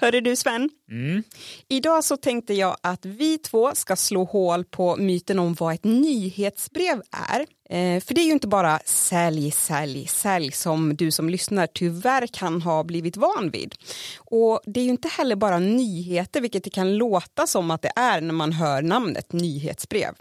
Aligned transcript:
Hörru 0.00 0.20
du 0.20 0.36
Sven, 0.36 0.70
Mm. 0.90 1.22
idag 1.68 2.04
så 2.04 2.16
tänkte 2.16 2.54
jag 2.54 2.76
att 2.82 3.04
vi 3.06 3.38
två 3.38 3.74
ska 3.74 3.96
slå 3.96 4.24
hål 4.24 4.64
på 4.64 4.96
myten 4.96 5.38
om 5.38 5.54
vad 5.54 5.74
ett 5.74 5.84
nyhetsbrev 5.84 7.02
är. 7.30 7.40
Eh, 7.70 8.00
för 8.00 8.14
det 8.14 8.20
är 8.20 8.24
ju 8.24 8.32
inte 8.32 8.48
bara 8.48 8.78
sälj, 8.78 9.50
sälj, 9.50 10.06
sälj 10.06 10.52
som 10.52 10.96
du 10.96 11.10
som 11.10 11.28
lyssnar 11.30 11.66
tyvärr 11.66 12.26
kan 12.26 12.62
ha 12.62 12.84
blivit 12.84 13.16
van 13.16 13.50
vid. 13.50 13.74
Och 14.18 14.60
det 14.66 14.80
är 14.80 14.84
ju 14.84 14.90
inte 14.90 15.08
heller 15.08 15.36
bara 15.36 15.58
nyheter, 15.58 16.40
vilket 16.40 16.64
det 16.64 16.70
kan 16.70 16.96
låta 16.96 17.46
som 17.46 17.70
att 17.70 17.82
det 17.82 17.92
är 17.96 18.20
när 18.20 18.34
man 18.34 18.52
hör 18.52 18.82
namnet 18.82 19.32
nyhetsbrev. 19.32 20.14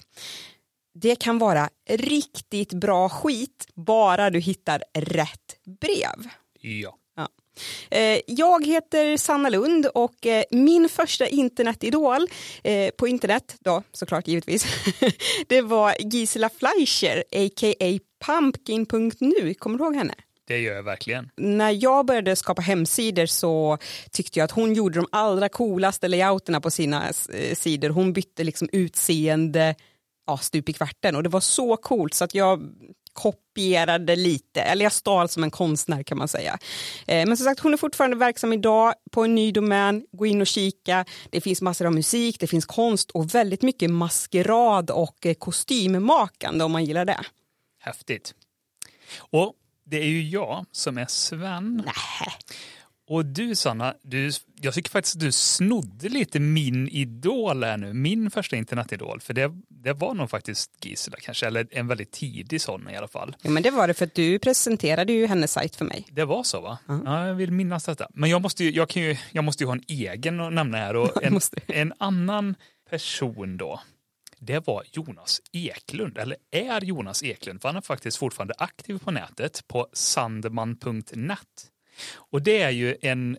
Det 0.94 1.16
kan 1.16 1.38
vara 1.38 1.70
riktigt 1.90 2.74
bra 2.74 3.10
skit, 3.10 3.68
bara 3.76 4.30
du 4.30 4.40
hittar 4.40 4.84
rätt 4.94 5.56
brev. 5.82 6.30
Ja. 6.62 6.96
Eh, 7.92 8.20
Jag 8.28 8.66
heter 8.66 9.18
Sanna 9.18 9.50
Lund 9.50 9.86
och 9.86 10.26
eh, 10.26 10.44
min 10.52 10.90
första 10.90 11.28
internetidol 11.28 12.28
eh, 12.64 12.90
på 12.98 13.08
internet, 13.08 13.56
då 13.60 13.84
såklart 13.94 14.28
givetvis, 14.28 14.66
det 15.48 15.62
var 15.62 15.96
Gisela 16.00 16.50
Fleischer, 16.50 17.24
a.k.a. 17.32 18.00
Pumpkin.nu. 18.26 19.54
Kommer 19.54 19.78
du 19.78 19.84
ihåg 19.84 19.96
henne? 19.96 20.14
Det 20.48 20.60
gör 20.60 20.76
jag 20.76 20.84
verkligen. 20.84 21.30
När 21.38 21.84
jag 21.84 22.06
började 22.06 22.36
skapa 22.36 22.62
hemsidor 22.62 23.26
så 23.26 23.78
tyckte 24.12 24.40
jag 24.40 24.44
att 24.44 24.52
hon 24.52 24.74
gjorde 24.74 25.00
de 25.00 25.08
allra 25.12 25.50
coolaste 25.50 26.08
layouterna 26.08 26.62
på 26.62 26.72
sina 26.72 27.14
sidor. 27.54 27.90
Hon 27.90 28.14
bytte 28.14 28.44
liksom 28.44 28.70
utseende 28.72 29.76
ja, 30.28 30.38
stup 30.38 30.70
i 30.70 30.74
kvarten 30.74 31.16
och 31.16 31.24
det 31.24 31.30
var 31.30 31.40
så 31.40 31.78
coolt 31.78 32.14
så 32.14 32.24
att 32.24 32.36
jag 32.36 32.70
kopierade 33.18 34.16
lite, 34.16 34.62
eller 34.62 34.86
jag 34.86 34.92
stal 34.92 35.30
som 35.30 35.44
en 35.44 35.52
konstnär 35.52 36.04
kan 36.04 36.18
man 36.18 36.28
säga. 36.28 36.58
Eh, 37.08 37.28
Men 37.28 37.38
som 37.38 37.44
sagt, 37.46 37.60
hon 37.60 37.74
är 37.74 37.78
fortfarande 37.78 38.18
verksam 38.18 38.54
idag 38.54 38.94
på 39.12 39.24
en 39.24 39.36
ny 39.36 39.52
domän. 39.52 40.06
Gå 40.12 40.26
in 40.26 40.42
och 40.42 40.48
kika. 40.48 41.06
Det 41.30 41.42
finns 41.42 41.62
massor 41.62 41.86
av 41.86 41.94
musik, 41.94 42.40
det 42.40 42.48
finns 42.48 42.66
konst 42.66 43.12
och 43.12 43.36
väldigt 43.36 43.62
mycket 43.62 43.90
maskerad 43.90 44.92
och 44.92 45.26
eh, 45.26 45.34
kostymmakande 45.34 46.64
om 46.66 46.72
man 46.72 46.86
gillar 46.86 47.06
det. 47.06 47.20
Häftigt. 47.80 48.34
Och 49.18 49.54
det 49.86 49.98
är 49.98 50.08
ju 50.08 50.30
jag 50.30 50.66
som 50.72 50.98
är 50.98 51.06
Sven. 51.06 51.76
Nähä. 51.86 52.32
Och 53.10 53.26
du 53.26 53.56
Sanna, 53.56 53.96
du, 54.02 54.32
jag 54.62 54.74
tycker 54.74 54.90
faktiskt 54.90 55.16
att 55.16 55.20
du 55.22 55.32
snodde 55.32 56.10
lite 56.10 56.40
min 56.40 56.88
idol 56.88 57.64
här 57.64 57.78
nu. 57.78 57.94
Min 57.94 58.32
första 58.32 58.56
internetidol. 58.56 59.22
För 59.22 59.34
det, 59.34 59.52
det 59.70 59.94
var 59.94 60.14
nog 60.14 60.30
faktiskt 60.30 60.86
Gisela 60.86 61.18
kanske, 61.22 61.48
eller 61.48 61.68
en 61.72 61.88
väldigt 61.88 62.12
tidig 62.12 62.62
sån 62.62 62.90
i 62.90 62.98
alla 62.98 63.08
fall. 63.08 63.36
Ja, 63.42 63.50
men 63.50 63.64
det 63.64 63.72
var 63.72 63.88
det 63.88 63.94
för 63.94 64.06
att 64.06 64.16
du 64.16 64.40
presenterade 64.40 65.14
ju 65.14 65.28
hennes 65.28 65.52
sajt 65.52 65.76
för 65.76 65.86
mig. 65.86 66.08
Det 66.12 66.26
var 66.26 66.44
så 66.44 66.62
va? 66.62 66.78
Ja, 66.88 67.28
jag 67.28 67.34
vill 67.34 67.52
minnas 67.52 67.86
detta. 67.86 68.08
Men 68.14 68.30
jag 68.30 68.42
måste 68.42 68.64
ju, 68.64 68.72
jag 68.72 68.90
kan 68.90 69.04
ju, 69.04 69.18
jag 69.32 69.44
måste 69.44 69.64
ju 69.64 69.68
ha 69.68 69.74
en 69.74 69.84
egen 69.88 70.40
att 70.40 70.54
nämna 70.54 70.78
här. 70.78 70.96
Och 70.96 71.24
en, 71.24 71.40
en 71.68 71.94
annan 71.98 72.56
person 72.90 73.58
då, 73.58 73.82
det 74.40 74.68
var 74.68 74.84
Jonas 74.92 75.42
Eklund, 75.52 76.18
eller 76.18 76.38
är 76.52 76.82
Jonas 76.82 77.24
Eklund, 77.24 77.62
för 77.62 77.70
han 77.70 77.76
är 77.76 77.82
faktiskt 77.82 78.18
fortfarande 78.18 78.54
aktiv 78.58 79.00
på 79.00 79.12
nätet 79.12 79.68
på 79.68 79.88
sandman.net. 79.94 81.72
Och 82.32 82.42
det 82.42 82.62
är 82.62 82.70
ju 82.70 82.96
en 83.02 83.38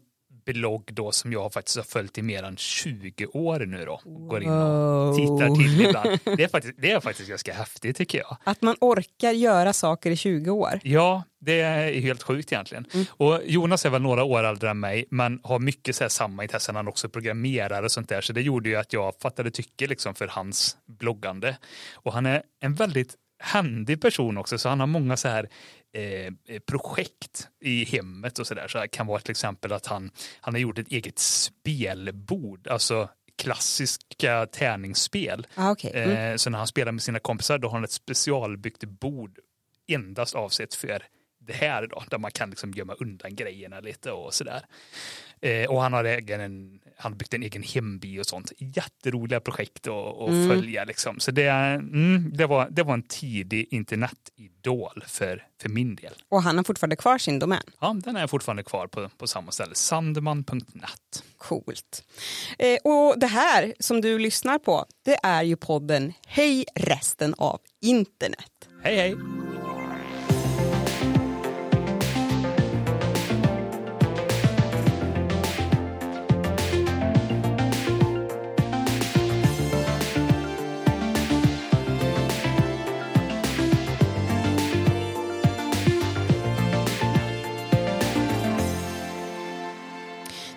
blogg 0.52 0.90
då 0.92 1.12
som 1.12 1.32
jag 1.32 1.52
faktiskt 1.52 1.76
har 1.76 1.84
följt 1.84 2.18
i 2.18 2.22
mer 2.22 2.42
än 2.42 2.56
20 2.56 3.26
år 3.26 3.60
nu 3.60 3.84
då. 3.84 4.00
Går 4.04 4.42
in 4.42 4.50
och 4.50 5.16
tittar 5.16 5.56
till 5.56 5.86
ibland. 5.86 6.20
Det 6.36 6.44
är 6.44 6.48
faktiskt, 6.48 6.74
det 6.78 6.90
är 6.90 7.00
faktiskt 7.00 7.28
ganska 7.28 7.54
häftigt 7.54 7.96
tycker 7.96 8.18
jag. 8.18 8.36
Att 8.44 8.62
man 8.62 8.76
orkar 8.80 9.32
göra 9.32 9.72
saker 9.72 10.10
i 10.10 10.16
20 10.16 10.50
år. 10.50 10.80
Ja, 10.82 11.22
det 11.40 11.60
är 11.60 12.00
helt 12.00 12.22
sjukt 12.22 12.52
egentligen. 12.52 12.86
Och 13.08 13.40
Jonas 13.44 13.86
är 13.86 13.90
väl 13.90 14.02
några 14.02 14.24
år 14.24 14.44
äldre 14.44 14.70
än 14.70 14.80
mig, 14.80 15.04
men 15.10 15.40
har 15.42 15.58
mycket 15.58 15.96
så 15.96 16.04
här 16.04 16.08
samma 16.08 16.42
intressen. 16.42 16.76
Han 16.76 16.88
också 16.88 17.08
programmerar 17.08 17.82
och 17.82 17.92
sånt 17.92 18.08
där. 18.08 18.20
Så 18.20 18.32
det 18.32 18.42
gjorde 18.42 18.68
ju 18.68 18.76
att 18.76 18.92
jag 18.92 19.14
fattade 19.20 19.50
tycke 19.50 19.86
liksom 19.86 20.14
för 20.14 20.26
hans 20.26 20.76
bloggande. 20.86 21.56
Och 21.94 22.12
han 22.12 22.26
är 22.26 22.42
en 22.60 22.74
väldigt 22.74 23.14
händig 23.40 24.02
person 24.02 24.38
också, 24.38 24.58
så 24.58 24.68
han 24.68 24.80
har 24.80 24.86
många 24.86 25.16
så 25.16 25.28
här 25.28 25.48
eh, 25.92 26.58
projekt 26.66 27.48
i 27.60 27.84
hemmet 27.84 28.38
och 28.38 28.46
så 28.46 28.54
där. 28.54 28.68
Så 28.68 28.78
det 28.78 28.88
kan 28.88 29.06
vara 29.06 29.20
till 29.20 29.30
exempel 29.30 29.72
att 29.72 29.86
han, 29.86 30.10
han 30.40 30.54
har 30.54 30.58
gjort 30.60 30.78
ett 30.78 30.88
eget 30.88 31.18
spelbord, 31.18 32.68
alltså 32.68 33.08
klassiska 33.38 34.46
tärningsspel. 34.46 35.46
Ah, 35.54 35.70
okay. 35.70 35.90
mm. 35.94 36.32
Eh, 36.32 36.36
så 36.36 36.50
när 36.50 36.58
han 36.58 36.66
spelar 36.66 36.92
med 36.92 37.02
sina 37.02 37.18
kompisar 37.18 37.58
då 37.58 37.68
har 37.68 37.72
han 37.72 37.84
ett 37.84 37.90
specialbyggt 37.90 38.84
bord 38.84 39.38
endast 39.88 40.34
avsett 40.34 40.74
för 40.74 41.02
det 41.38 41.52
här 41.52 41.86
då, 41.86 42.04
där 42.10 42.18
man 42.18 42.30
kan 42.30 42.50
liksom 42.50 42.72
gömma 42.72 42.94
undan 42.94 43.34
grejerna 43.34 43.80
lite 43.80 44.12
och 44.12 44.34
sådär. 44.34 44.62
Eh, 45.40 45.70
och 45.70 45.82
han 45.82 45.92
har, 45.92 46.04
egen, 46.04 46.40
en, 46.40 46.80
han 46.98 47.16
byggt 47.16 47.34
en 47.34 47.42
egen 47.42 47.62
hemby 47.62 48.20
och 48.20 48.26
sånt. 48.26 48.52
Jätteroliga 48.58 49.40
projekt 49.40 49.86
att 49.86 50.22
att 50.22 50.48
följa 50.48 50.84
liksom. 50.84 51.20
Så 51.20 51.30
det, 51.30 51.48
mm, 51.48 52.30
det, 52.34 52.46
var, 52.46 52.68
det 52.70 52.82
var 52.82 52.94
en 52.94 53.02
tidig 53.02 53.68
internetidol 53.70 55.04
för, 55.06 55.46
för 55.62 55.68
min 55.68 55.94
del. 55.94 56.12
Och 56.28 56.42
han 56.42 56.56
har 56.56 56.64
fortfarande 56.64 56.96
kvar 56.96 57.18
sin 57.18 57.38
domän. 57.38 57.62
Ja, 57.80 57.96
den 58.04 58.16
är 58.16 58.26
fortfarande 58.26 58.62
kvar 58.62 58.86
på, 58.86 59.08
på 59.18 59.26
samma 59.26 59.52
ställe, 59.52 59.74
sandman.net. 59.74 61.24
Coolt. 61.36 62.04
Eh, 62.58 62.78
och 62.84 63.18
det 63.18 63.26
här 63.26 63.74
som 63.80 64.00
du 64.00 64.18
lyssnar 64.18 64.58
på, 64.58 64.86
det 65.04 65.18
är 65.22 65.42
ju 65.42 65.56
podden 65.56 66.12
Hej 66.26 66.64
resten 66.74 67.34
av 67.38 67.60
internet. 67.80 68.68
Hej 68.82 68.96
hej! 68.96 69.47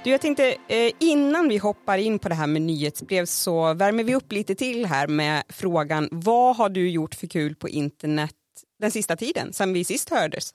Du, 0.03 0.09
jag 0.09 0.21
tänkte 0.21 0.55
eh, 0.67 0.91
innan 0.99 1.47
vi 1.47 1.57
hoppar 1.57 1.97
in 1.97 2.19
på 2.19 2.29
det 2.29 2.35
här 2.35 2.47
med 2.47 2.61
nyhetsbrev 2.61 3.25
så 3.25 3.73
värmer 3.73 4.03
vi 4.03 4.15
upp 4.15 4.31
lite 4.31 4.55
till 4.55 4.85
här 4.85 5.07
med 5.07 5.43
frågan 5.49 6.09
vad 6.11 6.55
har 6.55 6.69
du 6.69 6.89
gjort 6.89 7.15
för 7.15 7.27
kul 7.27 7.55
på 7.55 7.69
internet 7.69 8.35
den 8.79 8.91
sista 8.91 9.15
tiden, 9.15 9.53
sen 9.53 9.73
vi 9.73 9.83
sist 9.83 10.09
hördes? 10.09 10.53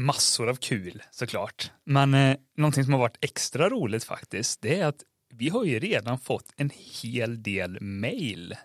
massor 0.00 0.48
av 0.48 0.54
kul 0.54 1.02
såklart. 1.10 1.70
Men 1.84 2.14
eh, 2.14 2.36
någonting 2.56 2.84
som 2.84 2.92
har 2.92 3.00
varit 3.00 3.18
extra 3.24 3.68
roligt 3.68 4.04
faktiskt, 4.04 4.60
det 4.60 4.80
är 4.80 4.86
att 4.86 5.02
vi 5.34 5.48
har 5.48 5.64
ju 5.64 5.78
redan 5.78 6.18
fått 6.18 6.52
en 6.56 6.70
hel 7.02 7.42
del 7.42 7.80
mail 7.80 8.56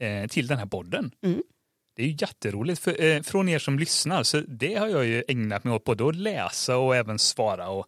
eh, 0.00 0.26
till 0.26 0.46
den 0.46 0.58
här 0.58 0.66
podden. 0.66 1.10
Mm. 1.22 1.42
Det 1.96 2.02
är 2.02 2.06
ju 2.06 2.16
jätteroligt 2.20 2.80
för, 2.80 3.02
eh, 3.02 3.22
från 3.22 3.48
er 3.48 3.58
som 3.58 3.78
lyssnar, 3.78 4.22
så 4.22 4.40
det 4.40 4.74
har 4.74 4.86
jag 4.88 5.06
ju 5.06 5.24
ägnat 5.28 5.64
mig 5.64 5.74
åt 5.74 5.84
både 5.84 6.08
att 6.08 6.16
läsa 6.16 6.76
och 6.76 6.96
även 6.96 7.18
svara 7.18 7.68
och 7.68 7.86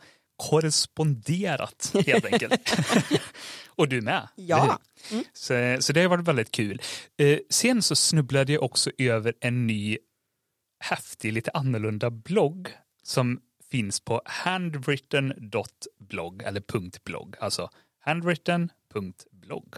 korresponderat 0.50 1.92
helt 2.06 2.24
enkelt. 2.24 2.76
och 3.66 3.88
du 3.88 4.00
med. 4.00 4.28
Ja. 4.34 4.78
hur? 5.10 5.24
Så, 5.32 5.82
så 5.82 5.92
det 5.92 6.00
har 6.00 6.08
varit 6.08 6.28
väldigt 6.28 6.50
kul. 6.50 6.82
Eh, 7.18 7.38
sen 7.50 7.82
så 7.82 7.96
snubblade 7.96 8.52
jag 8.52 8.62
också 8.62 8.90
över 8.98 9.34
en 9.40 9.66
ny 9.66 9.98
häftig, 10.80 11.32
lite 11.32 11.50
annorlunda 11.54 12.10
blogg 12.10 12.68
som 13.02 13.40
finns 13.70 14.00
på 14.00 14.22
handwritten.blogg 14.24 16.42
eller 16.42 16.62
.blogg, 17.04 17.36
alltså 17.40 17.70
handwritten.blogg. 18.00 19.74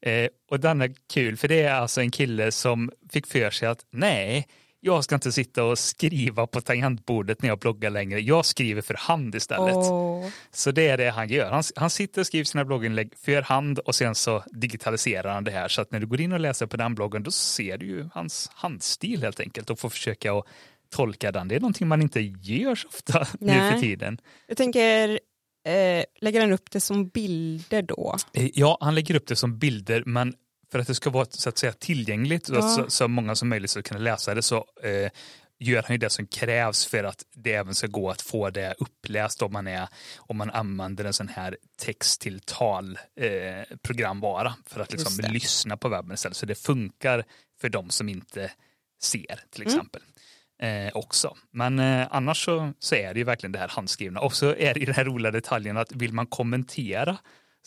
Eh, 0.00 0.28
och 0.50 0.60
den 0.60 0.80
är 0.80 0.94
kul 1.08 1.36
för 1.36 1.48
det 1.48 1.62
är 1.62 1.74
alltså 1.74 2.00
en 2.00 2.10
kille 2.10 2.52
som 2.52 2.90
fick 3.12 3.26
för 3.26 3.50
sig 3.50 3.68
att 3.68 3.86
nej, 3.90 4.48
jag 4.84 5.04
ska 5.04 5.14
inte 5.14 5.32
sitta 5.32 5.64
och 5.64 5.78
skriva 5.78 6.46
på 6.46 6.60
tangentbordet 6.60 7.42
när 7.42 7.48
jag 7.48 7.58
bloggar 7.58 7.90
längre. 7.90 8.20
Jag 8.20 8.46
skriver 8.46 8.82
för 8.82 8.94
hand 8.94 9.34
istället. 9.34 9.76
Åh. 9.76 10.28
Så 10.50 10.70
det 10.70 10.88
är 10.88 10.96
det 10.96 11.10
han 11.10 11.28
gör. 11.28 11.50
Han, 11.50 11.62
han 11.76 11.90
sitter 11.90 12.20
och 12.20 12.26
skriver 12.26 12.44
sina 12.44 12.64
blogginlägg 12.64 13.12
för 13.16 13.42
hand 13.42 13.78
och 13.78 13.94
sen 13.94 14.14
så 14.14 14.44
digitaliserar 14.52 15.34
han 15.34 15.44
det 15.44 15.50
här. 15.50 15.68
Så 15.68 15.80
att 15.82 15.90
när 15.90 16.00
du 16.00 16.06
går 16.06 16.20
in 16.20 16.32
och 16.32 16.40
läser 16.40 16.66
på 16.66 16.76
den 16.76 16.94
bloggen 16.94 17.22
då 17.22 17.30
ser 17.30 17.78
du 17.78 17.86
ju 17.86 18.08
hans 18.14 18.50
handstil 18.54 19.22
helt 19.22 19.40
enkelt 19.40 19.70
och 19.70 19.78
får 19.78 19.88
försöka 19.88 20.32
att 20.32 20.46
tolka 20.90 21.32
den. 21.32 21.48
Det 21.48 21.54
är 21.54 21.60
någonting 21.60 21.88
man 21.88 22.02
inte 22.02 22.20
gör 22.20 22.74
så 22.74 22.88
ofta 22.88 23.26
nu 23.40 23.46
Nej. 23.46 23.72
för 23.72 23.80
tiden. 23.80 24.18
Jag 24.46 24.56
tänker, 24.56 25.08
eh, 25.66 26.04
lägger 26.20 26.40
han 26.40 26.52
upp 26.52 26.70
det 26.70 26.80
som 26.80 27.08
bilder 27.08 27.82
då? 27.82 28.16
Eh, 28.32 28.50
Ja, 28.54 28.78
han 28.80 28.94
lägger 28.94 29.14
upp 29.14 29.26
det 29.26 29.36
som 29.36 29.58
bilder 29.58 30.02
men 30.06 30.34
för 30.72 30.78
att 30.78 30.86
det 30.86 30.94
ska 30.94 31.10
vara 31.10 31.26
så 31.30 31.48
att 31.48 31.58
säga 31.58 31.72
tillgängligt 31.72 32.48
och 32.48 32.56
Ja. 32.56 32.62
så, 32.62 32.90
så 32.90 33.08
många 33.08 33.34
som 33.34 33.48
möjligt 33.48 33.70
ska 33.70 33.82
kunna 33.82 34.00
läsa 34.00 34.34
det 34.34 34.42
så 34.42 34.56
eh, 34.82 35.10
gör 35.58 35.82
han 35.82 35.92
ju 35.94 35.98
det 35.98 36.10
som 36.10 36.26
krävs 36.26 36.86
för 36.86 37.04
att 37.04 37.24
det 37.34 37.52
även 37.54 37.74
ska 37.74 37.86
gå 37.86 38.10
att 38.10 38.22
få 38.22 38.50
det 38.50 38.74
uppläst 38.78 39.42
om 39.42 39.52
man, 39.52 39.66
är, 39.66 39.88
om 40.16 40.36
man 40.36 40.50
använder 40.50 41.04
en 41.04 41.12
sån 41.12 41.28
här 41.28 41.56
text 41.78 42.20
till 42.20 42.40
tal 42.40 42.98
eh, 43.20 43.76
programvara 43.82 44.54
för 44.66 44.80
att 44.80 44.92
liksom 44.92 45.24
lyssna 45.32 45.76
på 45.76 45.88
webben 45.88 46.14
istället. 46.14 46.36
Så 46.36 46.46
det 46.46 46.54
funkar 46.54 47.24
för 47.60 47.68
de 47.68 47.90
som 47.90 48.08
inte 48.08 48.50
ser 49.02 49.40
till 49.50 49.62
Mm. 49.62 49.74
exempel. 49.74 50.02
eh, 50.62 50.90
också. 50.96 51.36
Men 51.50 51.78
eh, 51.78 52.06
annars 52.10 52.44
så, 52.44 52.72
så 52.78 52.94
är 52.94 53.14
det 53.14 53.18
ju 53.20 53.24
verkligen 53.24 53.52
det 53.52 53.58
här 53.58 53.68
handskrivna. 53.68 54.20
Och 54.20 54.34
så 54.36 54.46
är 54.54 54.74
det 54.74 54.80
ju 54.80 54.86
den 54.86 54.94
här 54.94 55.04
roliga 55.04 55.32
detaljen 55.32 55.76
att 55.76 55.92
vill 55.92 56.12
man 56.12 56.26
kommentera 56.26 57.16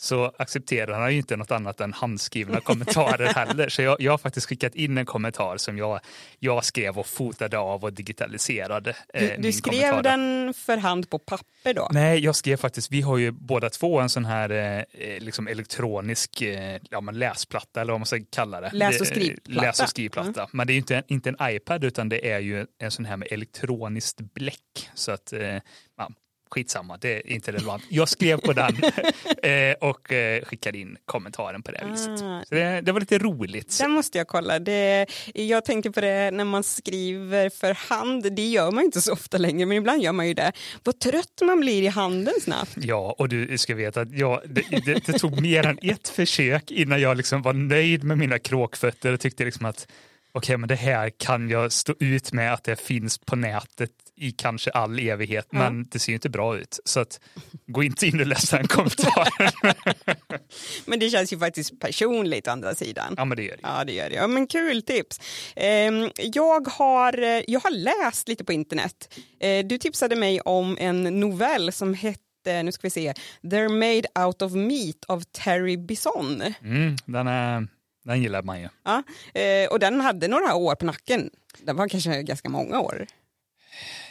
så 0.00 0.32
accepterar 0.38 1.00
han 1.00 1.12
ju 1.12 1.18
inte 1.18 1.36
något 1.36 1.50
annat 1.50 1.80
än 1.80 1.92
handskrivna 1.92 2.60
kommentarer 2.60 3.26
heller. 3.26 3.68
Så 3.68 3.82
jag, 3.82 4.00
jag 4.00 4.12
har 4.12 4.18
faktiskt 4.18 4.46
skickat 4.46 4.74
in 4.74 4.98
en 4.98 5.06
kommentar 5.06 5.56
som 5.56 5.78
jag, 5.78 6.00
jag 6.38 6.64
skrev 6.64 6.98
och 6.98 7.06
fotade 7.06 7.58
av 7.58 7.84
och 7.84 7.92
digitaliserade. 7.92 8.96
Eh, 9.14 9.22
du, 9.22 9.36
du 9.42 9.52
skrev 9.52 9.90
kommentar. 9.90 10.02
den 10.02 10.54
för 10.54 10.76
hand 10.76 11.10
på 11.10 11.18
papper 11.18 11.74
då? 11.74 11.88
Nej, 11.90 12.18
jag 12.18 12.36
skrev 12.36 12.56
faktiskt, 12.56 12.92
vi 12.92 13.00
har 13.00 13.16
ju 13.16 13.30
båda 13.30 13.70
två 13.70 14.00
en 14.00 14.08
sån 14.08 14.24
här 14.24 14.50
eh, 14.50 14.78
eh 14.78 15.20
liksom 15.20 15.48
elektronisk 15.48 16.42
eh, 16.42 16.80
ja, 16.90 17.00
men 17.00 17.18
läsplatta 17.18 17.80
eller 17.80 17.92
vad 17.92 18.00
man 18.00 18.06
ska 18.06 18.20
kalla 18.30 18.60
det. 18.60 18.70
Läs 18.72 19.00
och 19.00 19.06
skrivplatta. 19.06 19.66
Läs 19.66 19.80
och 19.80 19.88
skrivplatta. 19.88 20.40
Mm. 20.40 20.50
Men 20.52 20.66
det 20.66 20.70
är 20.70 20.74
ju 20.74 20.80
inte, 20.80 21.02
inte 21.08 21.28
en 21.28 21.36
iPad 21.42 21.84
utan 21.84 22.08
det 22.08 22.30
är 22.30 22.38
ju 22.38 22.66
en 22.78 22.90
sån 22.90 23.04
här 23.04 23.16
med 23.16 23.28
elektroniskt 23.30 24.20
bläck. 24.20 24.90
Så 24.94 25.12
att 25.12 25.32
eh, 25.32 25.56
skitsamma, 26.50 26.96
det 26.96 27.16
är 27.16 27.32
inte 27.32 27.52
relevant. 27.52 27.82
Jag 27.88 28.08
skrev 28.08 28.40
på 28.40 28.52
den 28.52 28.76
eh, 29.42 29.74
och 29.80 30.12
eh, 30.12 30.44
skickade 30.44 30.78
in 30.78 30.96
kommentaren 31.04 31.62
på 31.62 31.70
det 31.70 31.80
ah. 31.84 31.90
viset. 31.90 32.18
Så 32.18 32.42
det, 32.50 32.80
det, 32.80 32.92
var 32.92 33.00
lite 33.00 33.18
roligt. 33.18 33.78
Det 33.80 33.88
måste 33.88 34.18
jag 34.18 34.28
kolla. 34.28 34.58
Det, 34.58 35.06
jag 35.34 35.64
tänkte 35.64 35.90
på 35.90 36.00
det 36.00 36.30
när 36.30 36.44
man 36.44 36.64
skriver 36.64 37.50
för 37.50 37.74
hand, 37.74 38.32
det 38.32 38.46
gör 38.46 38.70
man 38.70 38.84
inte 38.84 39.00
så 39.00 39.12
ofta 39.12 39.38
längre, 39.38 39.66
men 39.66 39.76
ibland 39.76 40.02
gör 40.02 40.12
man 40.12 40.28
ju 40.28 40.34
det. 40.34 40.52
Vad 40.84 40.98
trött 41.00 41.42
man 41.42 41.60
blir 41.60 41.82
i 41.82 41.86
handen 41.86 42.34
snabbt. 42.42 42.76
Ja, 42.76 43.14
och 43.18 43.28
du 43.28 43.58
ska 43.58 43.74
veta 43.74 44.00
att 44.00 44.12
jag, 44.12 44.40
det, 44.44 44.64
det, 44.84 45.06
det 45.06 45.18
tog 45.18 45.40
mer 45.42 45.66
än 45.66 45.78
ett 45.82 46.08
försök 46.08 46.70
innan 46.70 47.00
jag 47.00 47.16
liksom 47.16 47.42
var 47.42 47.52
nöjd 47.52 48.04
med 48.04 48.18
mina 48.18 48.38
kråkfötter 48.38 49.12
och 49.12 49.20
tyckte 49.20 49.44
liksom 49.44 49.66
att 49.66 49.88
okej, 50.32 50.56
men 50.56 50.68
det 50.68 50.74
här 50.74 51.10
kan 51.10 51.48
jag 51.48 51.72
stå 51.72 51.94
ut 52.00 52.32
med 52.32 52.54
att 52.54 52.64
det 52.64 52.80
finns 52.80 53.18
på 53.18 53.36
nätet 53.36 53.90
i 54.18 54.32
kanske 54.32 54.70
all 54.70 54.98
evighet, 54.98 55.52
mm. 55.52 55.64
men 55.64 55.88
det 55.90 55.98
ser 55.98 56.12
ju 56.12 56.14
inte 56.14 56.28
bra 56.28 56.58
ut. 56.58 56.78
Så 56.84 57.00
att, 57.00 57.20
gå 57.66 57.82
inte 57.82 58.06
in 58.06 58.20
och 58.20 58.26
läs 58.26 58.50
den 58.50 58.68
kommentaren. 58.68 59.50
men 60.86 60.98
det 60.98 61.10
känns 61.10 61.32
ju 61.32 61.38
faktiskt 61.38 61.80
personligt 61.80 62.48
å 62.48 62.50
andra 62.50 62.74
sidan. 62.74 63.14
Ja, 63.16 63.24
men 63.24 63.36
det 63.36 63.42
gör 63.42 63.56
det. 63.56 63.62
Ja, 63.62 63.84
det 63.84 63.92
gör 63.92 64.10
det. 64.10 64.16
Ja, 64.16 64.26
men 64.26 64.46
kul 64.46 64.82
tips. 64.82 65.20
Ehm, 65.56 66.10
jag 66.16 66.68
har, 66.68 67.42
jag 67.50 67.60
har 67.60 67.70
läst 67.70 68.28
lite 68.28 68.44
på 68.44 68.52
internet. 68.52 69.18
Eh, 69.40 69.66
du 69.66 69.78
tipsade 69.78 70.16
mig 70.16 70.40
om 70.40 70.76
en 70.80 71.02
novell 71.20 71.72
som 71.72 71.94
hette 71.94 72.22
nu 72.62 72.72
ska 72.72 72.80
vi 72.82 72.90
se, 72.90 73.14
They're 73.42 73.68
made 73.68 74.26
out 74.26 74.42
of 74.42 74.52
meat 74.52 75.04
av 75.06 75.20
Terry 75.20 75.76
Bison. 75.76 76.42
Mm, 76.62 76.96
den, 77.04 77.26
är, 77.26 77.68
den 78.04 78.22
gillar 78.22 78.42
man 78.42 78.60
ju. 78.60 78.68
Ja, 78.84 79.02
eh, 79.40 79.70
och 79.70 79.78
den 79.78 80.00
hade 80.00 80.28
några 80.28 80.54
år 80.54 80.74
på 80.74 80.86
nacken. 80.86 81.30
Den 81.58 81.76
var 81.76 81.88
kanske 81.88 82.22
ganska 82.22 82.48
många 82.48 82.80
år 82.80 83.06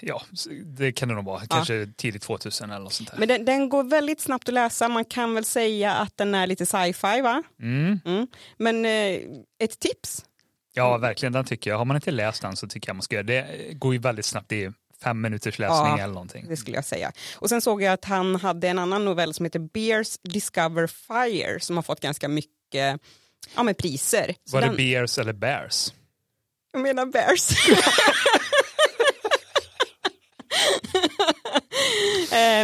ja, 0.01 0.21
det 0.63 0.91
kan 0.91 1.09
det 1.09 1.15
nog 1.15 1.25
vara. 1.25 1.45
Kanske 1.45 1.73
ja. 1.73 1.85
tidigt 1.95 2.21
2000 2.21 2.71
eller 2.71 2.83
något 2.83 2.93
sånt 2.93 3.11
där. 3.11 3.17
Men 3.17 3.27
den, 3.27 3.45
den, 3.45 3.69
går 3.69 3.83
väldigt 3.83 4.21
snabbt 4.21 4.47
att 4.47 4.53
läsa. 4.53 4.87
Man 4.87 5.05
kan 5.05 5.33
väl 5.33 5.45
säga 5.45 5.93
att 5.93 6.17
den 6.17 6.35
är 6.35 6.47
lite 6.47 6.65
sci-fi 6.65 7.21
va? 7.21 7.43
Mm. 7.61 7.99
Mm. 8.05 8.27
Men 8.57 8.85
eh, 8.85 9.21
ett 9.59 9.79
tips? 9.79 10.25
Ja, 10.73 10.97
verkligen. 10.97 11.33
Den 11.33 11.45
tycker 11.45 11.69
jag. 11.69 11.77
Har 11.77 11.85
man 11.85 11.97
inte 11.97 12.11
läst 12.11 12.41
den 12.41 12.55
så 12.55 12.67
tycker 12.67 12.89
jag 12.89 12.95
man 12.95 13.03
ska 13.03 13.15
göra 13.15 13.23
det. 13.23 13.41
Det 13.41 13.73
går 13.73 13.93
ju 13.93 13.99
väldigt 13.99 14.25
snabbt. 14.25 14.49
Det 14.49 14.63
är 14.63 14.73
fem 15.03 15.21
minuters 15.21 15.59
läsning 15.59 15.97
ja, 15.97 15.99
eller 15.99 16.13
någonting. 16.13 16.45
Det 16.49 16.57
skulle 16.57 16.77
jag 16.77 16.85
säga. 16.85 17.11
Och 17.35 17.49
sen 17.49 17.61
såg 17.61 17.81
jag 17.81 17.93
att 17.93 18.05
han 18.05 18.35
hade 18.35 18.67
en 18.67 18.79
annan 18.79 19.05
novell 19.05 19.33
som 19.33 19.45
heter 19.45 19.59
Bears 19.59 20.17
Discover 20.23 20.87
Fire 20.87 21.59
som 21.59 21.75
har 21.75 21.83
fått 21.83 21.99
ganska 21.99 22.27
mycket 22.27 23.01
ja, 23.55 23.63
med 23.63 23.77
priser. 23.77 24.35
Var 24.51 24.61
den... 24.61 24.71
det 24.71 24.77
Bears 24.77 25.17
eller 25.17 25.33
Bears? 25.33 25.93
Jag 26.71 26.81
menar 26.81 27.05
Bears. 27.05 27.49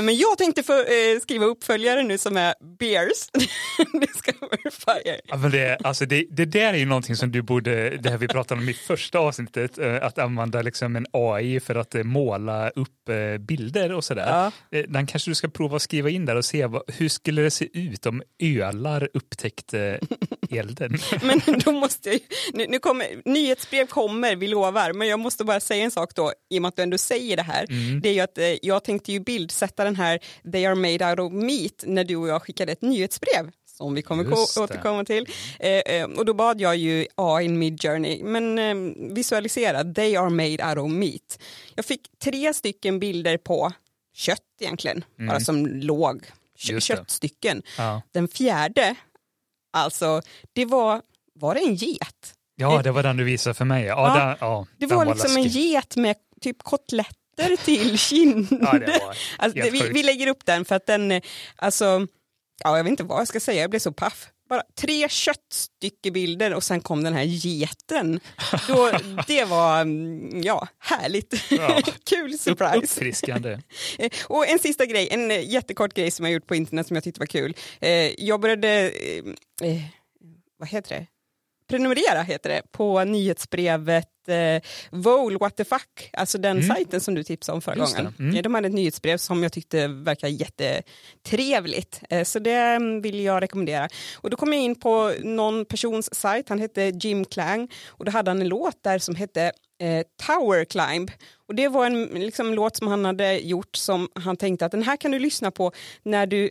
men 0.04 0.18
jag 0.18 0.38
tänkte 0.38 0.64
få, 0.64 0.74
eh, 0.74 1.20
skriva 1.22 1.46
uppföljare 1.46 2.04
nu 2.04 2.18
som 2.18 2.38
är 2.38 2.54
Bears. 2.80 3.30
Discover 4.02 4.70
Fire. 4.72 5.20
Ja, 5.24 5.38
men 5.38 5.52
det, 5.52 5.78
alltså 5.84 6.06
det, 6.06 6.26
det 6.30 6.46
där 6.46 6.74
är 6.74 6.78
ju 6.78 6.86
någonting 6.86 7.16
som 7.16 7.32
du 7.32 7.42
borde, 7.42 7.90
det 7.98 8.10
här 8.10 8.18
vi 8.18 8.28
pratade 8.28 8.62
om 8.62 8.70
i 8.70 8.74
första 8.74 9.20
avsnittet, 9.20 9.78
eh, 9.78 10.04
att 10.04 10.18
använda 10.18 10.62
liksom 10.62 10.96
en 10.96 11.06
AI 11.14 11.60
för 11.60 11.76
att 11.76 11.96
måla 12.04 12.70
upp 12.70 12.90
bilder 13.40 13.92
och 13.92 14.04
sådär. 14.04 14.52
Ja. 14.70 14.82
Den 14.88 15.08
kanske 15.08 15.32
du 15.32 15.36
ska 15.36 15.48
prova 15.48 15.76
att 15.76 15.82
skriva 15.82 16.10
in 16.10 16.26
där 16.26 16.36
och 16.36 16.46
se 16.46 16.66
vad, 16.66 16.82
hur 16.88 17.10
skulle 17.10 17.42
det 17.42 17.52
se 17.52 17.80
ut 17.80 18.06
om 18.06 18.22
ölar 18.40 19.10
upptäckte 19.14 20.00
elden. 20.50 20.98
men 21.22 21.42
då 21.66 21.72
måste 21.72 22.10
jag, 22.10 22.20
nu, 22.54 22.66
nu 22.70 22.80
kommer, 22.80 23.08
nyhetsbrev 23.26 23.86
kommer, 23.86 24.36
vi 24.36 24.48
lovar, 24.48 24.94
men 24.94 25.08
jag 25.08 25.20
måste 25.20 25.44
bara 25.44 25.60
säga 25.60 25.84
en 25.84 25.92
sak 25.92 26.16
då, 26.16 26.34
i 26.50 26.58
och 26.58 26.62
med 26.62 26.70
att 26.70 26.76
du 26.76 26.82
ändå 26.82 26.98
säger 26.98 27.38
det 27.38 27.44
här. 27.44 27.66
Mm. 27.70 28.02
Det 28.02 28.10
är 28.10 28.14
ju 28.14 28.20
att 28.20 28.38
eh, 28.38 28.46
jag 28.62 28.84
tänkte 28.84 29.12
ju 29.12 29.20
bildsätta 29.54 29.84
den 29.84 29.96
här 29.96 30.20
They 30.52 30.66
are 30.66 30.76
made 30.76 31.10
out 31.10 31.20
of 31.20 31.34
meat 31.34 31.84
när 31.84 32.04
du 32.04 32.16
och 32.16 32.28
jag 32.28 32.42
skickade 32.42 32.72
ett 32.72 32.82
nyhetsbrev 32.82 33.52
som 33.66 33.96
vi 33.96 34.02
kommer 34.02 34.34
återkomma 34.60 35.06
till. 35.06 35.28
Eh, 35.60 35.70
eh, 35.70 36.06
och 36.06 36.26
då 36.26 36.34
bad 36.34 36.62
jag 36.62 36.76
ju 36.76 37.08
AI 37.16 37.46
in 37.46 37.60
Mid 37.60 37.82
Journey, 37.82 38.24
men 38.24 38.60
eh, 38.60 38.76
visualisera, 39.14 39.84
they 39.84 40.16
are 40.16 40.30
made 40.30 40.70
out 40.70 40.78
of 40.78 40.92
meat. 40.92 41.40
Jag 41.76 41.86
fick 41.86 42.02
tre 42.24 42.54
stycken 42.54 43.00
bilder 43.00 43.38
på 43.38 43.72
kött 44.16 44.40
egentligen, 44.60 45.06
mm. 45.20 45.28
bara 45.28 45.40
som 45.40 45.68
låg 45.68 46.26
köttstycken. 46.58 47.62
Ja. 47.78 48.02
Den 48.12 48.28
fjärde 48.28 48.96
Alltså, 49.76 50.22
det 50.54 50.66
var, 50.66 51.02
var 51.40 51.56
det 51.56 51.62
en 51.62 51.76
get? 51.76 52.34
Ja, 52.56 52.82
det 52.82 52.92
var 52.92 53.04
den 53.04 53.18
du 53.18 53.24
visade 53.24 53.54
för 53.54 53.66
mig. 53.66 53.84
Ja, 53.86 54.18
ja, 54.18 54.26
den, 54.26 54.38
ja 54.40 54.66
det 54.78 54.86
var, 54.86 54.98
var 54.98 55.06
liksom 55.06 55.36
läskig. 55.36 55.62
en 55.62 55.72
get 55.72 55.96
med 55.96 56.16
typ 56.42 56.64
kotletter 57.36 57.66
till 57.66 57.98
kinder. 58.00 58.88
Ja, 58.88 59.14
alltså, 59.38 59.60
vi, 59.72 59.90
vi, 59.94 60.04
lägger 60.04 60.28
upp 60.28 60.46
den 60.46 60.66
för 60.66 60.76
att 60.76 60.86
den, 60.86 61.22
alltså, 61.56 62.08
ja, 62.64 62.78
jag 62.78 62.84
vet 62.84 62.92
inte 62.92 63.04
vad 63.04 63.20
jag 63.20 63.28
ska 63.28 63.40
säga, 63.40 63.62
jag 63.62 63.70
blev 63.70 63.80
så 63.80 63.92
paff. 63.92 64.30
Bara 64.50 64.64
tre 64.76 65.10
köttstyckebilder 65.10 66.54
och 66.54 66.64
sen 66.64 66.82
kom 66.82 67.04
den 67.04 67.14
här 67.14 67.24
geten. 67.24 68.20
Då, 68.68 68.92
det 69.28 69.46
var 69.46 69.82
mm, 69.82 70.44
ja, 70.44 70.68
härligt. 70.80 71.52
Ja. 71.52 71.82
Kul 72.10 72.40
surprise. 72.40 72.78
Uppfriskande. 72.78 73.60
och 74.28 74.48
en 74.48 74.60
sista 74.60 74.86
grej, 74.86 75.08
en 75.12 75.30
jättekort 75.30 75.94
grej 75.94 76.12
som 76.12 76.26
jag 76.26 76.34
gjort 76.34 76.48
på 76.48 76.56
internet 76.56 76.88
som 76.88 76.96
jag 76.96 77.04
tyckte 77.04 77.20
var 77.20 77.28
kul. 77.28 77.56
Eh, 77.80 78.24
jag 78.24 78.40
började, 78.40 78.90
eh, 78.90 79.70
eh, 79.70 79.82
vad 80.58 80.70
heter 80.70 80.96
det? 80.96 81.08
Prenumerera 81.74 82.22
heter 82.22 82.50
det, 82.50 82.62
på 82.72 83.04
nyhetsbrevet 83.04 84.28
eh, 84.28 84.62
Vole 84.92 85.38
What 85.38 85.56
the 85.56 85.64
fuck, 85.64 86.10
alltså 86.14 86.38
den 86.38 86.58
mm. 86.58 86.68
sajten 86.68 87.02
som 87.02 87.16
du 87.16 87.24
tipsade 87.24 87.56
om 87.56 87.62
förra 87.62 87.76
Just 87.76 87.98
gången. 87.98 88.14
Mm. 88.20 88.42
De 88.42 88.54
hade 88.54 88.68
ett 88.68 88.74
nyhetsbrev 88.74 89.18
som 89.18 89.44
jag 89.44 89.52
tyckte 89.52 89.88
verkade 89.88 90.32
jättetrevligt, 90.32 92.02
eh, 92.10 92.24
så 92.24 92.40
det 92.40 92.80
vill 93.04 93.20
jag 93.20 93.42
rekommendera. 93.42 93.90
Och 94.16 94.30
då 94.30 94.38
kom 94.38 94.54
jag 94.54 94.62
in 94.62 94.76
på 94.76 95.14
någon 95.24 95.66
persons 95.66 96.16
sajt, 96.16 96.50
han 96.50 96.60
hette 96.60 96.82
Jim 96.82 97.26
Klang 97.26 97.72
och 97.88 98.06
då 98.06 98.12
hade 98.12 98.32
han 98.32 98.42
en 98.42 98.48
låt 98.48 98.84
där 98.84 99.00
som 99.00 99.16
hette 99.16 99.52
eh, 99.82 100.06
Tower 100.28 100.66
Climb. 100.66 101.12
Och 101.48 101.56
det 101.56 101.68
var 101.68 101.86
en 101.86 102.04
liksom, 102.06 102.54
låt 102.54 102.78
som 102.78 102.88
han 102.88 103.06
hade 103.06 103.40
gjort 103.40 103.76
som 103.76 104.10
han 104.16 104.38
tänkte 104.38 104.66
att 104.66 104.72
den 104.72 104.84
här 104.84 104.98
kan 104.98 105.12
du 105.12 105.20
lyssna 105.20 105.52
på 105.52 105.72
när 106.04 106.28
du 106.28 106.50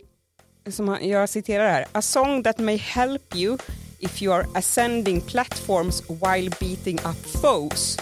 som 0.71 0.87
han, 0.87 1.09
jag 1.09 1.29
citerar 1.29 1.69
här, 1.69 1.85
a 1.91 2.01
song 2.01 2.43
that 2.43 2.59
may 2.59 2.77
help 2.77 3.35
you 3.35 3.57
if 4.03 4.21
you 4.21 4.33
are 4.33 4.47
ascending 4.53 5.21
platforms 5.21 6.03
while 6.09 6.49
beating 6.59 6.99
up 6.99 7.25
foes. 7.41 7.97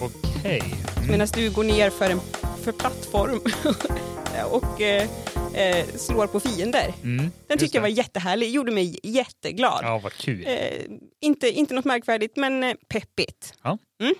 Okej. 0.00 0.10
Okay. 0.40 0.60
Mm. 0.96 1.10
Medan 1.10 1.28
du 1.34 1.50
går 1.50 1.64
ner 1.64 1.90
för 1.90 2.10
en 2.10 2.20
för 2.62 2.72
plattform 2.72 3.40
och 4.50 4.80
eh, 4.80 5.08
eh, 5.54 5.86
slår 5.86 6.26
på 6.26 6.40
fiender. 6.40 6.94
Mm, 7.02 7.30
Den 7.46 7.58
tyckte 7.58 7.76
jag 7.76 7.82
var 7.82 7.88
jättehärlig, 7.88 8.50
gjorde 8.50 8.72
mig 8.72 8.98
jätteglad. 9.02 9.80
Ja, 9.82 9.98
vad 9.98 10.12
kul. 10.12 10.44
Eh, 10.46 10.84
inte, 11.20 11.50
inte 11.50 11.74
något 11.74 11.84
märkvärdigt, 11.84 12.36
men 12.36 12.64
eh, 12.64 12.74
peppigt. 12.88 13.54
Ja. 13.62 13.78
Mm. 14.00 14.14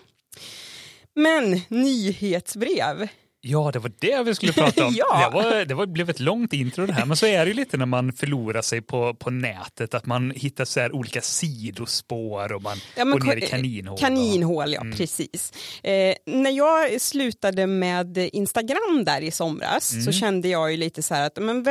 Men 1.14 1.60
nyhetsbrev. 1.68 3.08
Ja, 3.48 3.70
det 3.72 3.78
var 3.78 3.92
det 3.98 4.22
vi 4.22 4.34
skulle 4.34 4.52
prata 4.52 4.86
om. 4.86 4.94
ja. 4.96 5.30
Det, 5.30 5.34
var, 5.34 5.64
det 5.64 5.74
var, 5.74 5.86
blev 5.86 6.10
ett 6.10 6.20
långt 6.20 6.52
intro 6.52 6.86
det 6.86 6.92
här, 6.92 7.06
men 7.06 7.16
så 7.16 7.26
är 7.26 7.44
det 7.44 7.48
ju 7.48 7.54
lite 7.54 7.76
när 7.76 7.86
man 7.86 8.12
förlorar 8.12 8.62
sig 8.62 8.82
på, 8.82 9.14
på 9.14 9.30
nätet, 9.30 9.94
att 9.94 10.06
man 10.06 10.30
hittar 10.30 10.64
så 10.64 10.80
här 10.80 10.92
olika 10.92 11.20
sidospår 11.20 12.52
och 12.52 12.62
man 12.62 12.76
ja, 12.96 13.04
går 13.04 13.20
ner 13.20 13.36
i 13.36 13.40
kaninhål. 13.40 13.98
Kaninhål, 13.98 14.72
ja 14.72 14.80
mm. 14.80 14.96
precis. 14.96 15.52
Eh, 15.82 16.14
när 16.26 16.50
jag 16.50 17.00
slutade 17.00 17.66
med 17.66 18.18
Instagram 18.18 19.04
där 19.04 19.20
i 19.20 19.30
somras 19.30 19.92
mm. 19.92 20.04
så 20.04 20.12
kände 20.12 20.48
jag 20.48 20.70
ju 20.70 20.76
lite 20.76 21.02
så 21.02 21.14
här 21.14 21.26
att 21.26 21.36
men, 21.36 21.64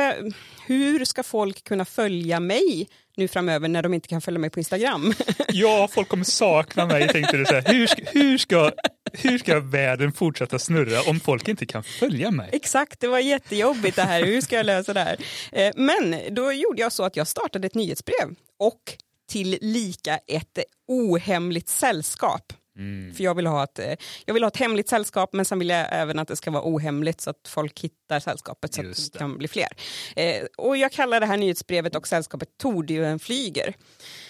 hur 0.66 1.04
ska 1.04 1.22
folk 1.22 1.64
kunna 1.64 1.84
följa 1.84 2.40
mig 2.40 2.88
nu 3.16 3.28
framöver 3.28 3.68
när 3.68 3.82
de 3.82 3.94
inte 3.94 4.08
kan 4.08 4.20
följa 4.20 4.38
mig 4.40 4.50
på 4.50 4.60
Instagram. 4.60 5.14
Ja, 5.48 5.88
folk 5.92 6.08
kommer 6.08 6.24
sakna 6.24 6.86
mig, 6.86 7.08
tänkte 7.08 7.36
du. 7.36 7.44
Så 7.44 7.54
här, 7.54 7.64
hur, 7.66 7.86
ska, 7.86 8.02
hur, 8.06 8.38
ska, 8.38 8.70
hur 9.12 9.38
ska 9.38 9.60
världen 9.60 10.12
fortsätta 10.12 10.58
snurra 10.58 11.10
om 11.10 11.20
folk 11.20 11.48
inte 11.48 11.66
kan 11.66 11.82
följa 11.82 12.30
mig? 12.30 12.50
Exakt, 12.52 13.00
det 13.00 13.08
var 13.08 13.18
jättejobbigt 13.18 13.96
det 13.96 14.02
här. 14.02 14.24
Hur 14.24 14.40
ska 14.40 14.56
jag 14.56 14.66
lösa 14.66 14.94
det 14.94 15.00
här? 15.00 15.16
Eh, 15.52 15.72
men 15.76 16.20
då 16.30 16.52
gjorde 16.52 16.82
jag 16.82 16.92
så 16.92 17.04
att 17.04 17.16
jag 17.16 17.26
startade 17.26 17.66
ett 17.66 17.74
nyhetsbrev 17.74 18.34
och 18.58 18.80
till 19.28 19.58
lika 19.60 20.18
ett 20.26 20.58
ohemligt 20.88 21.68
sällskap. 21.68 22.52
Mm. 22.76 23.14
För 23.14 23.24
jag 23.24 23.34
vill, 23.34 23.46
ha 23.46 23.64
ett, 23.64 23.78
eh, 23.78 23.94
jag 24.24 24.34
vill 24.34 24.42
ha 24.42 24.48
ett 24.48 24.56
hemligt 24.56 24.88
sällskap 24.88 25.32
men 25.32 25.44
sen 25.44 25.58
vill 25.58 25.68
jag 25.68 25.86
även 25.90 26.18
att 26.18 26.28
det 26.28 26.36
ska 26.36 26.50
vara 26.50 26.62
ohemligt 26.64 27.20
så 27.20 27.30
att 27.30 27.48
folk 27.48 27.80
hittar 27.80 28.20
sällskapet 28.20 28.74
så 28.74 28.82
Just 28.82 29.06
att 29.06 29.12
det 29.12 29.18
kan 29.18 29.38
bli 29.38 29.48
fler. 29.48 29.68
Eh, 30.16 30.42
och 30.58 30.76
jag 30.76 30.92
kallar 30.92 31.20
det 31.20 31.26
här 31.26 31.36
nyhetsbrevet 31.36 31.96
och 31.96 32.08
sällskapet 32.08 32.48
Tordjön 32.58 33.18
flyger. 33.18 33.74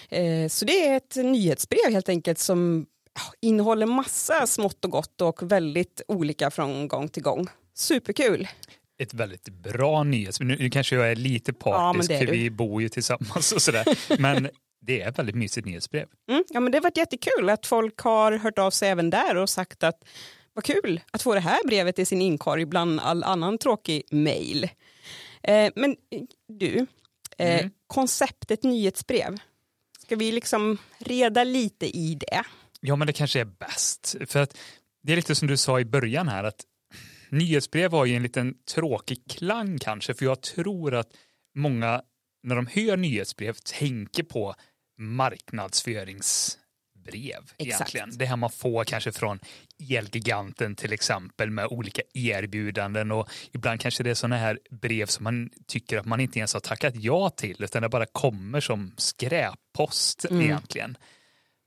Eh, 0.09 0.49
så 0.49 0.65
det 0.65 0.87
är 0.87 0.97
ett 0.97 1.17
nyhetsbrev 1.17 1.93
helt 1.93 2.09
enkelt 2.09 2.39
som 2.39 2.87
ja, 3.15 3.49
innehåller 3.49 3.87
massa 3.87 4.47
smått 4.47 4.85
och 4.85 4.91
gott 4.91 5.21
och 5.21 5.53
väldigt 5.53 6.03
olika 6.09 6.51
från 6.51 6.89
gång 6.89 7.09
till 7.09 7.23
gång. 7.23 7.47
Superkul! 7.75 8.49
Ett 8.99 9.15
väldigt 9.15 9.49
bra 9.49 10.03
nyhets... 10.03 10.41
Nu, 10.41 10.57
nu 10.59 10.71
kanske 10.71 10.97
jag 10.97 11.11
är 11.11 11.17
lite 11.17 11.53
Ja, 11.65 11.71
partisk 11.71 12.11
är 12.11 12.19
för 12.19 12.33
vi 12.33 12.51
bor 12.51 12.83
ju 12.83 12.89
tillsammans 12.89 13.53
och 13.53 13.63
sådär. 13.63 13.85
Men 14.19 14.49
det 14.87 15.03
är 15.03 15.09
ett 15.09 15.19
väldigt 15.19 15.37
mysigt 15.37 15.67
nyhetsbrev. 15.67 16.09
Mm, 16.31 16.45
ja, 16.49 16.61
men 16.61 16.73
det 16.73 16.79
har 16.79 16.83
varit 16.83 16.97
jättekul 16.97 17.51
att 17.51 17.67
folk 17.67 17.99
har 17.99 18.33
hört 18.33 18.59
av 18.59 18.71
sig 18.71 18.89
även 18.89 19.11
där 19.11 19.37
och 19.37 19.51
sagt 19.51 19.83
att 19.83 20.05
vad 20.53 20.65
kul 20.65 21.01
att 21.11 21.23
få 21.23 21.35
det 21.35 21.41
här 21.41 21.67
brevet 21.67 21.99
i 21.99 22.05
sin 22.05 22.23
inkorg 22.23 22.65
bland 22.65 23.01
all 23.01 23.25
annan 23.25 23.59
tråkig 23.59 24.03
mail. 24.11 24.65
Eh, 25.43 25.73
men 25.77 25.97
eh, 26.11 26.23
du, 26.49 26.87
eh, 27.39 27.59
Mm. 27.61 27.71
konceptet 27.87 28.63
nyhetsbrev, 28.63 29.37
ska 29.99 30.17
vi 30.17 30.33
liksom 30.33 30.79
reda 30.99 31.45
lite 31.45 31.87
i 31.87 32.15
det? 32.15 32.43
Ja, 32.81 32.97
men 32.97 33.07
det 33.07 33.13
kanske 33.13 33.41
är 33.41 33.45
bäst. 33.45 34.17
För 34.27 34.43
att 34.43 34.57
det 35.03 35.13
är 35.13 35.17
lite 35.17 35.35
som 35.35 35.49
du 35.49 35.57
sa 35.57 35.81
i 35.81 35.85
början 35.85 36.29
här 36.29 36.45
att 36.45 36.61
nyhetsbrev 37.29 37.91
har 37.93 38.05
ju 38.05 38.17
en 38.17 38.23
liten 38.23 38.55
tråkig 38.75 39.19
klang 39.29 39.79
kanske, 39.79 40.15
för 40.15 40.25
jag 40.25 40.41
tror 40.43 40.95
att 40.95 41.09
många 41.55 42.03
när 42.43 42.57
de 42.57 42.67
hör 42.67 42.97
nyhetsbrev 42.97 43.57
tänker 43.79 44.23
på 44.23 44.55
marknadsföringsbrev 44.97 46.57
Exakt. 47.59 47.95
egentligen. 47.95 48.11
Det 48.19 48.27
här 48.27 48.37
man 48.37 48.51
får 48.51 48.85
kanske 48.85 49.13
från 49.13 49.39
Elgiganten 49.91 50.75
till 50.75 50.93
exempel 50.93 51.51
med 51.51 51.67
olika 51.67 52.03
erbjudanden 52.15 53.13
och 53.13 53.29
ibland 53.53 53.81
kanske 53.81 54.03
det 54.03 54.11
är 54.11 54.15
sådana 54.15 54.37
här 54.37 54.59
brev 54.71 55.07
som 55.07 55.25
man 55.25 55.51
tycker 55.67 55.99
att 55.99 56.07
man 56.07 56.21
inte 56.21 56.39
ens 56.39 56.53
har 56.55 56.61
tackat 56.61 56.95
ja 56.97 57.31
till 57.31 57.57
utan 57.65 57.83
det 57.83 57.89
bara 57.89 58.07
kommer 58.07 58.61
som 58.61 58.93
skräppost 58.97 60.25
Mm. 60.25 60.43
egentligen. 60.43 60.97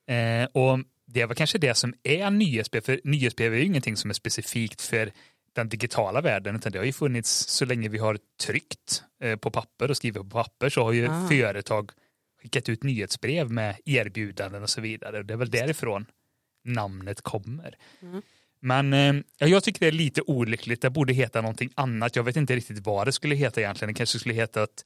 Eh, 0.07 0.43
och 0.53 0.79
det 1.05 1.25
väl 1.25 1.35
kanske 1.35 1.57
det 1.57 1.75
som 1.75 1.93
är 2.03 2.29
nyhetsbrev, 2.31 2.81
för 2.81 3.01
nyhetsbrev 3.03 3.53
är 3.53 3.57
ju 3.57 3.63
ingenting 3.65 3.97
som 3.97 4.09
är 4.09 4.13
specifikt 4.13 4.81
för 4.81 5.11
den 5.55 5.69
digitala 5.69 6.21
världen, 6.21 6.55
utan 6.55 6.71
det 6.71 6.77
har 6.77 6.85
ju 6.85 6.93
funnits 6.93 7.29
så 7.47 7.65
länge 7.65 7.89
vi 7.89 7.97
har 7.97 8.19
tryckt 8.41 9.03
eh, 9.23 9.35
på 9.35 9.51
papper 9.51 9.89
och 9.91 9.97
skrivit 9.97 10.21
på 10.23 10.29
papper 10.29 10.69
så 10.69 10.83
har 10.83 10.91
ju 10.91 11.07
Ah. 11.09 11.27
företag 11.27 11.91
skickat 12.41 12.69
ut 12.69 12.83
nyhetsbrev 12.83 13.51
med 13.51 13.75
erbjudanden 13.85 14.63
och 14.63 14.69
så 14.69 14.81
vidare. 14.81 15.23
Det 15.23 15.33
är 15.33 15.37
väl 15.37 15.51
därifrån 15.51 16.05
namnet 16.65 17.21
kommer. 17.21 17.77
Mm. 18.01 18.21
Men 18.61 18.93
eh, 18.93 19.15
ja, 19.37 19.47
jag 19.47 19.63
tycker 19.63 19.79
det 19.79 19.87
är 19.87 19.91
lite 19.91 20.21
olyckligt. 20.21 20.81
Det 20.81 20.89
borde 20.89 21.13
heta 21.13 21.41
någonting 21.41 21.69
annat. 21.75 22.15
Jag 22.15 22.23
vet 22.23 22.35
inte 22.35 22.55
riktigt 22.55 22.79
vad 22.79 23.07
det 23.07 23.11
skulle 23.11 23.35
heta 23.35 23.61
egentligen. 23.61 23.93
Det 23.93 23.97
kanske 23.97 24.19
skulle 24.19 24.35
heta 24.35 24.63
att 24.63 24.85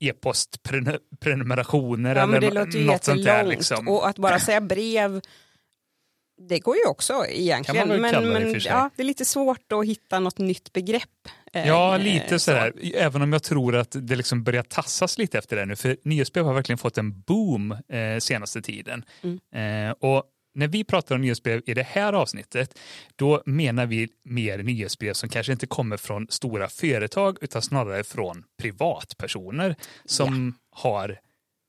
e-postprenumerationer 0.00 2.16
Ja, 2.16 2.36
eller 2.36 2.86
något 2.86 3.04
sånt 3.04 3.24
där. 3.24 3.46
Liksom. 3.46 3.88
och 3.88 4.08
att 4.08 4.18
bara 4.18 4.38
säga 4.38 4.60
brev 4.60 5.20
det 6.38 6.58
går 6.58 6.76
ju 6.76 6.86
också 6.86 7.26
egentligen, 7.28 7.88
men, 7.88 8.32
men 8.32 8.60
ja, 8.60 8.90
det 8.96 9.02
är 9.02 9.04
lite 9.04 9.24
svårt 9.24 9.72
att 9.72 9.86
hitta 9.86 10.20
något 10.20 10.38
nytt 10.38 10.72
begrepp. 10.72 11.28
Eh, 11.56 11.68
Ja, 11.68 11.94
eh, 11.94 12.00
lite 12.02 12.28
så. 12.28 12.38
sådär. 12.38 12.72
Även 12.94 13.22
om 13.22 13.32
jag 13.32 13.42
tror 13.42 13.76
att 13.76 13.96
det 14.00 14.16
liksom 14.16 14.44
börjar 14.44 14.62
tassas 14.62 15.18
lite 15.18 15.38
efter 15.38 15.56
det 15.56 15.66
nu. 15.66 15.76
För 15.76 15.96
nyhetsbrev 16.02 16.44
har 16.44 16.54
verkligen 16.54 16.78
fått 16.78 16.98
en 16.98 17.20
boom 17.20 17.72
eh, 17.72 18.18
senaste 18.18 18.62
tiden. 18.62 19.04
Mm. 19.22 19.38
Eh, 19.88 19.94
och 20.00 20.24
när 20.54 20.68
vi 20.68 20.84
pratar 20.84 21.14
om 21.14 21.20
nyhetsbrev 21.20 21.62
i 21.66 21.74
det 21.74 21.82
här 21.82 22.12
avsnittet, 22.12 22.78
då 23.16 23.42
menar 23.46 23.86
vi 23.86 24.08
mer 24.24 24.58
nyhetsbrev 24.58 25.12
som 25.12 25.28
kanske 25.28 25.52
inte 25.52 25.66
kommer 25.66 25.96
från 25.96 26.26
stora 26.30 26.68
företag 26.68 27.38
utan 27.40 27.62
snarare 27.62 28.04
från 28.04 28.44
privatpersoner 28.58 29.76
som 30.04 30.54
har 30.70 31.18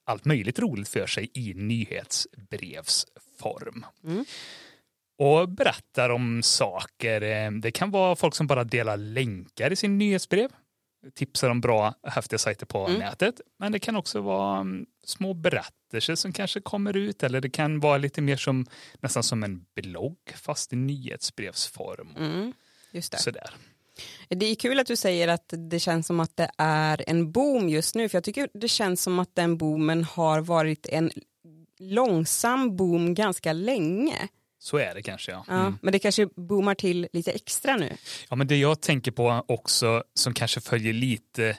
allt 0.05 0.25
möjligt 0.25 0.59
roligt 0.59 0.89
för 0.89 1.07
sig 1.07 1.29
i 1.33 1.53
nyhetsbrevsform. 1.53 3.85
Mm. 4.03 4.25
Och 5.17 5.49
berättar 5.49 6.09
om 6.09 6.43
saker. 6.43 7.21
Eh, 7.21 7.51
Det 7.51 7.71
kan 7.71 7.91
vara 7.91 8.15
folk 8.15 8.35
som 8.35 8.47
bara 8.47 8.63
delar 8.63 8.97
länkar 8.97 9.71
i 9.73 9.75
sin 9.75 9.97
nyhetsbrev. 9.97 10.49
Tipsar 11.15 11.49
om 11.49 11.61
bra, 11.61 11.93
häftiga 12.03 12.37
sajter 12.39 12.65
på 12.65 12.87
Mm. 12.87 12.99
nätet. 12.99 13.41
Men 13.59 13.71
det 13.71 13.79
kan 13.79 13.95
också 13.95 14.21
vara 14.21 14.59
mm, 14.59 14.85
små 15.05 15.33
berättelser 15.33 16.15
som 16.15 16.33
kanske 16.33 16.61
kommer 16.61 16.97
ut. 16.97 17.23
Eller 17.23 17.41
det 17.41 17.49
kan 17.49 17.79
vara 17.79 17.97
lite 17.97 18.21
mer 18.21 18.37
som 18.37 18.65
nästan 19.01 19.23
som 19.23 19.43
en 19.43 19.65
blogg 19.75 20.17
fast 20.35 20.73
i 20.73 20.75
nyhetsbrevsform. 20.75 22.09
Mm, 22.17 22.53
just 22.91 23.11
det. 23.11 23.17
Sådär. 23.17 23.49
Det 24.29 24.45
är 24.45 24.55
kul 24.55 24.79
att 24.79 24.87
du 24.87 24.95
säger 24.95 25.27
att 25.27 25.53
det 25.69 25.79
känns 25.79 26.07
som 26.07 26.19
att 26.19 26.37
det 26.37 26.51
är 26.57 27.03
en 27.09 27.31
boom 27.31 27.69
just 27.69 27.95
nu, 27.95 28.09
för 28.09 28.15
jag 28.15 28.23
tycker 28.23 28.49
det 28.53 28.67
känns 28.67 29.01
som 29.01 29.19
att 29.19 29.35
den 29.35 29.57
boomen 29.57 30.03
har 30.03 30.41
varit 30.41 30.85
en 30.87 31.11
långsam 31.79 32.75
boom 32.75 33.13
ganska 33.13 33.53
länge. 33.53 34.27
Så 34.59 34.77
är 34.77 34.95
det 34.95 35.01
kanske 35.01 35.31
ja. 35.31 35.45
Ja, 35.47 35.53
Mm. 35.59 35.77
Men 35.81 35.91
det 35.91 35.99
kanske 35.99 36.27
boomar 36.35 36.75
till 36.75 37.07
lite 37.13 37.31
extra 37.31 37.75
nu. 37.75 37.97
Ja, 38.29 38.35
men 38.35 38.47
det 38.47 38.57
jag 38.57 38.81
tänker 38.81 39.11
på 39.11 39.45
också 39.47 40.03
som 40.13 40.33
kanske 40.33 40.61
följer 40.61 40.93
lite 40.93 41.57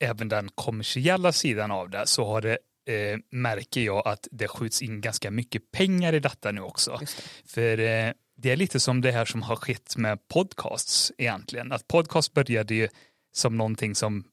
även 0.00 0.28
den 0.28 0.48
kommersiella 0.54 1.32
sidan 1.32 1.70
av 1.70 1.90
det 1.90 2.06
så 2.06 2.24
har 2.24 2.40
det 2.40 2.58
eh, 2.86 3.18
märker 3.30 3.80
jag 3.80 4.08
att 4.08 4.28
det 4.30 4.48
skjuts 4.48 4.82
in 4.82 5.00
ganska 5.00 5.30
mycket 5.30 5.70
pengar 5.72 6.12
i 6.12 6.20
detta 6.20 6.52
nu 6.52 6.60
också. 6.60 6.96
Det. 7.00 7.06
För 7.46 7.78
eh, 7.78 8.12
det 8.36 8.50
är 8.50 8.56
lite 8.56 8.80
som 8.80 9.00
det 9.00 9.12
här 9.12 9.24
som 9.24 9.42
har 9.42 9.56
skett 9.56 9.96
med 9.96 10.28
podcasts 10.28 11.12
egentligen. 11.18 11.72
Att 11.72 11.88
podcast 11.88 12.32
började 12.32 12.74
ju 12.74 12.88
som 13.32 13.56
någonting 13.56 13.94
som 13.94 14.24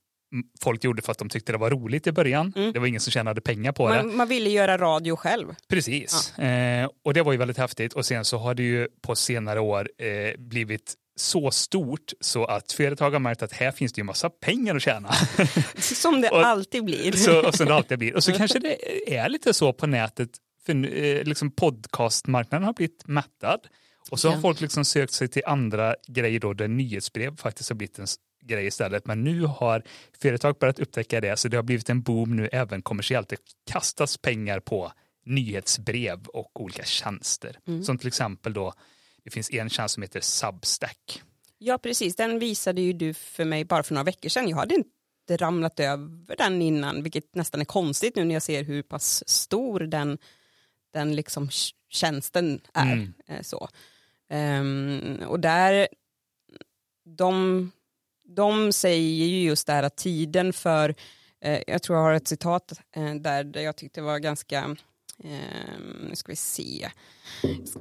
folk 0.62 0.84
gjorde 0.84 1.02
för 1.02 1.12
att 1.12 1.18
de 1.18 1.30
tyckte 1.30 1.52
det 1.52 1.58
var 1.58 1.70
roligt 1.70 2.08
i 2.08 2.12
början. 2.12 2.54
Mm. 2.56 2.74
Det 2.74 2.80
var 2.80 2.88
ingen 2.88 3.02
som 3.02 3.12
tjänade 3.12 3.42
pengar 3.42 3.72
på 3.72 3.90
det. 3.90 3.96
Man, 4.04 4.16
man 4.18 4.28
ville 4.28 4.50
göra 4.50 4.78
radio 4.78 5.16
själv. 5.16 5.56
Precis. 5.70 6.38
Eh, 6.40 6.90
och 7.06 7.14
det 7.14 7.22
var 7.22 7.32
ju 7.32 7.38
väldigt 7.38 7.58
häftigt. 7.58 7.94
Och 7.94 8.06
sen 8.06 8.26
så 8.26 8.38
har 8.38 8.54
det 8.54 8.64
ju 8.64 8.88
på 9.02 9.16
senare 9.16 9.60
år 9.60 9.90
eh, 9.98 10.38
blivit 10.38 10.94
så 11.16 11.52
stort 11.52 12.12
så 12.20 12.46
att 12.46 12.72
företag 12.72 13.12
har 13.12 13.20
märkt 13.20 13.42
att 13.44 13.52
här 13.54 13.72
finns 13.72 13.94
det 13.94 14.00
ju 14.00 14.04
massa 14.04 14.30
pengar 14.30 14.76
att 14.76 14.82
tjäna. 14.82 15.12
Som 15.78 16.22
det 16.22 16.30
Och- 16.32 16.46
alltid 16.46 16.86
blir. 16.86 17.12
så, 17.12 17.48
och 17.48 17.56
som 17.56 17.66
det 17.66 17.74
alltid 17.76 18.00
blir. 18.00 18.16
Och 18.16 18.24
så 18.24 18.32
kanske 18.38 18.60
det 18.60 19.16
är 19.18 19.30
lite 19.30 19.54
så 19.54 19.74
på 19.74 19.88
nätet, 19.88 20.30
för 20.66 20.74
eh, 21.04 21.24
liksom 21.24 21.52
podcastmarknaden 21.52 22.66
har 22.66 22.74
blivit 22.74 23.08
mättad. 23.08 23.60
Och 24.12 24.20
så 24.20 24.28
har 24.30 24.36
Ja. 24.36 24.42
folk 24.42 24.62
liksom 24.62 24.86
sökt 24.86 25.14
sig 25.14 25.28
till 25.28 25.42
andra 25.46 25.96
grejer 26.08 26.40
då, 26.40 26.54
där 26.54 26.68
nyhetsbrev 26.68 27.38
faktiskt 27.38 27.70
har 27.70 27.76
blivit 27.76 28.00
en 28.00 28.08
grej 28.50 28.68
istället. 28.68 29.06
Men 29.06 29.24
nu 29.24 29.42
har 29.42 29.84
företag 30.22 30.58
börjat 30.60 30.80
upptäcka 30.80 31.22
det, 31.22 31.38
så 31.38 31.48
det 31.48 31.58
har 31.58 31.64
blivit 31.64 31.90
en 31.90 32.02
boom 32.02 32.36
nu 32.36 32.50
även 32.52 32.82
kommersiellt. 32.82 33.30
Det 33.30 33.38
kastas 33.72 34.18
pengar 34.18 34.60
på 34.60 34.92
nyhetsbrev 35.26 36.28
och 36.28 36.62
olika 36.62 36.84
tjänster. 36.84 37.60
Mm. 37.68 37.84
Som 37.84 37.98
till 37.98 38.08
exempel 38.08 38.54
då, 38.54 38.74
det 39.24 39.30
finns 39.30 39.52
en 39.52 39.70
tjänst 39.70 39.94
som 39.94 40.04
heter 40.04 40.22
Substack. 40.22 41.22
Ja 41.58 41.78
precis, 41.78 42.16
den 42.16 42.40
visade 42.40 42.82
ju 42.82 42.94
du 42.94 43.14
för 43.14 43.46
mig 43.46 43.66
bara 43.66 43.84
för 43.84 43.94
några 43.94 44.04
veckor 44.04 44.30
sedan. 44.30 44.50
Jag 44.50 44.58
hade 44.58 44.76
inte 44.76 45.38
ramlat 45.38 45.80
över 45.80 46.36
den 46.38 46.62
innan, 46.62 47.04
vilket 47.04 47.36
nästan 47.36 47.62
är 47.62 47.66
konstigt 47.66 48.16
nu 48.16 48.24
när 48.26 48.36
jag 48.36 48.44
ser 48.44 48.64
hur 48.64 48.82
pass 48.84 49.30
stor 49.30 49.80
den, 49.80 50.18
den 50.94 51.16
liksom 51.16 51.50
tj- 51.50 51.74
tjänsten 51.90 52.62
är. 52.74 52.94
Mm. 52.94 53.14
eh, 53.28 53.42
Så. 53.42 53.70
Ehm, 54.30 55.18
och 55.28 55.40
där, 55.40 55.88
de, 57.18 57.72
de 58.36 58.74
säger 58.74 59.26
ju 59.26 59.44
just 59.44 59.68
det 59.68 59.74
här 59.74 59.84
att 59.84 59.98
tiden 59.98 60.54
för, 60.54 60.96
eh, 61.42 61.60
jag 61.68 61.84
tror 61.84 61.98
jag 61.98 62.04
har 62.04 62.14
ett 62.14 62.28
citat 62.28 62.72
eh, 62.96 63.16
där, 63.16 63.44
där 63.44 63.62
jag 63.62 63.76
tyckte 63.76 64.02
var 64.02 64.20
ganska, 64.20 64.76
eh, 65.24 65.80
nu 66.10 66.12
ska 66.14 66.32
vi 66.32 66.36
se, 66.36 66.90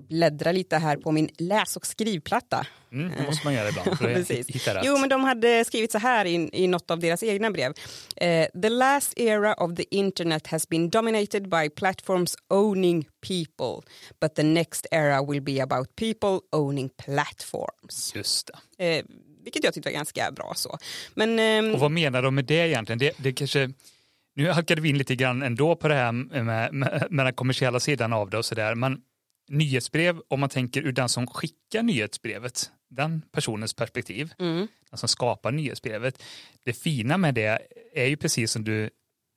bläddra 0.09 0.53
lite 0.53 0.77
här 0.77 0.97
på 0.97 1.13
min 1.13 1.29
läs 1.39 1.77
och 1.77 1.87
skrivplatta. 1.87 2.67
Mm, 2.93 3.13
det 3.19 3.27
måste 3.27 3.47
man 3.47 3.55
göra 3.55 3.69
ibland 3.69 3.99
för 3.99 4.21
att 4.21 4.31
hitta 4.49 4.75
rätt. 4.75 4.83
Jo, 4.85 4.99
men 4.99 5.09
de 5.09 5.25
hade 5.25 5.65
skrivit 5.65 5.93
så 5.93 5.99
här 5.99 6.25
i, 6.25 6.51
i 6.53 6.67
något 6.67 6.91
av 6.91 6.99
deras 6.99 7.23
egna 7.23 7.51
brev. 7.51 7.73
Eh, 8.17 8.47
the 8.63 8.69
last 8.69 9.19
era 9.19 9.55
of 9.55 9.77
the 9.77 9.97
internet 9.97 10.47
has 10.47 10.69
been 10.69 10.91
dominated 10.91 11.49
by 11.49 11.69
platforms 11.69 12.37
owning 12.51 13.09
people, 13.21 13.89
but 14.21 14.35
the 14.35 14.43
next 14.43 14.87
era 14.91 15.23
will 15.23 15.43
be 15.43 15.63
about 15.63 15.97
people 15.97 16.41
owning 16.53 16.89
platforms. 16.89 18.13
Just 18.15 18.51
det. 18.77 18.99
Eh, 18.99 19.05
vilket 19.49 19.65
jag 19.65 19.75
tyckte 19.75 19.89
var 19.89 19.95
ganska 19.95 20.31
bra 20.31 20.53
så. 20.57 20.79
Men 21.15 21.39
ehm, 21.39 21.75
Och 21.75 21.81
vad 21.81 21.91
menar 21.91 22.23
de 22.23 22.35
med 22.35 22.45
det 22.45 22.69
egentligen? 22.69 22.99
Det, 22.99 23.13
det 23.17 23.33
kanske, 23.33 23.71
nu 24.35 24.51
halkade 24.51 24.81
vi 24.81 24.89
in 24.89 24.99
lite 24.99 25.17
grann 25.17 25.43
ändå 25.43 25.77
på 25.77 25.89
det 25.89 25.95
här 25.95 26.13
med, 26.13 26.75
med, 26.75 27.07
med 27.11 27.27
den 27.27 27.35
kommersiella 27.35 27.81
sidan 27.81 28.13
av 28.13 28.31
det 28.31 28.39
och 28.39 28.45
sådär. 28.45 28.75
Men 28.75 29.01
nyhetsbrev, 29.49 30.21
om 30.29 30.41
man 30.41 30.49
tänker 30.49 30.83
ur 30.83 30.93
den 30.93 31.09
som 31.09 31.27
skickar 31.27 31.83
nyhetsbrevet, 31.83 32.71
den 32.91 33.23
personens 33.33 33.75
perspektiv, 33.75 34.33
mm, 34.39 34.69
den 34.91 34.99
som 34.99 35.09
skapar 35.09 35.53
nyhetsbrevet. 35.53 36.23
Det 36.65 36.73
fina 36.73 37.17
med 37.19 37.35
det 37.35 37.59
är 37.95 38.07
ju 38.07 38.17
precis 38.17 38.51
som 38.51 38.65
du 38.65 38.91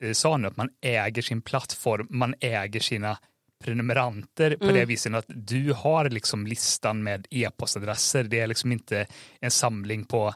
eh, 0.04 0.14
sa 0.14 0.38
nu, 0.38 0.48
att 0.48 0.58
man 0.58 0.70
äger 0.82 1.22
sin 1.22 1.42
plattform, 1.42 2.08
man 2.10 2.36
äger 2.40 2.80
sina 2.80 3.18
prenumeranter 3.62 4.56
på 4.56 4.66
det 4.66 4.86
viset 4.86 5.14
att 5.14 5.26
du 5.28 5.74
har 5.74 6.10
liksom 6.10 6.48
listan 6.48 7.04
med 7.04 7.28
e-postadresser. 7.30 8.24
Det 8.24 8.40
är 8.40 8.48
liksom 8.48 8.72
inte 8.72 9.08
en 9.40 9.52
samling 9.52 10.06
på 10.06 10.34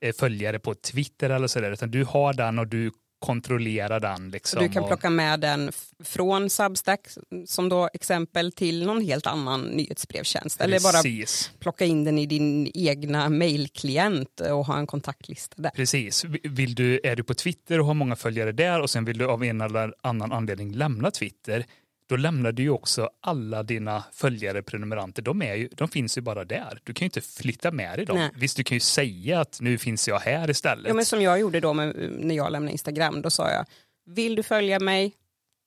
eh, 0.00 0.14
följare 0.18 0.58
på 0.58 0.74
Twitter 0.74 1.30
eller 1.30 1.46
sådär 1.46 1.72
utan 1.72 1.90
du 1.90 2.04
har 2.04 2.32
den 2.32 2.58
och 2.58 2.66
du 2.66 2.90
kontrollera 3.18 4.00
den. 4.00 4.30
Liksom, 4.30 4.62
du 4.62 4.68
kan 4.68 4.82
och... 4.82 4.88
plocka 4.88 5.10
med 5.10 5.40
den 5.40 5.72
från 6.04 6.50
Substack 6.50 7.00
som 7.46 7.68
då 7.68 7.88
exempel 7.92 8.52
till 8.52 8.86
någon 8.86 9.00
helt 9.00 9.26
annan 9.26 9.60
nyhetsbrevtjänst. 9.60 10.60
Eller 10.60 10.80
bara 10.80 11.26
plocka 11.58 11.84
in 11.84 12.04
den 12.04 12.18
i 12.18 12.26
din 12.26 12.70
egna 12.74 13.28
mailklient 13.28 14.40
och 14.40 14.66
ha 14.66 14.78
en 14.78 14.86
kontaktlista 14.86 15.62
där. 15.62 15.70
Precis. 15.70 16.24
Vill 16.42 16.74
du, 16.74 17.00
är 17.04 17.16
du 17.16 17.24
på 17.24 17.34
Twitter 17.34 17.80
och 17.80 17.86
har 17.86 17.94
många 17.94 18.16
följare 18.16 18.52
där 18.52 18.80
och 18.80 18.90
sen 18.90 19.04
vill 19.04 19.18
du 19.18 19.26
av 19.26 19.44
en 19.44 19.60
eller 19.60 19.94
annan 20.00 20.32
anledning 20.32 20.74
lämna 20.74 21.10
Twitter 21.10 21.66
då 22.08 22.16
lämnar 22.16 22.52
du 22.52 22.62
ju 22.62 22.70
också 22.70 23.10
alla 23.20 23.62
dina 23.62 24.04
följare, 24.12 24.62
prenumeranter, 24.62 25.22
de, 25.22 25.42
är 25.42 25.54
ju, 25.54 25.68
de 25.72 25.88
finns 25.88 26.18
ju 26.18 26.22
bara 26.22 26.44
där. 26.44 26.80
Du 26.84 26.94
kan 26.94 27.04
ju 27.04 27.06
inte 27.06 27.20
flytta 27.20 27.70
med 27.70 27.98
dig 27.98 28.06
dem. 28.06 28.16
Nej. 28.16 28.30
Visst, 28.34 28.56
du 28.56 28.64
kan 28.64 28.76
ju 28.76 28.80
säga 28.80 29.40
att 29.40 29.60
nu 29.60 29.78
finns 29.78 30.08
jag 30.08 30.18
här 30.18 30.50
istället. 30.50 30.88
Ja, 30.88 30.94
men 30.94 31.04
som 31.04 31.22
jag 31.22 31.40
gjorde 31.40 31.60
då 31.60 31.74
med, 31.74 32.10
när 32.18 32.34
jag 32.34 32.52
lämnade 32.52 32.72
Instagram, 32.72 33.22
då 33.22 33.30
sa 33.30 33.50
jag, 33.50 33.66
vill 34.06 34.34
du 34.34 34.42
följa 34.42 34.80
mig, 34.80 35.12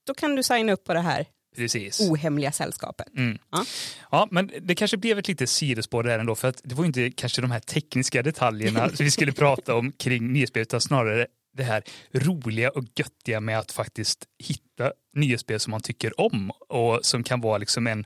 då 0.07 0.13
kan 0.13 0.35
du 0.35 0.43
signa 0.43 0.73
upp 0.73 0.83
på 0.83 0.93
det 0.93 0.99
här 0.99 1.25
Precis. 1.55 1.99
ohemliga 1.99 2.51
sällskapet. 2.51 3.07
Mm. 3.17 3.37
Ja. 3.51 3.65
ja, 4.11 4.27
men 4.31 4.51
det 4.61 4.75
kanske 4.75 4.97
blev 4.97 5.19
ett 5.19 5.27
litet 5.27 5.49
sidospår 5.49 6.03
där 6.03 6.19
ändå, 6.19 6.35
för 6.35 6.47
att 6.47 6.61
det 6.63 6.75
var 6.75 6.85
inte 6.85 7.11
kanske 7.11 7.41
de 7.41 7.51
här 7.51 7.59
tekniska 7.59 8.23
detaljerna 8.23 8.89
som 8.89 8.95
vi 9.05 9.11
skulle 9.11 9.31
prata 9.31 9.75
om 9.75 9.91
kring 9.91 10.33
nyhetsspelet, 10.33 10.67
utan 10.67 10.81
snarare 10.81 11.27
det 11.53 11.63
här 11.63 11.83
roliga 12.11 12.69
och 12.69 12.83
göttiga 12.95 13.39
med 13.39 13.59
att 13.59 13.71
faktiskt 13.71 14.25
hitta 14.39 14.91
nyhetsspel 15.13 15.59
som 15.59 15.71
man 15.71 15.81
tycker 15.81 16.21
om 16.21 16.51
och 16.69 16.99
som 17.05 17.23
kan 17.23 17.41
vara 17.41 17.57
liksom 17.57 17.87
en 17.87 18.05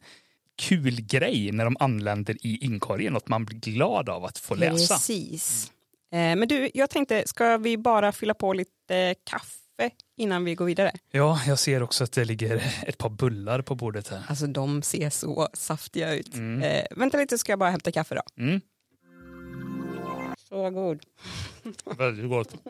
kul 0.58 1.02
grej 1.02 1.52
när 1.52 1.66
de 1.66 1.78
anländer 1.80 2.38
i 2.42 2.58
inkorgen, 2.66 3.14
något 3.14 3.28
man 3.28 3.46
blir 3.46 3.60
glad 3.60 4.10
av 4.10 4.26
att 4.26 4.38
få 4.38 4.56
läsa. 4.56 4.94
Precis. 4.94 5.72
Mm. 6.12 6.40
Men 6.40 6.48
du, 6.48 6.70
jag 6.74 6.90
tänkte, 6.90 7.24
ska 7.28 7.58
vi 7.58 7.78
bara 7.78 8.12
fylla 8.12 8.34
på 8.34 8.54
lite 8.54 9.16
kaffe 9.24 9.90
innan 10.18 10.46
vi 10.46 10.56
går 10.56 10.66
vidare? 10.66 10.92
Ja, 11.12 11.42
jag 11.48 11.60
ser 11.60 11.84
också 11.84 12.04
att 12.04 12.12
det 12.12 12.26
ligger 12.26 12.64
ett 12.88 12.98
par 12.98 13.10
bullar 13.10 13.62
på 13.62 13.76
bordet 13.76 14.08
här. 14.08 14.24
Alltså 14.28 14.48
de 14.48 14.82
ser 14.82 15.10
så 15.10 15.50
saftiga 15.54 16.14
ut. 16.14 16.34
Mm. 16.34 16.62
Eh, 16.62 16.86
vänta 16.92 17.18
lite, 17.18 17.38
ska 17.38 17.52
jag 17.52 17.60
bara 17.60 17.70
hämta 17.70 17.92
kaffe 17.92 18.16
då. 18.16 18.44
Mm. 18.44 18.62
Så 20.56 20.70
god. 20.70 21.06
Väldigt 21.98 22.30
gott. 22.30 22.56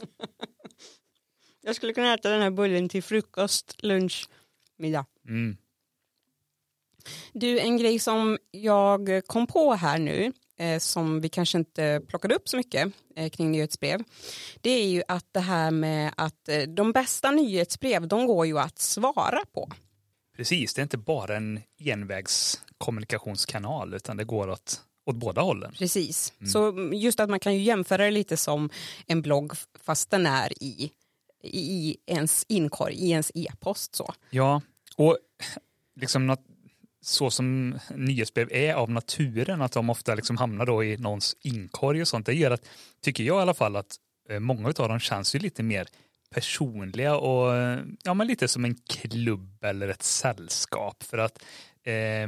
Jag 1.62 1.75
skulle 1.75 1.94
kunna 1.94 2.13
äta 2.13 2.30
den 2.30 2.42
här 2.42 2.51
bullen 2.51 2.89
till 2.89 3.04
frukost, 3.04 3.84
lunch, 3.84 4.30
middag. 4.77 5.06
Mm. 5.27 5.58
Du, 7.34 7.60
en 7.60 7.77
grej 7.77 8.00
som 8.00 8.38
jag 8.51 9.22
kom 9.27 9.48
på 9.48 9.74
här 9.74 10.00
nu, 10.00 10.34
eh, 10.58 10.80
som 10.80 11.22
vi 11.22 11.30
kanske 11.30 11.58
inte 11.58 12.01
plockade 12.08 12.36
upp 12.36 12.50
så 12.50 12.58
mycket 12.58 12.94
eh, 13.15 13.30
kring 13.30 13.51
nyhetsbrev, 13.51 14.04
det 14.62 14.70
är 14.70 14.88
ju 14.88 15.04
att 15.08 15.27
det 15.32 15.39
här 15.39 15.72
med 15.72 16.13
att 16.18 16.50
eh, 16.50 16.62
de 16.62 16.92
bästa 16.92 17.32
nyhetsbrev, 17.32 18.08
de 18.08 18.27
går 18.27 18.46
ju 18.46 18.60
att 18.60 18.80
svara 18.80 19.46
på. 19.54 19.72
Precis, 20.36 20.74
det 20.74 20.80
är 20.80 20.84
inte 20.84 20.98
bara 20.98 21.36
en 21.36 21.62
envägskommunikationskanal, 21.80 23.94
utan 23.94 24.18
det 24.18 24.24
går 24.24 24.50
åt 24.50 24.82
åt 25.06 25.16
båda 25.16 25.42
hållen. 25.42 25.72
Precis, 25.72 26.34
mm. 26.40 26.50
så 26.50 26.90
just 26.94 27.20
att 27.20 27.30
man 27.30 27.40
kan 27.40 27.54
ju 27.54 27.62
jämföra 27.62 28.06
det 28.06 28.12
lite 28.12 28.38
som 28.38 28.70
en 29.08 29.22
blogg 29.22 29.54
fast 29.84 30.10
den 30.10 30.26
är 30.26 30.64
i, 30.64 30.92
i 31.44 31.98
ens 32.06 32.46
inkorg, 32.48 32.96
i 32.96 33.12
ens 33.12 33.32
e-post. 33.36 33.96
Så. 33.96 34.14
Ja, 34.30 34.62
och 34.96 35.18
liksom 35.96 36.38
så 37.02 37.32
som 37.32 37.80
nyhetsbrev 37.96 38.48
är 38.52 38.74
av 38.74 38.92
naturen, 38.92 39.62
att 39.62 39.72
de 39.72 39.90
ofta 39.90 40.16
liksom 40.16 40.38
hamnar 40.38 40.66
då 40.66 40.84
i 40.84 40.98
någons 40.98 41.36
inkorg 41.42 42.02
och 42.02 42.08
sånt, 42.08 42.26
det 42.26 42.34
gör 42.34 42.52
att, 42.52 42.68
tycker 43.02 43.24
jag 43.24 43.38
i 43.38 43.42
alla 43.42 43.54
fall, 43.54 43.76
att 43.76 43.96
eh, 44.30 44.40
många 44.40 44.68
av 44.68 44.90
dem 44.90 45.00
känns 45.00 45.36
ju 45.36 45.40
lite 45.40 45.64
mer 45.64 45.88
personliga 46.30 47.16
och 47.16 47.54
ja, 48.04 48.14
men 48.14 48.28
lite 48.28 48.48
som 48.48 48.66
en 48.66 48.76
klubb 48.76 49.63
eller 49.63 49.88
ett 49.88 50.04
sällskap. 50.04 51.04
För 51.04 51.18
att 51.18 51.44
eh, 51.84 52.28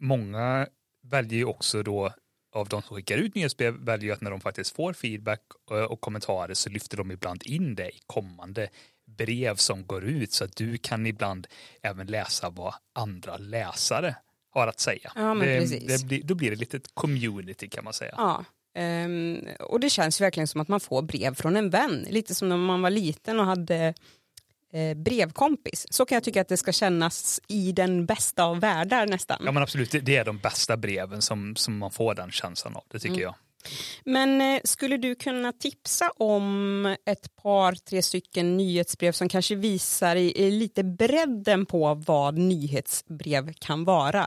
många 0.00 0.66
väljer 1.10 1.38
ju 1.38 1.44
också 1.44 1.82
då 1.82 2.12
av 2.52 2.68
de 2.68 2.82
som 2.82 2.96
skickar 2.96 3.18
ut 3.18 3.34
nyhetsbrev 3.34 3.74
väljer 3.74 4.12
att 4.12 4.20
när 4.20 4.30
de 4.30 4.40
faktiskt 4.40 4.76
får 4.76 4.92
feedback 4.92 5.40
eh, 5.70 5.76
och 5.76 6.00
kommentarer 6.00 6.54
så 6.54 6.70
lyfter 6.70 6.96
de 6.96 7.10
ibland 7.10 7.42
in 7.46 7.74
det 7.74 7.88
i 7.88 8.00
kommande 8.06 8.68
brev 9.06 9.56
som 9.56 9.86
går 9.86 10.04
ut 10.04 10.32
så 10.32 10.44
att 10.44 10.56
du 10.56 10.78
kan 10.78 11.06
ibland 11.06 11.46
även 11.82 12.06
läsa 12.06 12.50
vad 12.50 12.74
andra 12.94 13.36
läsare 13.36 14.16
har 14.50 14.66
att 14.66 14.80
säga. 14.80 15.12
Ja, 15.14 15.34
det, 15.34 15.86
det 15.86 16.06
blir, 16.06 16.22
då 16.22 16.34
blir 16.34 16.50
det 16.50 16.56
lite 16.56 16.76
ett 16.76 16.94
community 16.94 17.68
kan 17.68 17.84
man 17.84 17.92
säga. 17.92 18.14
Ja, 18.16 18.44
um, 19.04 19.48
och 19.60 19.80
det 19.80 19.90
känns 19.90 20.20
verkligen 20.20 20.46
som 20.46 20.60
att 20.60 20.68
man 20.68 20.80
får 20.80 21.02
brev 21.02 21.34
från 21.34 21.56
en 21.56 21.70
vän, 21.70 22.06
lite 22.10 22.34
som 22.34 22.48
när 22.48 22.56
man 22.56 22.82
var 22.82 22.90
liten 22.90 23.40
och 23.40 23.46
hade 23.46 23.94
brevkompis. 24.96 25.86
Så 25.90 26.04
kan 26.04 26.16
jag 26.16 26.24
tycka 26.24 26.40
att 26.40 26.48
det 26.48 26.56
ska 26.56 26.72
kännas 26.72 27.40
i 27.48 27.72
den 27.72 28.06
bästa 28.06 28.44
av 28.44 28.60
världar 28.60 29.06
nästan. 29.06 29.42
Ja 29.44 29.52
men 29.52 29.62
absolut, 29.62 29.90
det 30.02 30.16
är 30.16 30.24
de 30.24 30.38
bästa 30.38 30.76
breven 30.76 31.22
som, 31.22 31.56
som 31.56 31.78
man 31.78 31.90
får 31.90 32.14
den 32.14 32.30
känslan 32.30 32.76
av, 32.76 32.84
det 32.90 32.98
tycker 32.98 33.14
mm. 33.14 33.22
jag. 33.22 33.34
Men 34.04 34.40
eh, 34.40 34.60
skulle 34.64 34.96
du 34.96 35.14
kunna 35.14 35.52
tipsa 35.52 36.10
om 36.10 36.96
ett 37.06 37.36
par, 37.36 37.72
tre 37.72 38.02
stycken 38.02 38.56
nyhetsbrev 38.56 39.12
som 39.12 39.28
kanske 39.28 39.54
visar 39.54 40.16
i, 40.16 40.38
i 40.42 40.50
lite 40.50 40.84
bredden 40.84 41.66
på 41.66 41.94
vad 41.94 42.38
nyhetsbrev 42.38 43.52
kan 43.52 43.84
vara? 43.84 44.26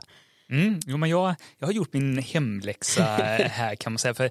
Mm, 0.50 0.80
jo, 0.86 0.96
men 0.96 1.10
jag, 1.10 1.34
jag 1.58 1.66
har 1.66 1.72
gjort 1.72 1.92
min 1.92 2.18
hemläxa 2.18 3.02
här 3.50 3.74
kan 3.74 3.92
man 3.92 3.98
säga. 3.98 4.14
För 4.14 4.30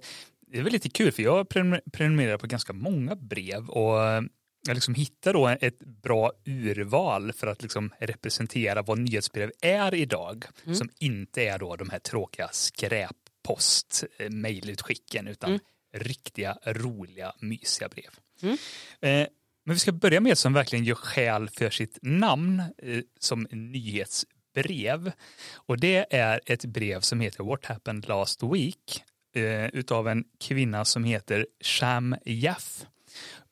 det 0.51 0.57
är 0.57 0.63
väl 0.63 0.73
lite 0.73 0.89
kul 0.89 1.11
för 1.11 1.23
jag 1.23 1.49
prenumererar 1.93 2.37
på 2.37 2.47
ganska 2.47 2.73
många 2.73 3.15
brev 3.15 3.69
och 3.69 4.23
liksom 4.67 4.93
hittar 4.93 5.33
då 5.33 5.47
ett 5.47 5.79
bra 5.79 6.31
urval 6.45 7.33
för 7.33 7.47
att 7.47 7.61
liksom 7.61 7.93
representera 7.99 8.81
vad 8.81 8.99
nyhetsbrev 8.99 9.51
är 9.61 9.95
idag, 9.95 10.45
mm. 10.63 10.75
som 10.75 10.89
inte 10.99 11.43
är 11.43 11.59
då 11.59 11.75
de 11.75 11.89
här 11.89 11.99
tråkiga 11.99 12.49
skräppost 12.51 14.03
mejlutskicken 14.29 15.27
utan 15.27 15.49
mm. 15.49 15.61
riktiga, 15.93 16.57
roliga, 16.65 17.33
mysiga 17.39 17.89
brev. 17.89 18.11
Mm. 18.41 18.57
Eh, 19.01 19.27
men 19.65 19.73
vi 19.73 19.79
ska 19.79 19.91
börja 19.91 20.19
med 20.19 20.31
ett 20.31 20.39
som 20.39 20.53
verkligen 20.53 20.85
gör 20.85 20.95
skäl 20.95 21.49
för 21.49 21.69
sitt 21.69 21.99
namn 22.01 22.59
eh, 22.77 23.01
som 23.19 23.47
nyhetsbrev. 23.51 25.11
Och 25.53 25.79
det 25.79 26.15
är 26.15 26.41
ett 26.45 26.65
brev 26.65 26.99
som 26.99 27.19
heter 27.19 27.43
What 27.43 27.65
happened 27.65 28.07
last 28.07 28.43
week 28.43 29.03
eh, 29.35 29.65
utav 29.65 30.07
en 30.07 30.23
kvinna 30.39 30.85
som 30.85 31.03
heter 31.03 31.47
Sham 31.63 32.15
Jaff. 32.25 32.85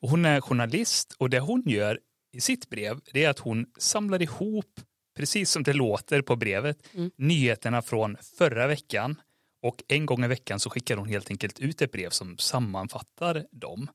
Hon 0.02 0.26
är 0.26 0.42
journalist 0.42 1.16
och 1.18 1.30
det 1.30 1.40
hon 1.40 1.64
gör 1.66 2.00
i 2.32 2.42
sitt 2.42 2.70
brev 2.70 3.00
det 3.14 3.24
är 3.24 3.30
att 3.30 3.40
hon 3.40 3.66
samlar 3.78 4.22
ihop, 4.22 4.82
precis 5.16 5.52
som 5.52 5.64
det 5.64 5.74
låter 5.74 6.22
på 6.22 6.36
brevet, 6.36 6.94
mm. 6.94 7.12
nyheterna 7.18 7.82
från 7.82 8.18
förra 8.38 8.68
veckan 8.68 9.16
och 9.62 9.84
en 9.88 10.06
gång 10.06 10.24
i 10.24 10.28
veckan 10.28 10.60
så 10.60 10.70
skickar 10.70 10.98
hon 10.98 11.08
helt 11.08 11.32
enkelt 11.32 11.60
ut 11.60 11.82
ett 11.82 11.92
brev 11.92 12.10
som 12.10 12.38
sammanfattar 12.38 13.46
dem. 13.52 13.88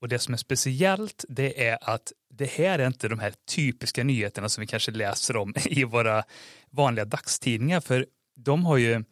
Och 0.00 0.08
det 0.08 0.18
som 0.18 0.34
är 0.34 0.38
speciellt 0.38 1.24
det 1.28 1.68
är 1.68 1.78
att 1.80 2.12
det 2.30 2.50
här 2.50 2.78
är 2.78 2.86
inte 2.86 3.08
de 3.08 3.18
här 3.18 3.34
typiska 3.48 4.04
nyheterna 4.04 4.48
som 4.48 4.60
vi 4.60 4.66
kanske 4.66 4.90
läser 4.90 5.36
om 5.36 5.54
i 5.64 5.84
våra 5.84 6.24
vanliga 6.70 7.04
dagstidningar 7.04 7.80
för 7.80 8.06
de 8.36 8.66
har 8.66 8.76
ju 8.76 9.04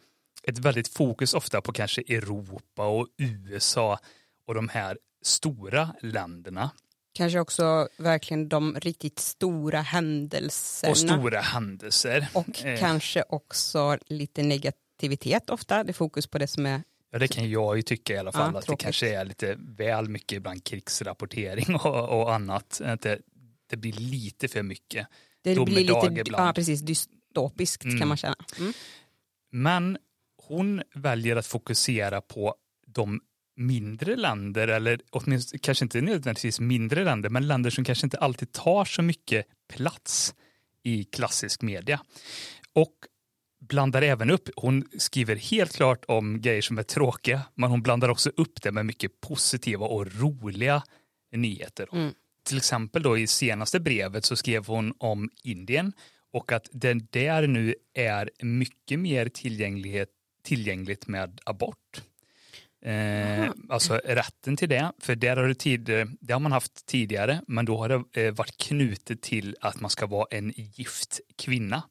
ett 0.42 0.59
väldigt 0.59 0.88
fokus 0.88 1.35
ofta 1.35 1.61
på 1.61 1.72
kanske 1.72 2.00
Europa 2.00 2.87
och 2.87 3.09
USA 3.18 3.98
och 4.46 4.55
de 4.55 4.68
här 4.68 4.98
stora 5.22 5.94
länderna. 6.00 6.70
Kanske 7.14 7.40
också 7.40 7.88
verkligen 7.96 8.48
de 8.48 8.80
riktigt 8.80 9.18
stora 9.18 9.80
händelserna. 9.80 10.90
Och 10.90 10.98
stora 10.98 11.40
händelser. 11.40 12.28
Och 12.32 12.64
eh. 12.64 12.78
kanske 12.78 13.24
också 13.28 13.98
lite 14.06 14.42
negativitet 14.42 15.50
ofta, 15.50 15.85
det 15.85 15.90
är 15.90 15.94
fokus 15.94 16.26
på 16.26 16.38
det 16.38 16.46
som 16.46 16.66
är 16.66 16.82
Ja 17.12 17.18
det 17.18 17.28
kan 17.28 17.50
jag 17.50 17.76
ju 17.76 17.82
tycka 17.82 18.14
i 18.14 18.18
alla 18.18 18.32
fall, 18.32 18.50
ja, 18.52 18.58
att 18.58 18.64
tråkigt. 18.64 18.78
det 18.78 18.85
kanske 18.85 19.14
är 19.14 19.24
lite 19.24 19.56
väl 19.58 20.08
mycket 20.08 20.37
ibland 20.37 20.64
krigsrapportering 20.64 21.74
och, 21.85 22.20
och 22.20 22.35
annat. 22.35 22.80
Att 22.85 23.00
det, 23.00 23.18
det 23.66 23.76
blir 23.76 23.92
lite 23.92 24.48
för 24.48 24.62
mycket 24.62 25.06
Det 25.42 25.64
blir 25.64 25.76
lite 25.76 26.20
ibland. 26.20 26.48
Ja, 26.48 26.52
precis, 26.52 26.80
dystopiskt 26.80 27.85
mm. 27.85 27.98
kan 27.98 28.08
man 28.08 28.16
känna. 28.16 28.37
Mm. 28.58 28.72
Men 29.50 29.98
hon 30.48 30.82
väljer 30.94 31.37
att 31.37 31.46
fokusera 31.46 32.20
på 32.20 32.54
de 32.87 33.20
mindre 33.66 34.16
länder, 34.16 34.68
eller 34.68 35.01
åtminstone 35.11 35.59
kanske 35.59 35.85
inte 35.85 36.01
nödvändigtvis 36.01 36.61
mindre 36.61 37.05
länder, 37.05 37.31
men 37.31 37.46
länder 37.46 37.70
som 37.70 37.85
kanske 37.85 38.07
inte 38.07 38.18
alltid 38.18 38.53
tar 38.53 38.85
så 38.85 39.03
mycket 39.03 39.46
plats 39.68 40.35
i 40.83 41.05
klassisk 41.05 41.62
media. 41.62 42.01
Och 42.72 42.94
blandar 43.68 44.03
även 44.03 44.31
upp, 44.31 44.48
hon 44.57 44.85
skriver 44.98 45.37
helt 45.37 45.77
klart 45.77 46.05
om 46.09 46.40
grejer 46.40 46.62
som 46.62 46.79
är 46.79 46.83
tråkiga, 46.83 47.42
men 47.55 47.70
hon 47.70 47.83
blandar 47.83 48.09
också 48.09 48.31
upp 48.37 48.62
det 48.62 48.72
med 48.72 48.87
mycket 48.87 49.20
positiva 49.20 49.87
och 49.87 50.20
roliga 50.20 50.83
nyheter. 51.33 51.88
Mm. 51.92 52.12
Till 52.44 52.57
exempel 52.57 53.03
då 53.03 53.18
i 53.18 53.27
senaste 53.27 53.81
brevet 53.81 54.25
så 54.25 54.37
skrev 54.37 54.66
hon 54.66 54.94
om 54.98 55.31
Indien 55.44 55.92
och 56.33 56.53
att 56.53 56.68
det 56.72 56.94
där 56.94 57.46
nu 57.46 57.75
är 57.94 58.31
mycket 58.42 58.98
mer 58.98 59.29
tillgänglighet, 59.29 60.09
tillgängligt 60.44 61.07
med 61.07 61.40
abort. 61.44 62.03
Eh, 62.85 63.51
alltså 63.68 64.01
rätten 64.05 64.57
till 64.57 64.68
det, 64.68 64.92
för 64.99 65.14
där 65.14 65.37
har 65.37 65.49
det, 65.49 65.55
tid, 65.55 66.09
det 66.21 66.33
har 66.33 66.40
man 66.40 66.53
haft 66.53 66.87
tidigare, 66.87 67.40
men 67.47 67.64
då 67.64 67.77
har 67.77 67.88
det 67.88 68.23
eh, 68.23 68.35
varit 68.35 68.57
knutet 68.57 69.23
till 69.23 69.57
att 69.61 69.81
man 69.81 69.90
ska 69.90 70.07
vara 70.07 70.27
en 70.31 70.53
gift 70.57 71.21
kvinna. 71.38 71.83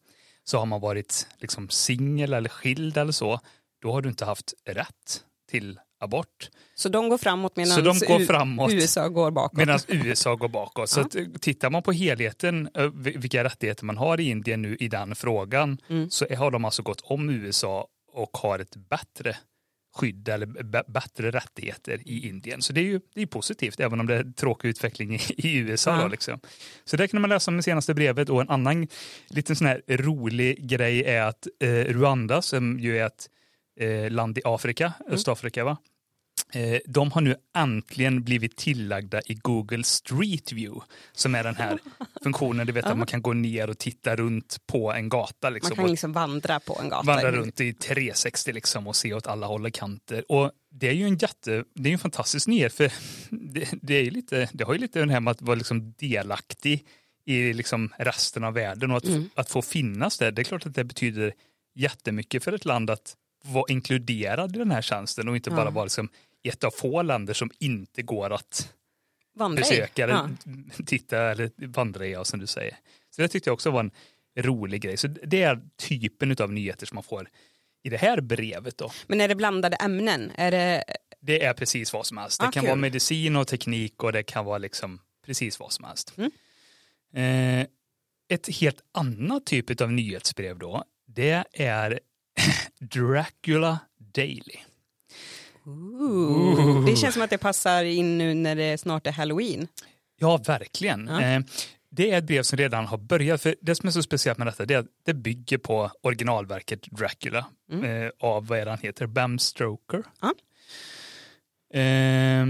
Så 0.44 0.58
har 0.58 0.66
man 0.66 0.82
varit 0.82 1.28
liksom 1.38 1.70
singel 1.70 2.34
eller 2.34 2.50
skild 2.50 2.98
eller 2.98 3.12
så, 3.12 3.40
då 3.82 3.92
har 3.92 4.02
du 4.02 4.10
inte 4.10 4.26
haft 4.26 4.54
rätt 4.66 5.24
till 5.50 5.80
abort. 6.00 6.50
Så 6.76 6.90
de 6.90 7.10
går 7.10 7.18
framåt 7.18 7.56
medan 7.56 7.84
går 7.84 8.26
framåt. 8.26 8.72
USA 8.74 9.08
går 9.08 9.32
bakåt? 9.32 9.58
Medan 9.58 9.80
USA 9.88 10.36
går 10.36 10.50
bakåt. 10.50 10.90
Så 10.90 11.02
att, 11.02 11.16
tittar 11.42 11.70
man 11.70 11.84
på 11.84 11.92
helheten, 11.92 12.70
ö, 12.74 12.92
vilka 12.94 13.44
rättigheter 13.44 13.86
man 13.86 13.98
har 13.98 14.20
i 14.20 14.30
Indien 14.30 14.62
nu 14.62 14.76
i 14.76 14.88
den 14.88 15.16
frågan, 15.16 15.78
så 16.10 16.26
har 16.36 16.52
de 16.52 16.66
alltså 16.66 16.84
gått 16.84 17.02
om 17.04 17.30
USA 17.30 17.88
och 18.14 18.38
har 18.38 18.60
ett 18.60 18.76
bättre 18.76 19.38
skydd 19.94 20.30
eller 20.30 20.46
bättre 20.92 21.32
rättigheter 21.32 22.02
i 22.06 22.28
Indien. 22.28 22.62
Så 22.62 22.74
det 22.74 22.82
är 22.82 22.86
ju 22.86 23.00
det 23.14 23.22
är 23.22 23.26
positivt, 23.26 23.80
även 23.80 24.00
om 24.00 24.08
det 24.08 24.16
är 24.16 24.24
tråkig 24.24 24.70
utveckling 24.70 25.16
i, 25.16 25.20
i 25.38 25.58
USA. 25.58 25.96
Ja. 25.96 26.02
Då, 26.02 26.08
liksom. 26.08 26.40
Så 26.86 26.98
det 26.98 27.08
kan 27.08 27.22
man 27.22 27.30
läsa 27.30 27.52
om 27.52 27.60
i 27.60 27.64
senaste 27.64 27.94
brevet. 27.94 28.30
Och 28.30 28.42
en 28.42 28.50
annan 28.50 28.88
liten 29.30 29.56
sån 29.56 29.68
här 29.68 29.82
rolig 29.88 30.68
grej 30.70 31.04
är 31.04 31.22
att 31.22 31.48
eh, 31.60 31.70
Rwanda, 31.70 32.42
som 32.42 32.80
ju 32.80 32.98
är 32.98 33.06
ett 33.06 33.30
eh, 33.80 34.12
land 34.12 34.38
i 34.38 34.42
Afrika, 34.46 34.94
Östafrika, 35.08 35.64
va? 35.64 35.78
Eh, 36.54 36.80
de 36.86 37.12
har 37.12 37.22
nu 37.22 37.36
äntligen 37.56 38.24
blivit 38.24 38.58
tillagda 38.58 39.22
i 39.26 39.34
Google 39.34 39.84
Street 39.84 40.52
View, 40.52 40.86
som 41.12 41.36
är 41.36 41.44
den 41.44 41.56
här 41.56 41.80
funktionen, 42.24 42.68
du 42.68 42.74
vet 42.74 42.86
att 42.86 42.98
man 42.98 43.08
kan 43.08 43.22
gå 43.22 43.34
ner 43.34 43.70
och 43.70 43.78
titta 43.78 44.16
runt 44.16 44.58
på 44.68 44.94
en 44.94 45.10
gata. 45.10 45.48
Man 45.48 45.54
Liksom, 45.54 45.76
kan 45.76 45.86
och 45.86 45.92
liksom 45.92 46.14
vandra 46.14 46.60
på 46.60 46.80
en 46.82 46.90
gata. 46.90 47.04
vandra 47.06 47.32
runt 47.32 47.62
i 47.62 47.74
360 47.74 48.52
liksom 48.52 48.88
och 48.88 48.96
se 48.96 49.14
åt 49.14 49.28
alla 49.28 49.48
håll 49.48 49.66
och 49.66 49.74
kanter. 49.74 50.32
Och 50.32 50.52
det 50.72 50.88
är 50.88 50.94
ju 50.94 51.06
en 51.06 51.18
jätte, 51.18 51.64
det 51.74 51.90
är 51.90 51.94
en 51.94 52.00
fantastisk 52.00 52.48
nyhet 52.48 52.74
för 52.74 52.92
det, 53.30 53.70
det, 53.82 53.94
är 53.94 54.12
lite, 54.12 54.50
det 54.54 54.64
har 54.64 54.74
ju 54.74 54.80
lite 54.80 55.06
det 55.06 55.12
här 55.12 55.20
med 55.20 55.32
att 55.32 55.42
vara 55.42 55.56
liksom 55.56 55.94
delaktig 55.98 56.86
i 57.26 57.54
liksom 57.54 57.90
resten 57.98 58.44
av 58.44 58.54
världen 58.54 58.92
och 58.92 58.98
att, 58.98 59.06
att 59.36 59.50
få 59.50 59.62
finnas 59.62 60.18
där. 60.18 60.32
Det 60.32 60.42
är 60.42 60.44
klart 60.44 60.66
att 60.66 60.76
det 60.76 60.84
betyder 60.84 61.34
jättemycket 61.76 62.44
för 62.44 62.54
ett 62.54 62.66
land 62.66 62.90
att 62.90 63.16
vara 63.42 63.66
inkluderad 63.70 64.56
i 64.56 64.60
den 64.60 64.72
här 64.72 64.82
tjänsten 64.82 65.28
och 65.28 65.36
inte 65.36 65.50
bara 65.52 65.70
vara 65.70 65.86
liksom 65.86 66.10
ett 66.44 66.64
av 66.64 66.72
få 66.72 67.02
länder 67.02 67.34
som 67.34 67.52
inte 67.60 68.02
går 68.02 68.30
att 68.34 68.74
vandra 69.36 69.62
besöka 69.62 70.04
eller 70.04 70.30
titta 70.86 71.18
eller 71.32 71.52
vandra 71.68 72.06
i, 72.06 72.18
som 72.24 72.40
du 72.40 72.48
säger. 72.48 72.78
Så 73.10 73.22
det 73.22 73.28
tyckte 73.28 73.50
jag 73.50 73.54
också 73.54 73.72
var 73.72 73.80
en 73.80 73.92
rolig 74.38 74.82
grej. 74.82 74.98
Så 74.98 75.08
det 75.08 75.44
är 75.44 75.62
typen 75.78 76.36
av 76.40 76.52
nyheter 76.54 76.86
som 76.86 76.96
man 76.96 77.04
får 77.04 77.28
i 77.84 77.90
det 77.90 77.98
här 77.98 78.22
brevet 78.22 78.78
då. 78.78 78.92
Men 79.08 79.22
är 79.22 79.28
det 79.28 79.36
blandade 79.36 79.76
ämnen? 79.76 80.32
Är 80.36 80.52
det... 80.52 80.84
Det 81.24 81.44
är 81.44 81.54
precis 81.54 81.94
vad 81.94 82.06
som 82.06 82.18
helst. 82.18 82.40
Det 82.40 82.48
Ah, 82.48 82.52
kan 82.52 82.62
kul. 82.62 82.68
vara 82.68 82.76
medicin 82.76 83.36
och 83.36 83.48
teknik 83.48 84.04
och 84.04 84.12
det 84.12 84.24
kan 84.24 84.46
vara 84.46 84.58
liksom 84.58 85.00
precis 85.26 85.60
vad 85.60 85.72
som 85.72 85.86
helst. 85.86 86.14
Mm. 86.18 86.32
Eh, 87.14 87.68
ett 88.30 88.50
helt 88.60 88.82
annat 88.92 89.46
typ 89.46 89.82
av 89.82 89.92
nyhetsbrev 89.92 90.60
då, 90.60 90.84
det 91.08 91.44
är 91.54 92.00
Dracula 92.80 93.80
Daily. 93.98 94.60
Ooh. 95.66 96.86
Det 96.86 96.96
känns 96.96 97.14
som 97.14 97.24
att 97.24 97.30
det 97.30 97.38
passar 97.38 97.84
in 97.84 98.18
nu 98.18 98.34
när 98.34 98.56
det 98.56 98.78
snart 98.78 99.08
är 99.08 99.12
halloween. 99.12 99.68
Ja, 100.20 100.38
verkligen. 100.38 101.08
Ja. 101.08 101.22
Eh, 101.22 101.42
det 101.90 102.12
är 102.12 102.18
ett 102.18 102.24
brev 102.24 102.44
som 102.44 102.58
redan 102.58 102.86
har 102.86 102.98
börjat. 102.98 103.42
För 103.42 103.56
det 103.62 103.76
som 103.76 103.88
är 103.88 103.92
så 103.92 104.04
speciellt 104.04 104.38
med 104.38 104.48
detta 104.48 104.66
det 104.66 104.74
är 104.74 104.80
att 104.80 104.86
det 105.06 105.14
bygger 105.14 105.58
på 105.58 105.92
originalverket 106.02 106.82
Dracula 106.82 107.46
eh, 107.72 108.10
av, 108.20 108.48
vad 108.48 108.60
är 108.60 108.66
det 108.66 108.72
han 108.72 108.80
heter, 108.80 109.08
Bram 109.08 109.40
Stoker. 109.40 110.04
Ja. 110.22 110.34
Eh, 111.80 112.46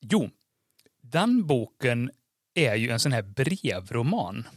jo, 0.00 0.30
den 1.02 1.46
boken 1.46 2.10
är 2.54 2.74
ju 2.74 2.90
en 2.90 3.00
sån 3.00 3.12
här 3.12 3.22
brevroman. 3.22 4.48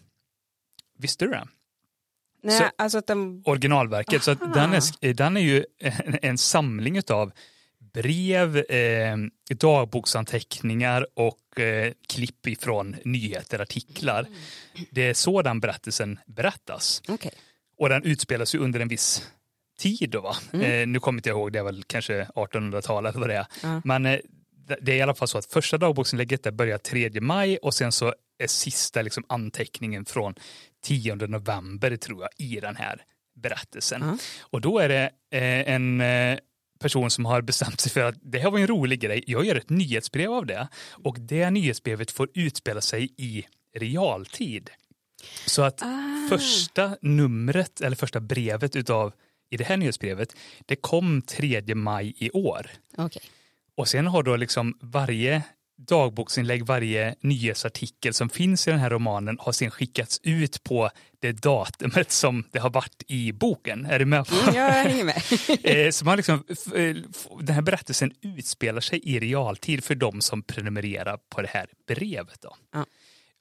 Visste 0.97 1.25
du 1.25 1.31
det? 1.31 1.47
Nej, 2.43 2.57
Så- 2.57 2.69
alltså 2.77 3.01
den... 3.07 3.41
originalverket. 3.45 4.23
Så 4.23 4.31
Aha. 4.31 4.53
den, 4.53 4.73
är, 4.73 5.13
den 5.13 5.37
är 5.37 5.41
ju 5.41 5.65
en, 5.79 6.17
en 6.21 6.37
samling 6.37 7.01
av 7.09 7.31
brev, 7.93 8.57
eh, 8.57 9.17
dagboksanteckningar 9.93 11.07
och 11.13 11.59
eh, 11.59 11.93
klipp 12.07 12.47
ifrån 12.47 12.95
nyheter, 13.05 13.59
artiklar. 13.59 14.25
Det 14.91 15.01
är 15.09 15.13
så 15.13 15.41
den 15.41 15.59
berättelsen 15.59 16.19
berättas. 16.25 17.01
Okej. 17.07 17.31
Och 17.77 17.89
den 17.89 18.03
utspelas 18.03 18.55
ju 18.55 18.59
under 18.59 18.79
en 18.79 18.87
viss 18.87 19.29
tid 19.79 20.09
då 20.09 20.21
va? 20.21 20.35
Eh, 20.53 20.87
nu 20.87 20.99
kommer 20.99 21.19
inte 21.19 21.29
jag 21.29 21.37
ihåg, 21.37 21.51
det 21.53 21.59
är 21.59 21.63
väl 21.63 21.83
kanske 21.87 22.23
1800-talet 22.23 23.15
eller 23.15 23.19
vad 23.27 23.29
det 23.29 23.35
är. 23.37 23.45
Ja. 23.63 23.81
Men 23.83 24.05
eh, 24.05 24.19
det- 24.81 24.91
är 24.91 24.95
i 24.95 25.01
alla 25.01 25.15
fall 25.15 25.27
så 25.27 25.37
att 25.37 25.45
första 25.45 25.77
dagboksinlägget 25.77 26.53
börjar 26.53 26.77
3 26.77 27.21
maj 27.21 27.57
och 27.57 27.73
sen 27.73 27.91
så 27.91 28.13
är 28.39 28.47
sista 28.47 29.01
liksom 29.01 29.23
anteckningen 29.29 30.05
från 30.05 30.35
10 30.83 31.15
november 31.15 31.95
tror 31.95 32.21
jag 32.21 32.29
i 32.47 32.59
den 32.59 32.75
här 32.75 33.01
berättelsen. 33.35 34.01
Ja. 34.05 34.17
Och 34.41 34.61
då 34.61 34.79
är 34.79 34.89
det 34.89 35.09
eh, 35.31 35.73
en 35.73 36.01
eh, 36.01 36.37
person 36.79 37.09
som 37.11 37.25
har 37.25 37.41
bestämt 37.41 37.79
sig 37.79 37.91
för 37.91 38.03
att 38.03 38.15
det 38.21 38.39
här 38.39 38.51
var 38.51 38.59
en 38.59 38.67
rolig 38.67 38.99
grej, 38.99 39.23
jag 39.27 39.45
gör 39.45 39.55
ett 39.55 39.69
nyhetsbrev 39.69 40.31
av 40.31 40.45
det 40.45 40.67
och 40.91 41.19
det 41.19 41.49
nyhetsbrevet 41.49 42.11
får 42.11 42.29
utspela 42.33 42.81
sig 42.81 43.09
i 43.17 43.45
realtid. 43.77 44.69
Så 45.45 45.61
att 45.61 45.81
Ah. 45.81 46.27
första 46.29 46.97
numret 47.01 47.81
eller 47.81 47.95
första 47.95 48.19
brevet 48.19 48.75
utav 48.75 49.13
i 49.49 49.57
det 49.57 49.63
här 49.63 49.77
nyhetsbrevet, 49.77 50.35
det 50.65 50.75
kom 50.75 51.21
3 51.21 51.75
maj 51.75 52.13
i 52.17 52.31
år. 52.31 52.71
Okej. 52.97 53.21
Och 53.75 53.87
sen 53.87 54.07
har 54.07 54.23
då 54.23 54.35
liksom 54.35 54.77
varje 54.81 55.43
dagboksinlägg, 55.87 56.65
varje 56.65 57.15
nyhetsartikel 57.21 58.13
som 58.13 58.29
finns 58.29 58.67
i 58.67 58.71
den 58.71 58.79
här 58.79 58.89
romanen 58.89 59.37
har 59.39 59.51
sen 59.51 59.71
skickats 59.71 60.19
ut 60.23 60.63
på 60.63 60.89
det 61.19 61.31
datumet 61.31 62.11
som 62.11 62.43
det 62.51 62.59
har 62.59 62.69
varit 62.69 63.03
i 63.07 63.31
boken. 63.31 63.85
Är 63.85 63.99
du 63.99 64.05
med? 64.05 64.25
Mm, 64.31 64.55
jag 64.55 64.71
hänger 64.71 65.03
med. 65.03 65.21
Eh, 65.87 65.91
Så 65.91 66.05
man 66.05 66.17
liksom, 66.17 66.43
eh, 66.75 66.95
den 67.41 67.55
här 67.55 67.61
berättelsen 67.61 68.11
utspelar 68.21 68.81
sig 68.81 68.99
i 69.03 69.19
realtid 69.19 69.83
för 69.83 69.95
de 69.95 70.21
som 70.21 70.43
prenumererar 70.43 71.17
på 71.29 71.41
det 71.41 71.49
här 71.49 71.65
brevet. 71.87 72.41
Då. 72.41 72.55
Ja. 72.73 72.85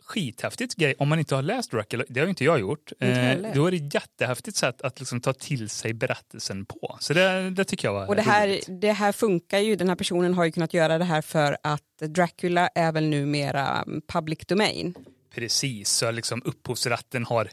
Skithäftigt 0.08 0.74
grej, 0.74 0.94
om 0.98 1.08
man 1.08 1.18
inte 1.18 1.34
har 1.34 1.42
läst 1.42 1.70
Dracula, 1.70 2.04
det 2.08 2.20
har 2.20 2.26
inte 2.26 2.44
jag 2.44 2.60
gjort, 2.60 2.92
Inte 2.92 3.20
eh, 3.20 3.54
då 3.54 3.66
är 3.66 3.70
det 3.70 3.76
ett 3.76 3.94
jättehäftigt 3.94 4.56
sätt 4.56 4.82
att 4.82 4.98
liksom 4.98 5.20
ta 5.20 5.32
till 5.32 5.68
sig 5.68 5.94
berättelsen 5.94 6.64
på. 6.66 6.96
Så 7.00 7.14
det, 7.14 7.50
det 7.50 7.64
tycker 7.64 7.88
jag 7.88 7.92
var 7.92 8.06
Och 8.06 8.16
det 8.16 8.22
här, 8.22 8.48
roligt. 8.48 8.66
det 8.68 8.92
här 8.92 9.12
funkar 9.12 9.58
ju, 9.58 9.76
den 9.76 9.88
här 9.88 9.96
personen 9.96 10.34
har 10.34 10.44
ju 10.44 10.52
kunnat 10.52 10.74
göra 10.74 10.98
det 10.98 11.04
här 11.04 11.22
för 11.22 11.56
att 11.62 11.82
Dracula 12.00 12.68
är 12.74 12.92
väl 12.92 13.04
numera 13.08 13.84
public 14.12 14.38
domain. 14.46 14.94
Precis, 15.34 15.90
så 15.90 16.10
liksom 16.10 16.42
upphovsrätten 16.44 17.24
har 17.24 17.50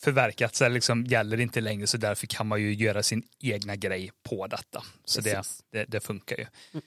förverkats 0.00 0.62
eller 0.62 0.74
liksom 0.74 1.04
gäller 1.04 1.40
inte 1.40 1.60
längre 1.60 1.86
så 1.86 1.96
därför 1.96 2.26
kan 2.26 2.46
man 2.46 2.60
ju 2.62 2.74
göra 2.74 3.02
sin 3.02 3.22
egna 3.42 3.76
grej 3.76 4.10
på 4.28 4.46
detta. 4.46 4.82
Så 5.04 5.20
det, 5.20 5.42
det, 5.72 5.84
det 5.84 6.00
funkar 6.00 6.36
ju. 6.36 6.42
Eh, 6.42 6.80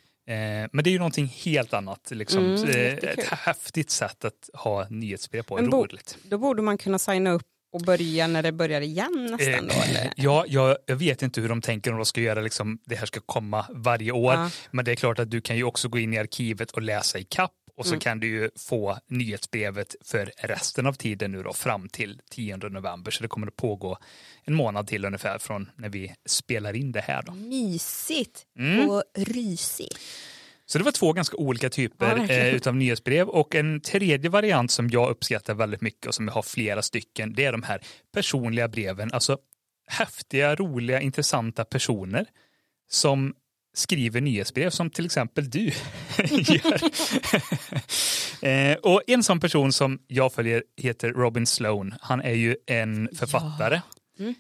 men 0.72 0.84
det 0.84 0.90
är 0.90 0.92
ju 0.92 0.98
någonting 0.98 1.28
helt 1.28 1.74
annat, 1.74 2.12
liksom. 2.12 2.46
Mm, 2.56 2.70
Eh, 2.70 2.94
ett 2.94 3.24
häftigt 3.24 3.90
sätt 3.90 4.26
att 4.26 4.50
ha 4.54 4.88
nyhetsbrev 4.90 5.42
på, 5.44 5.56
Men 5.56 5.70
bo- 5.70 5.84
roligt. 5.86 6.18
Då 6.24 6.38
borde 6.38 6.62
man 6.62 6.78
kunna 6.78 7.00
signa 7.00 7.32
upp 7.32 7.44
och 7.74 7.82
börja 7.82 8.28
när 8.28 8.44
det 8.44 8.52
börjar 8.52 8.82
igen 8.82 9.28
nästan 9.32 9.68
då 9.68 9.74
Eh, 9.74 9.90
eller? 9.90 10.14
Ja, 10.18 10.46
jag, 10.48 10.78
jag 10.86 10.96
vet 10.96 11.22
inte 11.22 11.42
hur 11.42 11.50
de 11.50 11.62
tänker 11.62 11.92
om 11.92 11.98
de 11.98 12.06
ska 12.06 12.22
göra 12.22 12.42
liksom, 12.42 12.80
det 12.86 12.96
här 12.96 13.06
ska 13.06 13.20
komma 13.26 13.66
varje 13.70 14.12
år. 14.12 14.34
Ja. 14.34 14.50
Men 14.72 14.86
det 14.86 14.92
är 14.92 14.96
klart 14.96 15.20
att 15.20 15.32
du 15.32 15.42
kan 15.42 15.58
ju 15.58 15.64
också 15.64 15.88
gå 15.90 16.00
in 16.00 16.14
i 16.14 16.18
arkivet 16.18 16.72
och 16.72 16.82
läsa 16.82 17.20
i 17.20 17.24
kapp 17.24 17.52
och 17.80 17.86
Mm. 17.86 18.00
så 18.00 18.04
kan 18.04 18.20
du 18.20 18.28
ju 18.28 18.50
få 18.56 18.98
nyhetsbrevet 19.08 19.96
för 20.06 20.32
resten 20.38 20.86
av 20.86 20.94
tiden 20.94 21.32
nu 21.32 21.44
då 21.44 21.54
fram 21.54 21.90
till 21.90 22.22
10 22.32 22.58
november. 22.58 23.12
Så 23.12 23.22
det 23.24 23.28
kommer 23.28 23.48
att 23.48 23.56
pågå 23.56 23.98
en 24.44 24.54
månad 24.54 24.88
till 24.88 25.06
ungefär 25.06 25.38
från 25.40 25.70
när 25.76 25.90
vi 25.90 26.14
spelar 26.26 26.76
in 26.76 26.92
det 26.92 27.02
här 27.02 27.22
då. 27.24 27.32
Mysigt 27.34 28.46
Mm. 28.60 28.90
och 28.90 29.04
rysigt. 29.18 30.00
Så 30.66 30.78
det 30.78 30.84
var 30.84 30.92
två 30.92 31.14
ganska 31.14 31.38
olika 31.38 31.66
Ja, 31.66 31.70
typer 31.70 32.16
verkligen. 32.16 32.48
eh, 32.48 32.56
utav 32.56 32.76
nyhetsbrev 32.76 33.28
och 33.30 33.56
en 33.56 33.82
tredje 33.82 34.30
variant 34.30 34.72
som 34.72 34.90
jag 34.90 35.10
uppskattar 35.10 35.54
väldigt 35.54 35.82
mycket 35.82 36.06
och 36.08 36.16
som 36.16 36.28
jag 36.28 36.34
har 36.34 36.42
flera 36.42 36.82
stycken, 36.82 37.34
det 37.34 37.46
är 37.46 37.52
de 37.52 37.64
här 37.64 37.82
personliga 38.14 38.68
breven, 38.68 39.14
alltså 39.14 39.38
häftiga, 39.88 40.56
roliga, 40.56 41.02
intressanta 41.02 41.66
personer 41.66 42.26
som 42.90 43.34
skriver 43.74 44.22
nyhetsbrev 44.22 44.70
som 44.70 44.90
till 44.90 45.06
exempel 45.06 45.50
du 45.50 45.66
gör. 46.30 46.82
eh, 48.48 48.78
och 48.78 49.02
en 49.08 49.24
sån 49.24 49.40
person 49.40 49.74
som 49.74 50.00
jag 50.08 50.34
följer 50.34 50.64
heter 50.78 51.10
Robin 51.10 51.46
Sloan. 51.46 51.96
Han 52.02 52.22
är 52.22 52.34
ju 52.34 52.56
en 52.66 53.10
författare. 53.16 53.82
Mm. 54.20 54.36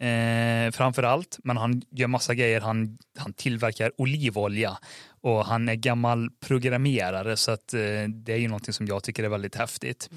Eh, 0.00 0.72
framför 0.72 1.02
allt, 1.02 1.38
men 1.44 1.56
han 1.56 1.82
gör 1.90 2.06
massa 2.06 2.34
grejer. 2.34 2.60
Han, 2.60 2.98
han 3.18 3.32
tillverkar 3.32 3.92
olivolja 3.98 4.78
och 5.20 5.46
han 5.46 5.68
är 5.68 5.74
gammal 5.74 6.30
programmerare 6.40 7.36
så 7.36 7.50
att 7.50 7.74
eh, 7.74 7.80
det 8.08 8.32
är 8.32 8.36
ju 8.36 8.48
någonting 8.48 8.72
som 8.72 8.86
jag 8.86 9.02
tycker 9.02 9.24
är 9.24 9.28
väldigt 9.28 9.54
häftigt. 9.54 10.10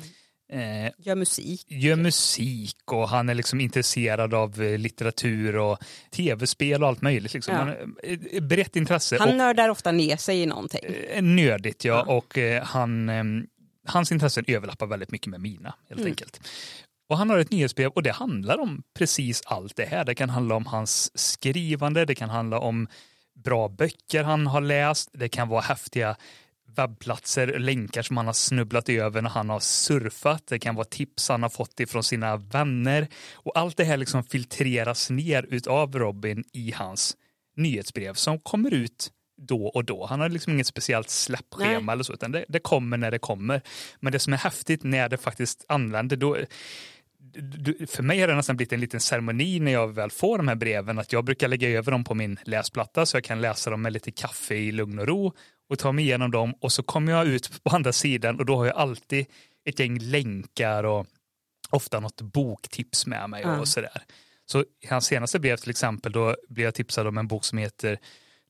Eh, 0.52 0.92
Gör 0.98 1.16
musik. 1.16 1.66
gör 1.68 1.96
musik 1.96 2.78
och 2.92 3.10
han 3.10 3.30
är 3.30 3.34
liksom 3.34 3.62
intresserad 3.62 4.34
av 4.34 4.62
eh, 4.62 4.78
litteratur 4.78 5.56
och 5.58 5.78
tv-spel 6.12 6.84
och 6.84 6.90
allt 6.90 7.02
möjligt. 7.02 7.34
Liksom. 7.34 7.54
Ja. 7.54 7.60
Han 7.60 7.68
har 7.68 7.78
ett 8.32 8.44
brett 8.44 8.76
intresse. 8.76 9.18
Han 9.20 9.30
och, 9.30 9.36
nördar 9.36 9.70
ofta 9.70 9.92
ner 9.92 10.18
sig 10.18 10.42
i 10.42 10.46
någonting. 10.46 10.82
eh, 11.10 11.22
nördigt, 11.24 11.86
ja. 11.86 12.04
Ja. 12.08 12.14
Och 12.14 12.38
eh, 12.38 12.64
han, 12.64 13.10
eh, 13.10 13.24
hans 13.88 14.12
intressen 14.12 14.44
överlappar 14.48 14.86
väldigt 14.88 15.12
mycket 15.12 15.28
med 15.28 15.42
mina, 15.42 15.74
helt 15.90 16.02
Mm. 16.02 16.12
enkelt. 16.12 16.40
Och 17.10 17.18
han 17.18 17.30
har 17.30 17.38
ett 17.40 17.52
nyhetsbrev 17.52 17.90
och 17.92 18.04
det 18.04 18.12
handlar 18.12 18.60
om 18.60 18.84
precis 18.98 19.42
allt 19.46 19.76
det 19.76 19.86
här. 19.86 20.06
Det 20.06 20.16
kan 20.16 20.30
handla 20.30 20.56
om 20.56 20.66
hans 20.66 21.12
skrivande, 21.20 22.06
det 22.06 22.16
kan 22.16 22.30
handla 22.30 22.60
om 22.60 22.88
bra 23.44 23.68
böcker 23.70 24.24
han 24.24 24.48
har 24.48 24.62
läst, 24.62 25.10
det 25.14 25.30
kan 25.30 25.48
vara 25.48 25.62
häftiga 25.62 26.16
webbplatser, 26.76 27.60
länkar 27.60 28.02
som 28.02 28.18
han 28.18 28.26
har 28.26 28.34
snubblat 28.34 28.90
över 28.90 29.22
när 29.22 29.30
han 29.30 29.50
har 29.50 29.60
surfat. 29.60 30.48
Det 30.48 30.60
kan 30.60 30.76
vara 30.76 30.86
tips 30.86 31.30
han 31.30 31.44
har 31.44 31.50
fått 31.50 31.80
ifrån 31.80 32.04
sina 32.04 32.38
vänner. 32.38 33.08
Och 33.34 33.58
allt 33.58 33.78
det 33.78 33.84
här 33.84 33.98
liksom 33.98 34.24
filtreras 34.24 35.10
ner 35.10 35.46
utav 35.50 36.00
Robin 36.00 36.44
i 36.54 36.72
hans 36.72 37.18
nyhetsbrev 37.56 38.14
som 38.14 38.40
kommer 38.40 38.74
ut 38.74 39.12
då 39.38 39.68
och 39.68 39.86
då. 39.86 40.06
Han 40.06 40.20
har 40.20 40.30
liksom 40.30 40.54
inget 40.54 40.68
speciellt 40.68 41.10
släppschema 41.10 41.80
Nej. 41.80 41.94
eller 41.94 42.04
så, 42.04 42.14
utan 42.14 42.32
det, 42.32 42.46
det 42.48 42.60
kommer 42.60 42.98
när 42.98 43.12
det 43.12 43.20
kommer. 43.20 43.62
Men 44.00 44.12
det 44.14 44.20
som 44.20 44.34
är 44.34 44.38
häftigt 44.38 44.84
när 44.84 45.10
det 45.10 45.18
faktiskt 45.18 45.66
anländer, 45.68 46.18
då, 46.18 46.38
för 47.88 48.04
mig 48.04 48.20
har 48.20 48.28
det 48.28 48.36
nästan 48.36 48.58
blivit 48.58 48.74
en 48.74 48.80
liten 48.80 49.00
ceremoni 49.00 49.60
när 49.60 49.72
jag 49.72 49.96
väl 49.96 50.12
får 50.12 50.38
de 50.38 50.48
här 50.48 50.56
breven, 50.56 51.00
att 51.00 51.14
jag 51.14 51.26
brukar 51.26 51.48
lägga 51.48 51.70
över 51.70 51.92
dem 51.92 52.04
på 52.04 52.14
min 52.14 52.40
läsplatta 52.44 53.06
så 53.06 53.18
jag 53.18 53.24
kan 53.24 53.42
läsa 53.42 53.70
dem 53.70 53.82
med 53.82 53.94
lite 53.94 54.12
kaffe 54.12 54.56
i 54.56 54.72
lugn 54.72 55.00
och 55.00 55.08
ro 55.08 55.34
och 55.70 55.80
ta 55.80 55.92
mig 55.92 56.06
igenom 56.06 56.32
dem 56.32 56.54
och 56.62 56.72
så 56.72 56.84
kommer 56.84 57.12
jag 57.12 57.28
ut 57.28 57.64
på 57.64 57.70
andra 57.76 57.94
sidan 57.94 58.40
och 58.40 58.46
då 58.46 58.56
har 58.56 58.66
jag 58.66 58.76
alltid 58.76 59.26
ett 59.66 59.80
gäng 59.80 60.00
länkar 60.00 60.84
och 60.84 61.08
ofta 61.70 62.00
något 62.00 62.22
boktips 62.22 63.06
med 63.06 63.30
mig 63.30 63.42
Ja. 63.44 63.60
och 63.60 63.68
sådär. 63.68 64.02
Så 64.46 64.62
i 64.62 64.88
hans 64.90 65.06
senaste 65.06 65.40
brev 65.40 65.58
till 65.58 65.70
exempel, 65.70 66.12
då 66.12 66.36
blev 66.50 66.66
jag 66.66 66.74
tipsad 66.76 67.08
om 67.08 67.18
en 67.18 67.28
bok 67.28 67.46
som 67.46 67.58
heter 67.58 68.00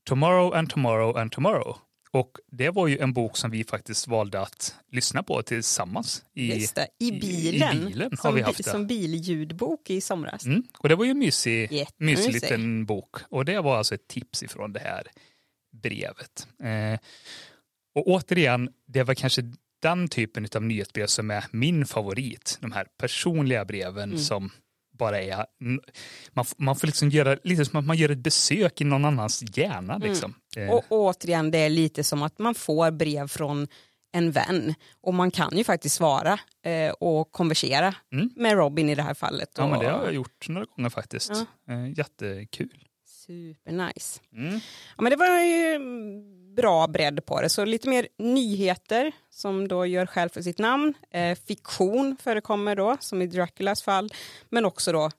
Tomorrow 0.04 0.54
and 0.54 0.70
Tomorrow 0.70 1.16
and 1.16 1.32
Tomorrow. 1.32 1.76
Och 2.10 2.30
det 2.52 2.70
var 2.70 2.86
ju 2.86 2.98
en 2.98 3.12
bok 3.12 3.36
som 3.36 3.50
vi 3.50 3.64
faktiskt 3.64 4.08
valde 4.08 4.40
att 4.40 4.74
lyssna 4.92 5.22
på 5.22 5.42
tillsammans. 5.42 6.24
I, 6.34 6.48
det, 6.48 6.88
i 6.98 7.04
i- 7.04 7.08
i 7.08 7.20
bilen. 7.20 7.84
bilen 7.86 8.10
har 8.10 8.16
som, 8.16 8.34
vi 8.34 8.40
haft 8.42 8.64
det. 8.64 8.70
som 8.70 8.86
billjudbok 8.86 9.90
i 9.90 10.00
somras. 10.00 10.44
Mm. 10.44 10.62
Och 10.78 10.88
det 10.88 10.94
var 10.96 11.04
ju 11.04 11.10
en 11.10 11.18
mysig, 11.18 11.86
mysig 11.96 12.32
liten 12.32 12.86
bok. 12.86 13.16
Och 13.28 13.44
det 13.44 13.60
var 13.60 13.76
alltså 13.78 13.94
ett 13.94 14.08
tips 14.08 14.42
ifrån 14.42 14.72
det 14.72 14.80
här 14.80 15.06
brevet. 15.82 16.48
Eh, 16.62 16.98
och 17.94 18.06
återigen, 18.08 18.68
det 18.86 19.02
var 19.02 19.14
kanske 19.14 19.42
den 19.82 20.08
typen 20.08 20.48
av 20.54 20.62
nyhetsbrev 20.62 21.06
som 21.06 21.30
är 21.30 21.44
min 21.50 21.86
favorit. 21.86 22.58
De 22.60 22.72
här 22.72 22.86
personliga 22.98 23.64
breven 23.64 24.02
Mm. 24.10 24.18
som 24.18 24.50
bara 24.98 25.20
är, 25.22 25.46
man, 26.32 26.44
man 26.58 26.76
får 26.76 26.86
liksom 26.86 27.08
göra 27.10 27.38
lite 27.44 27.64
som 27.64 27.78
att 27.80 27.84
man 27.86 27.96
gör 27.96 28.08
ett 28.08 28.18
besök 28.18 28.80
i 28.80 28.84
någon 28.84 29.04
annans 29.04 29.44
hjärna. 29.58 29.98
Liksom. 29.98 30.34
Eh, 30.56 30.70
Och 30.70 30.84
återigen, 30.88 31.50
det 31.50 31.58
är 31.58 31.70
lite 31.70 32.04
som 32.04 32.22
att 32.22 32.38
man 32.38 32.54
får 32.54 32.90
brev 32.90 33.28
från 33.28 33.68
en 34.12 34.30
vän 34.32 34.74
och 35.00 35.14
man 35.14 35.30
kan 35.30 35.56
ju 35.58 35.64
faktiskt 35.64 35.94
svara 35.96 36.38
eh, 36.62 36.90
och 36.90 37.32
konversera 37.32 37.94
Mm. 38.12 38.30
med 38.36 38.52
Robin 38.56 38.88
i 38.88 38.94
det 38.94 39.02
här 39.02 39.14
fallet. 39.14 39.50
ja, 39.56 39.68
men 39.68 39.78
det 39.80 39.86
Och- 39.92 39.98
har 39.98 40.04
jag 40.04 40.14
gjort 40.14 40.48
några 40.48 40.66
gånger 40.76 40.90
faktiskt. 40.90 41.32
Ja. 41.66 41.74
Eh, 41.74 41.98
jättekul. 41.98 42.85
Supernice. 43.26 44.20
Mm. 44.32 44.60
Ja, 44.96 45.02
men 45.02 45.10
det 45.10 45.16
var 45.16 45.40
ju 45.40 45.78
bra 46.56 46.86
bredd 46.86 47.26
på 47.26 47.40
det, 47.40 47.48
så 47.48 47.64
lite 47.64 47.88
mer 47.88 48.08
nyheter 48.18 49.12
som 49.30 49.68
då 49.68 49.86
gör 49.86 50.06
skäl 50.06 50.28
för 50.28 50.42
sitt 50.42 50.58
namn. 50.58 50.94
Eh, 51.10 51.38
fiktion 51.46 52.16
förekommer 52.22 52.76
då, 52.76 52.96
som 53.00 53.22
i 53.22 53.26
Draculas 53.26 53.82
fall, 53.82 54.12
men 54.50 54.64
också 54.64 54.92
då 54.92 55.10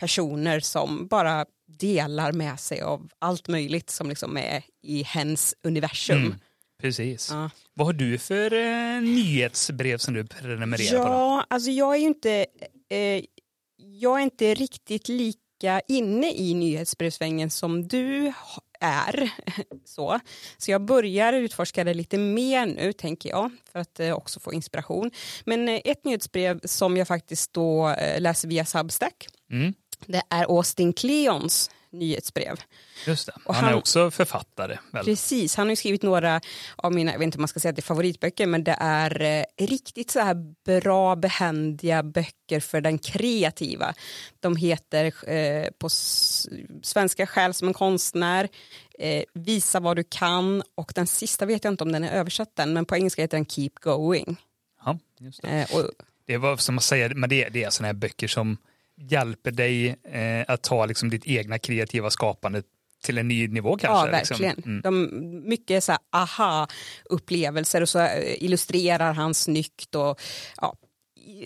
personer 0.00 0.60
som 0.60 1.06
bara 1.06 1.46
delar 1.68 2.32
med 2.32 2.60
sig 2.60 2.80
av 2.80 3.08
allt 3.18 3.48
möjligt 3.48 3.90
som 3.90 4.08
liksom 4.08 4.36
är 4.36 4.62
i 4.82 5.02
hens 5.02 5.54
universum. 5.62 6.16
Mm. 6.16 6.34
Precis. 6.80 7.30
Ja. 7.30 7.50
Vad 7.74 7.86
har 7.86 7.92
du 7.92 8.18
för 8.18 8.52
eh, 8.52 9.00
nyhetsbrev 9.00 9.98
som 9.98 10.14
du 10.14 10.26
prenumererar 10.26 11.02
på? 11.02 11.08
Då? 11.08 11.12
Ja, 11.12 11.46
alltså 11.50 11.70
jag 11.70 11.94
är 11.94 11.98
ju 11.98 12.06
inte, 12.06 12.46
eh, 12.88 13.24
jag 13.76 14.18
är 14.18 14.22
inte 14.22 14.54
riktigt 14.54 15.08
lika 15.08 15.40
inne 15.88 16.32
i 16.32 16.54
nyhetsbrevsvängen 16.54 17.50
som 17.50 17.88
du 17.88 18.32
är. 18.80 19.30
Så. 19.84 20.20
så 20.58 20.70
jag 20.70 20.84
börjar 20.84 21.32
utforska 21.32 21.84
det 21.84 21.94
lite 21.94 22.18
mer 22.18 22.66
nu, 22.66 22.92
tänker 22.92 23.28
jag, 23.30 23.50
för 23.72 23.78
att 23.78 24.00
eh, 24.00 24.12
också 24.12 24.40
få 24.40 24.52
inspiration. 24.52 25.10
Men 25.44 25.68
eh, 25.68 25.80
ett 25.84 26.04
nyhetsbrev 26.04 26.60
som 26.64 26.96
jag 26.96 27.08
faktiskt 27.08 27.52
då 27.52 27.88
eh, 27.88 28.20
läser 28.20 28.48
via 28.48 28.64
Substack, 28.64 29.28
Mm. 29.50 29.74
det 30.06 30.22
är 30.30 30.44
Austin 30.44 30.92
Kleons 30.92 31.70
nyhetsbrev. 31.98 32.56
Just 33.06 33.26
det. 33.26 33.32
Och 33.44 33.54
Han, 33.54 33.64
är 33.64 33.68
han- 33.68 33.78
också 33.78 34.10
författare. 34.10 34.78
Väl? 34.90 35.04
Precis, 35.04 35.56
han 35.56 35.68
har 35.68 35.74
skrivit 35.74 36.02
några 36.02 36.40
av 36.76 36.92
mina, 36.92 37.12
jag 37.12 37.18
vet 37.18 37.24
inte 37.26 37.38
om 37.38 37.42
man 37.42 37.48
ska 37.48 37.60
säga 37.60 37.70
att 37.70 37.76
det 37.76 37.80
är 37.80 37.82
favoritböcker, 37.82 38.46
men 38.46 38.64
det 38.64 38.76
är 38.80 39.22
eh, 39.22 39.66
riktigt 39.66 40.10
så 40.10 40.20
här 40.20 40.34
bra, 40.80 41.16
behändiga 41.16 42.02
böcker 42.02 42.60
för 42.60 42.80
den 42.80 42.98
kreativa. 42.98 43.94
De 44.40 44.56
heter 44.56 45.30
eh, 45.30 45.70
på 45.78 45.88
svenska 46.82 47.26
Själ 47.26 47.54
som 47.54 47.68
en 47.68 47.74
konstnär, 47.74 48.48
eh, 48.98 49.24
Visa 49.32 49.80
vad 49.80 49.96
du 49.96 50.04
kan 50.04 50.62
och 50.74 50.92
den 50.94 51.06
sista 51.06 51.46
vet 51.46 51.64
jag 51.64 51.72
inte 51.72 51.84
om 51.84 51.92
den 51.92 52.04
är 52.04 52.12
översatt 52.12 52.58
än, 52.58 52.72
men 52.72 52.84
på 52.84 52.96
engelska 52.96 53.22
heter 53.22 53.36
den 53.36 53.46
Keep 53.46 53.70
going. 53.80 54.36
Ja, 54.84 54.98
just 55.18 55.42
det. 55.42 55.48
Eh, 55.48 55.76
och, 55.76 55.90
det 56.26 56.36
var 56.36 56.56
som 56.56 56.78
att 56.78 56.84
säga, 56.84 57.10
men 57.14 57.30
det, 57.30 57.48
det 57.48 57.64
är 57.64 57.70
sådana 57.70 57.88
här 57.88 57.94
böcker 57.94 58.28
som 58.28 58.56
hjälper 58.96 59.50
dig 59.50 59.96
eh, 60.04 60.44
att 60.48 60.62
ta 60.62 60.86
liksom 60.86 61.10
ditt 61.10 61.26
egna 61.26 61.58
kreativa 61.58 62.10
skapande 62.10 62.62
till 63.02 63.18
en 63.18 63.28
ny 63.28 63.48
nivå 63.48 63.76
kanske. 63.76 64.08
ja, 64.08 64.18
liksom. 64.18 64.38
verkligen. 64.38 64.62
Mm. 64.64 64.80
De, 64.82 65.48
mycket 65.48 65.84
så 65.84 65.96
aha-upplevelser 66.10 67.80
och 67.80 67.88
så 67.88 67.98
eh, 67.98 68.44
illustrerar 68.44 69.12
han 69.12 69.34
snyggt 69.34 69.94
och 69.94 70.20
ja, 70.60 70.76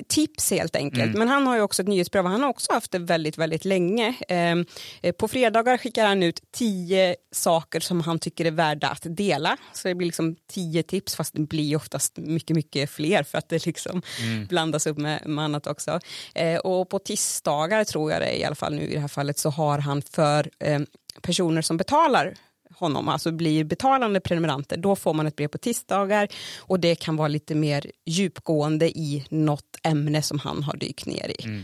tips 0.09 0.51
helt 0.51 0.77
enkelt. 0.77 1.05
Mm. 1.05 1.19
Men 1.19 1.29
han 1.29 1.47
har 1.47 1.57
ju 1.57 1.63
också 1.63 1.83
ett 1.83 1.89
nyhetsbrev 1.89 2.25
han 2.25 2.43
har 2.43 2.49
också 2.49 2.73
haft 2.73 2.91
det 2.91 2.99
väldigt, 2.99 3.39
väldigt 3.39 3.65
länge. 3.65 4.15
Ehm, 4.29 4.67
eh, 5.03 5.13
på 5.13 5.29
fredagar 5.29 5.79
skickar 5.79 6.07
han 6.07 6.23
ut 6.23 6.41
tio 6.53 7.17
saker 7.33 7.81
som 7.81 8.01
han 8.01 8.19
tycker 8.19 8.45
är 8.45 8.51
värda 8.51 8.89
att 8.89 9.03
dela. 9.05 9.57
Så 9.73 9.89
det 9.89 9.95
blir 9.95 10.07
liksom 10.07 10.37
tio 10.51 10.83
tips 10.83 11.17
fast 11.17 11.35
det 11.35 11.41
blir 11.41 11.77
oftast 11.77 12.17
mycket, 12.17 12.57
mycket 12.57 12.91
fler 12.91 13.23
för 13.23 13.39
att 13.39 13.49
det 13.49 13.67
liksom 13.67 14.03
Mm. 14.23 14.47
blandas 14.47 14.87
upp 14.87 14.99
med, 14.99 15.23
med 15.27 15.45
annat 15.45 15.67
också. 15.67 16.01
Eh, 16.35 16.59
och 16.59 16.89
på 16.89 16.99
tisdagar 16.99 17.85
tror 17.85 18.13
jag 18.13 18.21
det 18.23 18.39
i 18.39 18.45
alla 18.45 18.55
fall 18.55 18.75
nu 18.75 18.83
i 18.83 18.95
det 18.95 19.01
här 19.01 19.09
fallet 19.09 19.39
så 19.39 19.51
har 19.51 19.79
han 19.79 20.03
för 20.03 20.51
eh, 20.59 20.81
personer 21.23 21.63
som 21.63 21.77
betalar 21.77 22.35
honom, 22.81 23.09
alltså 23.09 23.33
blir 23.33 23.65
betalande 23.65 24.21
prenumeranter, 24.21 24.77
då 24.77 24.97
får 24.97 25.15
man 25.15 25.27
ett 25.27 25.37
brev 25.37 25.49
på 25.49 25.59
tisdagar 25.59 26.29
och 26.59 26.81
det 26.81 26.95
kan 26.95 27.17
vara 27.17 27.29
lite 27.29 27.55
mer 27.55 27.87
djupgående 28.07 28.89
i 28.99 29.27
något 29.31 29.77
ämne 29.83 30.23
som 30.23 30.39
han 30.39 30.63
har 30.63 30.77
dykt 30.77 31.07
ner 31.07 31.29
i. 31.41 31.45
Mm. 31.45 31.63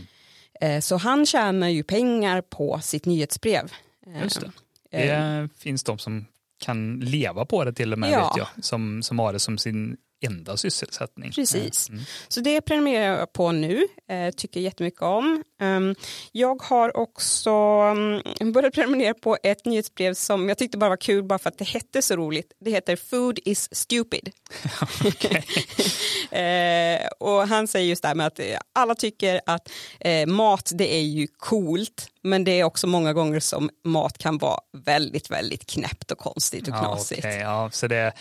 Eh, 0.61 0.79
Så 0.81 0.97
han 0.97 1.25
tjänar 1.25 1.67
ju 1.69 1.83
pengar 1.83 2.41
på 2.41 2.79
sitt 2.83 3.05
nyhetsbrev. 3.05 3.71
Eh, 4.07 4.23
Just 4.23 4.41
det. 4.41 4.51
eh, 4.97 5.41
Det 5.41 5.49
finns 5.59 5.83
de 5.83 5.97
som 5.97 6.25
kan 6.59 6.99
leva 6.99 7.45
på 7.45 7.63
det 7.63 7.73
till 7.73 7.93
och 7.93 7.99
med, 7.99 8.11
Ja. 8.11 8.27
vet 8.27 8.37
jag. 8.55 8.63
Som, 8.65 9.03
som 9.03 9.19
har 9.19 9.33
det 9.33 9.39
som 9.39 9.57
sin 9.57 9.97
enda 10.25 10.57
sysselsättning. 10.57 11.31
Precis. 11.31 11.89
Mm. 11.89 12.03
Så 12.27 12.41
det 12.41 12.61
prenumererar 12.61 13.19
jag 13.19 13.33
på 13.33 13.51
nu, 13.51 13.87
eh, 14.09 14.31
tycker 14.31 14.59
jättemycket 14.59 15.01
om. 15.01 15.43
Um, 15.61 15.95
jag 16.31 16.61
har 16.61 16.97
också 16.97 17.51
um, 17.81 18.21
börjat 18.53 18.73
prenumerera 18.73 19.13
på 19.13 19.37
ett 19.43 19.65
nyhetsbrev 19.65 20.13
som 20.13 20.49
jag 20.49 20.57
tyckte 20.57 20.77
bara 20.77 20.89
var 20.89 20.97
kul 20.97 21.23
bara 21.23 21.39
för 21.39 21.49
att 21.49 21.57
det 21.57 21.67
hette 21.67 22.01
så 22.01 22.15
roligt. 22.15 22.53
Det 22.59 22.71
heter 22.71 22.95
Food 22.95 23.39
is 23.45 23.75
stupid. 23.75 24.31
eh, 26.31 27.07
och 27.19 27.47
han 27.47 27.67
säger 27.67 27.87
just 27.87 28.01
det 28.01 28.07
här 28.07 28.15
med 28.15 28.27
att 28.27 28.39
eh, 28.39 28.57
alla 28.73 28.95
tycker 28.95 29.41
att 29.45 29.69
eh, 29.99 30.27
mat 30.27 30.71
det 30.75 30.95
är 30.95 31.01
ju 31.01 31.27
coolt 31.27 32.11
men 32.27 32.43
det 32.43 32.59
är 32.59 32.63
också 32.63 32.87
många 32.87 33.13
gånger 33.13 33.39
som 33.39 33.69
mat 33.83 34.17
kan 34.17 34.37
vara 34.37 34.59
väldigt, 34.77 35.31
väldigt 35.31 35.65
knäppt 35.65 36.11
och 36.11 36.17
konstigt 36.17 36.67
och 36.67 36.73
Ja, 36.73 36.79
knasigt. 36.79 37.25
okej, 37.25 37.39
ja, 37.39 37.69
så 37.71 37.87
det, 37.87 38.13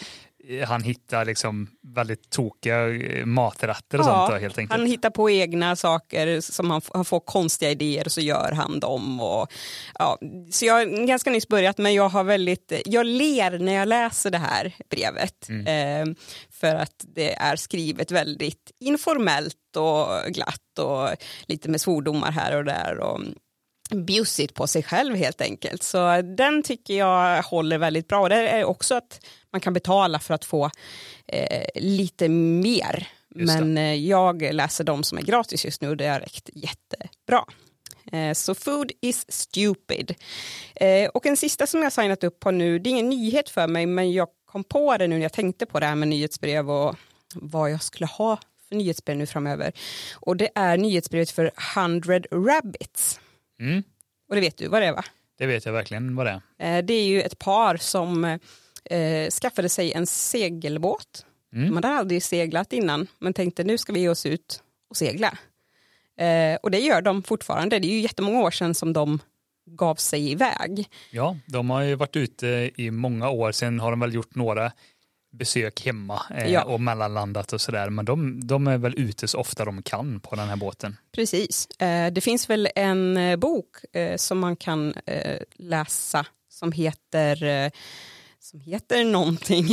han 0.66 0.82
hittar 0.82 1.24
liksom 1.24 1.68
väldigt 1.82 2.30
tokiga 2.30 2.88
eh, 2.88 3.26
maträtter 3.26 3.98
och 3.98 4.04
sånt 4.04 4.30
då, 4.30 4.36
helt 4.36 4.58
enkelt. 4.58 4.80
Han 4.80 4.86
hittar 4.86 5.10
på 5.10 5.30
egna 5.30 5.76
saker 5.76 6.40
som 6.40 6.70
han, 6.70 6.80
han 6.94 7.04
får 7.04 7.20
konstiga 7.20 7.70
idéer 7.70 8.04
och 8.04 8.12
så 8.12 8.20
gör 8.20 8.52
han 8.52 8.80
dem. 8.80 9.20
Och, 9.20 9.52
ja, 9.98 10.18
så 10.50 10.66
jag 10.66 10.74
har 10.74 11.06
ganska 11.06 11.30
nyss 11.30 11.48
börjat 11.48 11.78
men 11.78 11.94
jag 11.94 12.08
har 12.08 12.24
väldigt, 12.24 12.72
jag 12.86 13.06
ler 13.06 13.58
när 13.58 13.72
jag 13.72 13.88
läser 13.88 14.30
det 14.30 14.38
här 14.38 14.74
brevet. 14.90 15.48
Mm. 15.48 15.66
Eh, 15.66 16.14
för 16.50 16.74
att 16.74 17.04
det 17.14 17.34
är 17.34 17.56
skrivet 17.56 18.10
väldigt 18.10 18.70
informellt 18.80 19.76
och 19.76 20.32
glatt 20.32 20.78
och 20.78 21.08
lite 21.46 21.68
med 21.68 21.80
svordomar 21.80 22.30
här 22.30 22.56
och 22.56 22.64
där. 22.64 22.98
Och, 22.98 23.20
bjussigt 23.90 24.54
på 24.54 24.66
sig 24.66 24.82
själv 24.82 25.16
helt 25.16 25.40
enkelt. 25.40 25.82
Så 25.82 26.22
den 26.22 26.62
tycker 26.62 26.98
jag 26.98 27.42
håller 27.42 27.78
väldigt 27.78 28.08
bra. 28.08 28.20
Och 28.20 28.28
det 28.28 28.48
är 28.48 28.64
också 28.64 28.94
att 28.94 29.20
man 29.52 29.60
kan 29.60 29.72
betala 29.72 30.18
för 30.18 30.34
att 30.34 30.44
få 30.44 30.70
eh, 31.26 31.66
lite 31.74 32.28
mer 32.28 33.08
Men 33.36 33.78
eh, 33.78 33.94
jag 33.94 34.42
läser 34.42 34.84
de 34.84 35.02
som 35.02 35.18
är 35.18 35.22
gratis 35.22 35.64
just 35.64 35.80
nu 35.80 35.88
och 35.88 35.96
det 35.96 36.06
har 36.06 36.20
räckt 36.20 36.50
jättebra. 36.52 37.44
Eh, 38.12 38.32
så 38.32 38.54
food 38.54 38.92
is 39.00 39.32
stupid. 39.32 40.14
Eh, 40.74 41.08
och 41.08 41.26
en 41.26 41.36
sista 41.36 41.66
som 41.66 41.82
jag 41.82 41.92
signat 41.92 42.24
upp 42.24 42.40
på 42.40 42.50
nu, 42.50 42.78
det 42.78 42.88
är 42.88 42.90
ingen 42.90 43.08
nyhet 43.08 43.50
för 43.50 43.66
mig, 43.66 43.86
men 43.86 44.12
jag 44.12 44.28
kom 44.46 44.64
på 44.64 44.96
det 44.96 45.06
nu 45.06 45.14
när 45.14 45.22
jag 45.22 45.32
tänkte 45.32 45.66
på 45.66 45.80
det 45.80 45.86
här 45.86 45.94
med 45.94 46.08
nyhetsbrev 46.08 46.70
och 46.70 46.96
vad 47.34 47.70
jag 47.70 47.82
skulle 47.82 48.06
ha 48.06 48.38
för 48.68 48.76
nyhetsbrev 48.76 49.16
nu 49.16 49.26
framöver. 49.26 49.72
Och 50.14 50.36
det 50.36 50.48
är 50.54 50.76
nyhetsbrevet 50.76 51.30
för 51.30 51.50
100 51.76 52.20
Rabbits. 52.30 53.20
Mm. 53.60 53.82
Och 54.28 54.34
det 54.34 54.40
vet 54.40 54.56
du 54.56 54.68
vad 54.68 54.82
det 54.82 54.86
är 54.86 54.92
va? 54.92 55.04
Det 55.38 55.46
vet 55.46 55.66
jag 55.66 55.72
verkligen 55.72 56.16
vad 56.16 56.26
det 56.26 56.42
är. 56.58 56.82
Det 56.82 56.94
är 56.94 57.06
ju 57.06 57.22
ett 57.22 57.38
par 57.38 57.76
som 57.76 58.24
eh, 58.90 59.30
skaffade 59.30 59.68
sig 59.68 59.92
en 59.92 60.06
segelbåt. 60.06 61.26
Mm. 61.52 61.68
De 61.68 61.74
hade 61.74 61.88
aldrig 61.88 62.22
seglat 62.22 62.72
innan 62.72 63.06
men 63.18 63.32
tänkte 63.32 63.64
nu 63.64 63.78
ska 63.78 63.92
vi 63.92 64.00
ge 64.00 64.08
oss 64.08 64.26
ut 64.26 64.62
och 64.90 64.96
segla. 64.96 65.38
Eh, 66.18 66.56
och 66.62 66.70
det 66.70 66.78
gör 66.78 67.02
de 67.02 67.22
fortfarande. 67.22 67.78
Det 67.78 67.88
är 67.88 67.92
ju 67.92 68.00
jättemånga 68.00 68.40
år 68.40 68.50
sedan 68.50 68.74
som 68.74 68.92
de 68.92 69.18
gav 69.70 69.94
sig 69.94 70.30
iväg. 70.30 70.88
Ja, 71.10 71.36
de 71.46 71.70
har 71.70 71.82
ju 71.82 71.94
varit 71.94 72.16
ute 72.16 72.70
i 72.76 72.90
många 72.90 73.30
år. 73.30 73.52
Sen 73.52 73.80
har 73.80 73.90
de 73.90 74.00
väl 74.00 74.14
gjort 74.14 74.34
några 74.34 74.72
besök 75.36 75.86
hemma 75.86 76.22
eh, 76.34 76.52
ja. 76.52 76.64
och 76.64 76.80
mellanlandat 76.80 77.52
och 77.52 77.60
sådär. 77.60 77.90
Men 77.90 78.04
de, 78.04 78.46
de, 78.46 78.66
är 78.66 78.78
väl 78.78 78.94
ute 78.96 79.28
så 79.28 79.38
ofta 79.38 79.64
de 79.64 79.82
kan 79.82 80.20
på 80.20 80.36
den 80.36 80.48
här 80.48 80.56
båten. 80.56 80.96
Precis. 81.14 81.66
Eh, 81.78 82.12
det 82.12 82.20
finns 82.20 82.50
väl 82.50 82.68
en 82.74 83.16
eh, 83.16 83.36
bok 83.36 83.76
eh, 83.92 84.16
som 84.16 84.38
man 84.38 84.56
kan 84.56 84.94
eh, 85.06 85.40
läsa 85.54 86.26
som 86.48 86.72
heter 86.72 87.70
som 88.46 88.60
heter 88.60 89.04
någonting, 89.04 89.68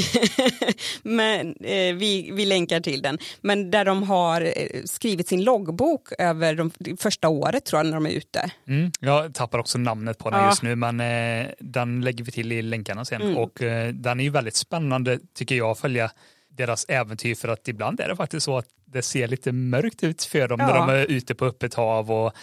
men 1.04 1.48
eh, 1.48 1.96
vi, 1.96 2.30
vi 2.34 2.46
länkar 2.46 2.80
till 2.80 3.02
den, 3.02 3.18
men 3.42 3.72
där 3.72 3.86
de 3.86 4.04
har 4.04 4.42
eh, 4.42 4.84
skrivit 4.86 5.28
sin 5.28 5.44
loggbok 5.44 6.10
över 6.18 6.56
de, 6.56 6.72
första 6.98 7.30
året 7.30 7.66
tror 7.66 7.80
jag 7.80 7.86
när 7.86 7.94
de 7.94 8.06
är 8.06 8.10
ute. 8.10 8.52
Mm, 8.68 8.92
jag 9.00 9.34
tappar 9.34 9.60
också 9.60 9.78
namnet 9.78 10.18
på 10.18 10.30
den 10.30 10.40
ja. 10.40 10.50
just 10.50 10.64
nu, 10.64 10.76
men 10.76 11.00
eh, 11.00 11.48
den 11.60 12.02
lägger 12.02 12.24
vi 12.24 12.32
till 12.32 12.52
i 12.52 12.62
länkarna 12.62 13.06
sen 13.06 13.22
mm. 13.22 13.38
och 13.38 13.62
eh, 13.62 13.94
den 13.94 14.20
är 14.20 14.24
ju 14.24 14.30
väldigt 14.30 14.56
spännande 14.56 15.20
tycker 15.34 15.56
jag 15.56 15.70
att 15.70 15.80
följa 15.80 16.12
deras 16.50 16.86
äventyr 16.88 17.36
för 17.36 17.48
att 17.48 17.68
ibland 17.68 18.00
är 18.00 18.08
det 18.08 18.16
faktiskt 18.16 18.46
så 18.46 18.58
att 18.58 18.68
det 18.86 19.02
ser 19.02 19.28
lite 19.28 19.52
mörkt 19.52 20.04
ut 20.04 20.24
för 20.24 20.48
dem 20.48 20.60
ja. 20.60 20.68
när 20.68 20.74
de 20.74 20.90
är 20.90 21.12
ute 21.12 21.36
på 21.36 21.46
öppet 21.46 21.74
hav 21.74 22.12
och 22.12 22.34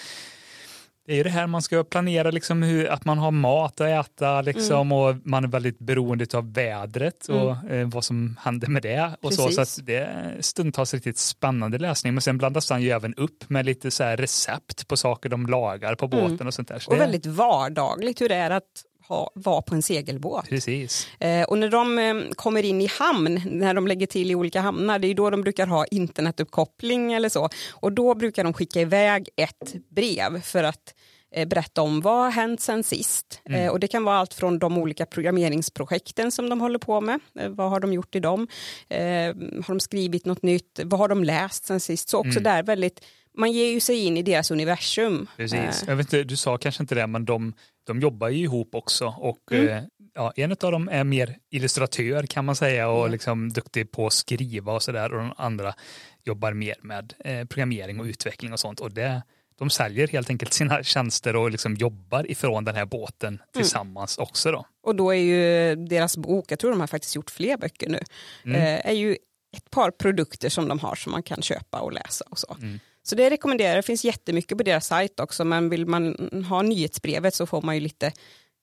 det 1.06 1.20
är 1.20 1.24
det 1.24 1.30
här 1.30 1.46
man 1.46 1.62
ska 1.62 1.84
planera, 1.84 2.30
liksom 2.30 2.62
hur, 2.62 2.88
att 2.88 3.04
man 3.04 3.18
har 3.18 3.30
mat 3.30 3.80
att 3.80 4.06
äta 4.06 4.42
liksom, 4.42 4.76
mm. 4.76 4.92
och 4.92 5.16
man 5.24 5.44
är 5.44 5.48
väldigt 5.48 5.78
beroende 5.78 6.26
av 6.34 6.52
vädret 6.52 7.28
och 7.28 7.56
mm. 7.56 7.80
eh, 7.80 7.88
vad 7.88 8.04
som 8.04 8.36
händer 8.40 8.68
med 8.68 8.82
det. 8.82 9.16
Och 9.22 9.34
så, 9.34 9.48
så 9.48 9.60
att 9.60 9.78
det 9.82 9.96
är 9.96 10.36
stundtals 10.40 10.94
riktigt 10.94 11.18
spännande 11.18 11.78
läsning. 11.78 12.14
Men 12.14 12.22
sen 12.22 12.38
blandas 12.38 12.70
han 12.70 12.82
ju 12.82 12.90
även 12.90 13.14
upp 13.14 13.50
med 13.50 13.66
lite 13.66 13.90
så 13.90 14.04
recept 14.04 14.88
på 14.88 14.96
saker 14.96 15.28
de 15.28 15.46
lagar 15.46 15.94
på 15.94 16.08
båten 16.08 16.30
mm. 16.32 16.46
och 16.46 16.54
sånt 16.54 16.68
där. 16.68 16.78
Så 16.78 16.90
och 16.90 16.96
det... 16.96 17.00
väldigt 17.00 17.26
vardagligt 17.26 18.20
hur 18.20 18.28
det 18.28 18.34
är 18.34 18.50
att 18.50 18.84
ha, 19.10 19.30
vara 19.34 19.62
på 19.62 19.74
en 19.74 19.82
segelbåt. 19.82 20.48
Precis. 20.48 21.08
Eh, 21.20 21.42
och 21.42 21.58
när 21.58 21.68
de 21.68 21.98
eh, 21.98 22.34
kommer 22.34 22.64
in 22.64 22.80
i 22.80 22.86
hamn, 22.86 23.42
när 23.46 23.74
de 23.74 23.86
lägger 23.86 24.06
till 24.06 24.30
i 24.30 24.34
olika 24.34 24.60
hamnar, 24.60 24.98
det 24.98 25.08
är 25.08 25.14
då 25.14 25.30
de 25.30 25.42
brukar 25.42 25.66
ha 25.66 25.84
internetuppkoppling 25.84 27.12
eller 27.12 27.28
så. 27.28 27.48
Och 27.70 27.92
då 27.92 28.14
brukar 28.14 28.44
de 28.44 28.52
skicka 28.52 28.80
iväg 28.80 29.28
ett 29.36 29.74
brev 29.88 30.40
för 30.40 30.64
att 30.64 30.94
eh, 31.34 31.48
berätta 31.48 31.82
om 31.82 32.00
vad 32.00 32.24
har 32.24 32.30
hänt 32.30 32.60
sen 32.60 32.84
sist. 32.84 33.40
Mm. 33.44 33.70
Och 33.70 33.80
det 33.80 33.88
kan 33.88 34.04
vara 34.04 34.16
allt 34.16 34.34
från 34.34 34.58
de 34.58 34.78
olika 34.78 35.06
programmeringsprojekten 35.06 36.32
som 36.32 36.48
de 36.48 36.60
håller 36.60 36.78
på 36.78 37.00
med. 37.00 37.20
Vad 37.48 37.70
har 37.70 37.80
de 37.80 37.92
gjort 37.92 38.14
i 38.14 38.20
dem? 38.20 38.48
Har 38.88 39.68
de 39.68 39.80
skrivit 39.80 40.26
något 40.26 40.42
nytt? 40.42 40.80
Vad 40.84 41.00
har 41.00 41.08
de 41.08 41.24
läst 41.24 41.66
sen 41.66 41.80
sist? 41.80 42.08
Så 42.08 42.18
också 42.18 42.38
mm. 42.38 42.42
där 42.42 42.62
väldigt 42.62 43.00
man 43.36 43.52
ger 43.52 43.66
ju 43.66 43.80
sig 43.80 44.04
in 44.04 44.16
i 44.16 44.22
deras 44.22 44.50
universum. 44.50 45.28
Precis. 45.36 45.84
Jag 45.86 45.96
vet 45.96 46.06
inte, 46.06 46.24
du 46.24 46.36
sa 46.36 46.58
kanske 46.58 46.82
inte 46.82 46.94
det, 46.94 47.06
men 47.06 47.24
de, 47.24 47.52
de 47.90 48.00
jobbar 48.00 48.28
ju 48.28 48.42
ihop 48.42 48.74
också 48.74 49.14
och 49.18 49.52
mm. 49.52 49.68
eh, 49.68 49.82
ja, 50.14 50.32
en 50.36 50.50
av 50.50 50.72
dem 50.72 50.88
är 50.88 51.04
mer 51.04 51.36
illustratör 51.50 52.22
kan 52.22 52.44
man 52.44 52.56
säga 52.56 52.88
och 52.88 53.00
mm. 53.00 53.12
liksom 53.12 53.48
duktig 53.48 53.90
på 53.90 54.06
att 54.06 54.12
skriva 54.12 54.72
och 54.72 54.82
sådär 54.82 55.12
och 55.12 55.22
den 55.22 55.32
andra 55.36 55.74
jobbar 56.24 56.52
mer 56.52 56.74
med 56.82 57.14
eh, 57.24 57.44
programmering 57.44 58.00
och 58.00 58.06
utveckling 58.06 58.52
och 58.52 58.60
sånt 58.60 58.80
och 58.80 58.92
det 58.92 59.22
de 59.58 59.70
säljer 59.70 60.08
helt 60.08 60.30
enkelt 60.30 60.52
sina 60.52 60.82
tjänster 60.82 61.36
och 61.36 61.50
liksom 61.50 61.74
jobbar 61.74 62.30
ifrån 62.30 62.64
den 62.64 62.74
här 62.74 62.86
båten 62.86 63.34
mm. 63.34 63.40
tillsammans 63.52 64.18
mm. 64.18 64.22
också 64.22 64.52
då. 64.52 64.66
Och 64.82 64.96
då 64.96 65.10
är 65.10 65.18
ju 65.18 65.76
deras 65.76 66.16
bok, 66.16 66.44
jag 66.48 66.58
tror 66.58 66.70
de 66.70 66.80
har 66.80 66.86
faktiskt 66.86 67.16
gjort 67.16 67.30
fler 67.30 67.56
böcker 67.56 67.88
nu, 67.88 68.00
mm. 68.44 68.56
eh, 68.56 68.86
är 68.86 68.92
ju 68.92 69.16
ett 69.56 69.70
par 69.70 69.90
produkter 69.90 70.48
som 70.48 70.68
de 70.68 70.78
har 70.78 70.94
som 70.94 71.12
man 71.12 71.22
kan 71.22 71.42
köpa 71.42 71.80
och 71.80 71.92
läsa 71.92 72.24
och 72.30 72.38
så. 72.38 72.56
Mm. 72.60 72.80
Så 73.02 73.14
det 73.14 73.30
rekommenderar 73.30 73.76
Det 73.76 73.82
finns 73.82 74.04
jättemycket 74.04 74.58
på 74.58 74.64
deras 74.64 74.86
sajt 74.86 75.20
också, 75.20 75.44
men 75.44 75.68
vill 75.68 75.86
man 75.86 76.14
ha 76.48 76.62
nyhetsbrevet 76.62 77.34
så 77.34 77.46
får 77.46 77.62
man 77.62 77.74
ju 77.74 77.80
lite 77.80 78.12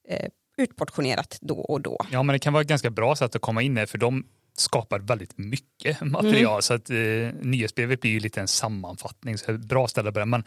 eh, 0.10 0.30
utportionerat 0.58 1.38
då 1.41 1.60
och 1.60 1.82
då. 1.82 1.97
Ja, 2.12 2.23
men 2.23 2.34
det 2.34 2.39
kan 2.39 2.54
vara 2.54 2.62
ett 2.62 2.67
ganska 2.67 2.89
bra 2.89 3.15
sätt 3.15 3.36
att 3.36 3.41
komma 3.41 3.62
in 3.62 3.76
där, 3.76 3.86
för 3.86 3.97
de 3.97 4.26
skapar 4.58 5.00
väldigt 5.00 5.38
mycket 5.38 6.02
material, 6.06 6.52
mm. 6.52 6.62
så 6.62 6.73
att 6.73 6.89
eh, 6.89 6.95
nyhetsbrevet 7.41 8.02
blir 8.02 8.12
ju 8.12 8.19
lite 8.19 8.41
en 8.41 8.47
sammanfattning, 8.47 9.38
så 9.38 9.54
bra 9.54 9.88
ställe 9.88 10.08
att 10.08 10.13
börja. 10.13 10.26
Men 10.26 10.43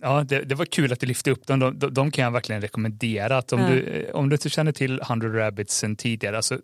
Ja, 0.00 0.24
det, 0.24 0.42
det, 0.42 0.54
var 0.54 0.64
kul 0.64 0.92
att 0.92 1.00
du 1.00 1.06
lyfte 1.06 1.30
upp 1.30 1.46
dem. 1.46 1.58
De, 1.58 1.78
de, 1.78 1.94
de 1.94 2.10
kan 2.10 2.24
jag 2.24 2.30
verkligen 2.30 2.60
rekommendera. 2.60 3.38
Att 3.38 3.52
om, 3.52 3.60
mm. 3.60 3.72
du, 3.72 4.10
om 4.12 4.28
du 4.28 4.34
inte 4.34 4.50
känner 4.50 4.72
till 4.72 5.00
100 5.00 5.28
Rabbits 5.28 5.76
sen 5.76 5.96
tidigare, 5.96 6.36
alltså, 6.36 6.60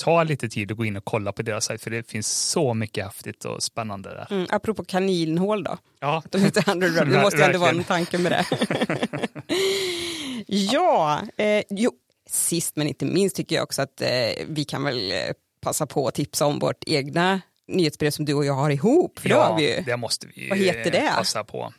ta 0.00 0.22
lite 0.22 0.48
tid 0.48 0.70
och 0.70 0.76
gå 0.76 0.84
in 0.84 0.96
och 0.96 1.04
kolla 1.04 1.32
på 1.32 1.42
deras 1.42 1.64
sajt 1.64 1.82
för 1.82 1.90
det 1.90 2.10
finns 2.10 2.28
så 2.28 2.74
mycket 2.74 3.04
häftigt 3.04 3.44
och 3.44 3.62
spännande 3.62 4.08
där. 4.08 4.26
Mm, 4.30 4.46
apropå 4.50 4.84
kaninhål 4.84 5.64
då. 5.64 5.78
Ja. 6.00 6.22
de 6.30 6.38
heter 6.38 6.68
100 6.68 6.86
Rabbits, 6.86 7.14
det 7.14 7.22
måste 7.22 7.38
ju 7.38 7.42
ändå 7.44 7.58
vara 7.58 7.70
en 7.70 7.84
tanke 7.84 8.18
med 8.18 8.32
det. 8.32 8.46
ja, 10.46 11.20
eh, 11.36 11.62
jo, 11.70 11.92
sist 12.30 12.76
men 12.76 12.86
inte 12.86 13.04
minst 13.04 13.36
tycker 13.36 13.56
jag 13.56 13.62
också 13.62 13.82
att 13.82 14.00
eh, 14.00 14.08
vi 14.46 14.64
kan 14.64 14.84
väl 14.84 15.12
eh, 15.12 15.18
passa 15.60 15.86
på 15.86 16.08
att 16.08 16.14
tipsa 16.14 16.46
om 16.46 16.58
vårt 16.58 16.84
egna 16.86 17.40
nyhetsbrev 17.68 18.10
som 18.10 18.24
du 18.24 18.34
och 18.34 18.44
jag 18.44 18.54
har 18.54 18.70
ihop. 18.70 19.18
För 19.18 19.28
ja, 19.28 19.56
det, 19.58 19.80
det 19.86 19.96
måste 19.96 20.26
vi 20.34 20.48
Vad 20.48 20.58
heter 20.58 20.90
det? 20.90 21.12
passa 21.16 21.44
på. 21.44 21.72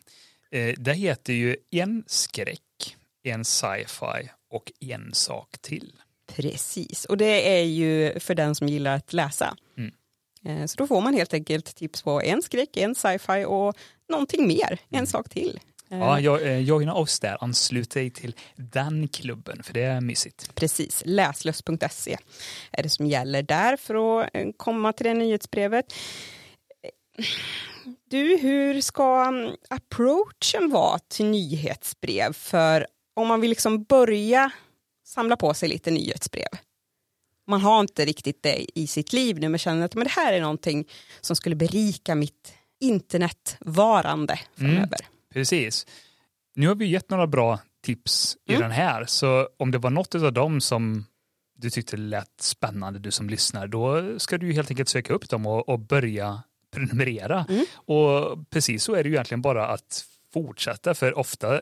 Eh, 0.52 0.74
det 0.78 0.94
heter 0.94 1.34
ju 1.34 1.56
en 1.72 2.04
skräck, 2.08 2.98
en 3.24 3.46
sci-fi 3.46 4.30
och 4.52 4.72
en 4.80 5.14
sak 5.14 5.50
till. 5.62 5.94
Precis, 6.36 7.06
och 7.06 7.17
det 7.17 7.60
är 7.60 7.63
ju 7.63 8.20
för 8.20 8.36
den 8.36 8.56
som 8.56 8.67
gillar 8.67 8.96
att 8.96 9.13
läsa. 9.13 9.56
Mm. 9.78 9.91
Eh, 10.46 10.65
så 10.65 10.78
då 10.78 10.88
får 10.88 11.02
man 11.02 11.13
helt 11.13 11.34
enkelt 11.34 11.76
tips 11.76 12.02
på 12.02 12.22
en 12.22 12.41
skräck, 12.41 12.78
en 12.78 12.96
sci-fi 12.96 13.46
och 13.48 13.76
någonting 14.10 14.48
mer, 14.48 14.80
en 14.89 14.96
mm. 14.96 15.08
sak 15.08 15.30
till. 15.30 15.60
Ja, 15.88 16.17
eh, 16.17 16.26
jag, 16.26 16.62
joina 16.62 16.94
oss 16.94 17.20
där, 17.20 17.38
anslut 17.41 17.91
dig 17.91 18.10
till 18.10 18.36
den 18.56 19.08
klubben 19.08 19.63
för 19.63 19.74
det 19.74 19.82
är 19.82 20.02
mysigt. 20.02 20.56
Precis, 20.56 21.04
läslöst.se 21.06 22.17
är 22.72 22.84
det 22.84 22.89
som 22.89 23.06
gäller 23.06 23.44
där 23.44 23.78
för 23.78 24.22
att 24.22 24.58
komma 24.58 24.94
till 24.94 25.06
det 25.06 25.13
nyhetsbrevet. 25.13 25.94
Du, 28.10 28.38
hur 28.38 28.82
ska 28.82 29.26
mm, 29.28 29.56
approachen 29.70 30.70
vara 30.70 31.00
till 31.00 31.26
nyhetsbrev? 31.26 32.34
För 32.34 32.88
om 33.13 33.28
man 33.28 33.41
vill 33.41 33.50
liksom 33.50 33.84
börja 33.84 34.52
samla 35.12 35.38
på 35.38 35.54
sig 35.54 35.69
lite 35.69 35.91
nyhetsbrev. 35.91 36.47
Man 37.47 37.62
har 37.62 37.80
inte 37.80 38.06
riktigt 38.06 38.43
det 38.43 38.80
i 38.80 38.88
sitt 38.88 39.13
liv 39.13 39.39
nu 39.39 39.50
men 39.50 39.60
känner 39.60 39.86
att 39.86 39.95
men 39.95 40.04
det 40.04 40.10
här 40.10 40.34
är 40.34 40.41
någonting 40.41 40.88
som 41.21 41.36
skulle 41.36 41.56
berika 41.56 42.15
mitt 42.15 42.54
internetvarande 42.80 44.39
framöver. 44.56 44.80
Mm, 44.80 45.12
precis. 45.34 45.88
Nu 46.56 46.67
har 46.67 46.76
vi 46.76 46.86
gett 46.86 47.10
några 47.10 47.28
bra 47.28 47.60
tips 47.84 48.38
i 48.45 48.54
mm. 48.54 48.62
den 48.62 48.71
här 48.71 49.06
så 49.06 49.50
om 49.58 49.71
det 49.71 49.78
var 49.78 49.89
något 49.89 50.15
av 50.15 50.34
dem 50.34 50.62
som 50.62 51.06
du 51.56 51.69
tyckte 51.69 51.97
lät 51.97 52.41
spännande 52.41 53.00
du 53.00 53.12
som 53.12 53.30
lyssnar 53.30 53.67
då 53.67 54.19
ska 54.19 54.38
du 54.38 54.54
helt 54.54 54.69
enkelt 54.69 54.89
söka 54.89 55.13
upp 55.13 55.30
dem 55.30 55.45
och, 55.45 55.69
och 55.69 55.80
börja 55.80 56.43
prenumerera. 56.71 57.45
Mm. 57.50 57.65
Och 57.74 58.50
precis 58.50 58.84
så 58.84 58.95
är 58.95 59.04
det 59.04 59.10
ju 59.10 59.15
egentligen 59.15 59.41
bara 59.41 59.67
att 59.67 60.06
fortsätta 60.34 60.93
för 60.93 61.17
ofta 61.17 61.62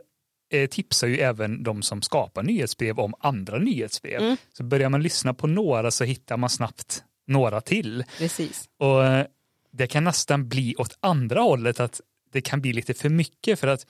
eh, 0.49 0.69
tipsar 0.69 1.07
ju 1.07 1.17
även 1.17 1.63
de 1.63 1.81
som 1.81 2.01
skapar 2.01 2.43
nyhetsbrev 2.43 2.99
om 2.99 3.13
andra 3.19 3.57
nyhetsbrev. 3.57 4.21
Mm. 4.21 4.37
Så 4.53 4.63
börjar 4.63 4.89
man 4.89 5.03
lyssna 5.03 5.33
på 5.33 5.47
några 5.47 5.91
så 5.91 6.03
hittar 6.03 6.37
man 6.37 6.49
snabbt 6.49 7.03
några 7.27 7.61
till. 7.61 8.03
Precis. 8.17 8.69
Och 8.77 9.05
eh, 9.05 9.25
det 9.71 9.87
kan 9.87 10.03
nästan 10.03 10.49
bli 10.49 10.75
åt 10.75 10.97
andra 10.99 11.41
hållet 11.41 11.79
att 11.79 12.01
det 12.31 12.41
kan 12.41 12.61
bli 12.61 12.73
lite 12.73 12.93
för 12.93 13.09
mycket 13.09 13.59
för 13.59 13.67
att 13.67 13.85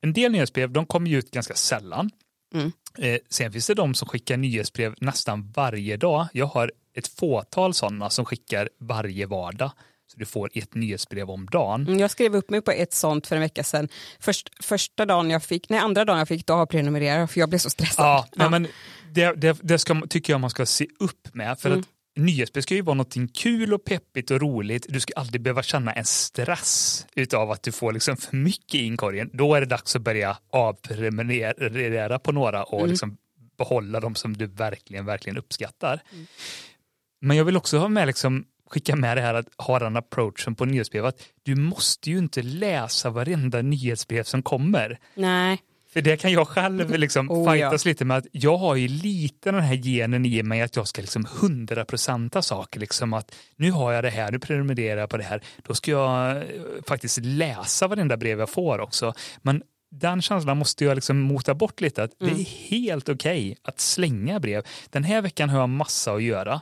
en 0.00 0.12
del 0.12 0.32
nyhetsbrev 0.32 0.70
de 0.70 0.86
kommer 0.86 1.10
ju 1.10 1.18
ut 1.18 1.30
ganska 1.30 1.54
sällan. 1.54 2.10
Mm. 2.54 2.72
Eh, 2.98 3.18
sen 3.28 3.52
finns 3.52 3.66
det 3.66 3.74
de 3.74 3.94
som 3.94 4.08
skickar 4.08 4.36
nyhetsbrev 4.36 4.94
nästan 5.00 5.52
varje 5.56 5.96
dag. 5.96 6.26
Jag 6.32 6.46
har 6.46 6.72
ett 6.94 7.08
fåtal 7.08 7.74
sådana 7.74 8.10
som 8.10 8.24
skickar 8.24 8.68
varje 8.80 9.26
vardag. 9.26 9.70
Så 10.14 10.18
du 10.18 10.26
får 10.26 10.50
ett 10.54 10.74
nyhetsbrev 10.74 11.30
om 11.30 11.46
dagen. 11.46 11.86
Mm, 11.86 11.98
jag 11.98 12.10
skrev 12.10 12.36
upp 12.36 12.50
mig 12.50 12.62
på 12.62 12.70
ett 12.70 12.92
sånt 12.92 13.26
för 13.26 13.36
en 13.36 13.42
vecka 13.42 13.64
sedan. 13.64 13.88
Först, 14.20 14.64
första 14.64 15.06
dagen 15.06 15.30
jag 15.30 15.42
fick, 15.42 15.68
nej 15.68 15.80
andra 15.80 16.04
dagen 16.04 16.18
jag 16.18 16.28
fick, 16.28 16.46
då 16.46 16.66
prenumererat 16.66 17.30
för 17.30 17.40
jag 17.40 17.48
blev 17.48 17.58
så 17.58 17.70
stressad. 17.70 18.04
Ja, 18.04 18.26
ja. 18.36 18.50
men 18.50 18.66
det, 19.12 19.32
det, 19.32 19.58
det 19.62 19.78
ska, 19.78 20.02
tycker 20.08 20.32
jag 20.32 20.40
man 20.40 20.50
ska 20.50 20.66
se 20.66 20.86
upp 20.98 21.34
med. 21.34 21.58
För 21.58 21.68
mm. 21.68 21.80
att 21.80 21.86
nyhetsbrev 22.16 22.62
ska 22.62 22.74
ju 22.74 22.82
vara 22.82 22.94
någonting 22.94 23.28
kul 23.28 23.74
och 23.74 23.84
peppigt 23.84 24.30
och 24.30 24.40
roligt. 24.40 24.86
Du 24.88 25.00
ska 25.00 25.12
aldrig 25.16 25.42
behöva 25.42 25.62
känna 25.62 25.92
en 25.92 26.04
stress 26.04 27.06
utav 27.14 27.50
att 27.50 27.62
du 27.62 27.72
får 27.72 27.92
liksom 27.92 28.16
för 28.16 28.36
mycket 28.36 28.74
i 28.74 28.84
inkorgen. 28.84 29.30
Då 29.32 29.54
är 29.54 29.60
det 29.60 29.66
dags 29.66 29.96
att 29.96 30.02
börja 30.02 30.36
avprenumerera 30.52 32.18
på 32.18 32.32
några 32.32 32.64
och 32.64 32.78
mm. 32.78 32.90
liksom 32.90 33.16
behålla 33.58 34.00
dem 34.00 34.14
som 34.14 34.36
du 34.36 34.46
verkligen, 34.46 35.06
verkligen 35.06 35.38
uppskattar. 35.38 36.02
Mm. 36.12 36.26
Men 37.20 37.36
jag 37.36 37.44
vill 37.44 37.56
också 37.56 37.78
ha 37.78 37.88
med 37.88 38.06
liksom 38.06 38.44
skicka 38.74 38.96
med 38.96 39.16
det 39.16 39.20
här 39.20 39.34
att 39.34 39.46
ha 39.58 39.78
den 39.78 39.96
approachen 39.96 40.54
på 40.54 40.64
nyhetsbrev 40.64 41.06
att 41.06 41.22
du 41.42 41.54
måste 41.54 42.10
ju 42.10 42.18
inte 42.18 42.42
läsa 42.42 43.10
varenda 43.10 43.62
nyhetsbrev 43.62 44.22
som 44.22 44.42
kommer. 44.42 44.98
Nej. 45.14 45.58
För 45.92 46.02
det 46.02 46.16
kan 46.16 46.32
jag 46.32 46.48
själv 46.48 46.90
liksom 46.90 47.30
oh, 47.30 47.52
fightas 47.52 47.86
ja. 47.86 47.88
lite 47.88 48.04
med 48.04 48.16
att 48.16 48.26
jag 48.32 48.56
har 48.56 48.74
ju 48.74 48.88
lite 48.88 49.52
den 49.52 49.60
här 49.62 49.74
genen 49.74 50.26
i 50.26 50.42
mig 50.42 50.62
att 50.62 50.76
jag 50.76 50.88
ska 50.88 51.00
liksom 51.00 51.26
hundraprocenta 51.40 52.42
saker. 52.42 52.80
Liksom 52.80 53.12
att 53.12 53.34
nu 53.56 53.70
har 53.70 53.92
jag 53.92 54.04
det 54.04 54.10
här, 54.10 54.32
nu 54.32 54.38
prenumererar 54.38 55.00
jag 55.00 55.10
på 55.10 55.16
det 55.16 55.24
här. 55.24 55.42
Då 55.62 55.74
ska 55.74 55.90
jag 55.90 56.36
eh, 56.36 56.42
faktiskt 56.86 57.18
läsa 57.22 57.88
varenda 57.88 58.16
brev 58.16 58.38
jag 58.38 58.50
får 58.50 58.78
också. 58.78 59.14
Men 59.42 59.62
den 59.90 60.22
känslan 60.22 60.58
måste 60.58 60.84
jag 60.84 60.94
liksom 60.94 61.20
mota 61.20 61.54
bort 61.54 61.80
lite. 61.80 62.02
Att 62.02 62.20
mm. 62.20 62.34
Det 62.34 62.40
är 62.40 62.44
helt 62.44 63.08
okej 63.08 63.50
okay 63.50 63.56
att 63.62 63.80
slänga 63.80 64.40
brev. 64.40 64.62
Den 64.90 65.04
här 65.04 65.22
veckan 65.22 65.48
har 65.48 65.60
jag 65.60 65.68
massa 65.68 66.12
att 66.12 66.22
göra. 66.22 66.60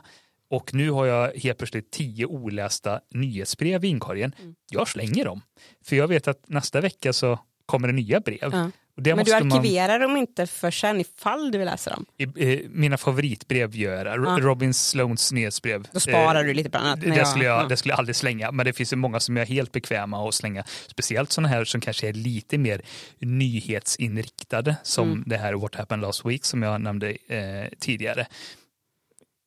Och 0.53 0.73
nu 0.73 0.89
har 0.91 1.05
jag 1.05 1.31
helt 1.33 1.57
plötsligt 1.57 1.91
tio 1.91 2.25
olästa 2.25 2.99
nyhetsbrev 3.13 3.85
i 3.85 3.87
inkorgen. 3.87 4.35
Mm. 4.39 4.55
Jag 4.71 4.87
slänger 4.87 5.25
dem. 5.25 5.41
För 5.85 5.95
jag 5.95 6.07
vet 6.07 6.27
att 6.27 6.49
nästa 6.49 6.81
vecka 6.81 7.13
så 7.13 7.39
kommer 7.65 7.87
det 7.87 7.93
nya 7.93 8.19
brev. 8.19 8.49
Ja. 8.51 8.71
Men 8.95 9.25
du 9.25 9.33
arkiverar 9.33 9.99
man... 9.99 10.09
dem 10.09 10.17
inte 10.17 10.47
för 10.47 10.71
sen 10.71 11.01
ifall 11.01 11.51
du 11.51 11.57
vill 11.57 11.67
läsa 11.67 11.89
dem? 11.89 12.05
I, 12.17 12.53
eh, 12.53 12.59
mina 12.69 12.97
favoritbrev 12.97 13.75
gör 13.75 14.05
jag. 14.05 14.25
Ja. 14.25 14.37
Robin 14.41 14.73
Sloans 14.73 15.31
nyhetsbrev. 15.31 15.87
Då 15.91 15.99
sparar 15.99 16.41
eh, 16.41 16.45
du 16.45 16.53
lite 16.53 16.69
bland 16.69 16.87
annat. 16.87 17.01
Det, 17.01 17.07
jag, 17.07 17.27
skulle 17.27 17.45
jag, 17.45 17.63
ja. 17.63 17.67
det 17.67 17.77
skulle 17.77 17.91
jag 17.91 17.99
aldrig 17.99 18.15
slänga. 18.15 18.51
Men 18.51 18.65
det 18.65 18.73
finns 18.73 18.93
ju 18.93 18.97
många 18.97 19.19
som 19.19 19.37
jag 19.37 19.43
är 19.43 19.47
helt 19.47 19.71
bekväma 19.71 20.27
att 20.27 20.33
slänga. 20.33 20.63
Speciellt 20.87 21.31
sådana 21.31 21.47
här 21.47 21.65
som 21.65 21.81
kanske 21.81 22.09
är 22.09 22.13
lite 22.13 22.57
mer 22.57 22.81
nyhetsinriktade. 23.19 24.75
Som 24.83 25.11
mm. 25.11 25.23
det 25.27 25.37
här 25.37 25.53
What 25.53 25.75
Happened 25.75 26.01
Last 26.01 26.25
Week 26.25 26.45
som 26.45 26.63
jag 26.63 26.81
nämnde 26.81 27.09
eh, 27.09 27.67
tidigare. 27.79 28.27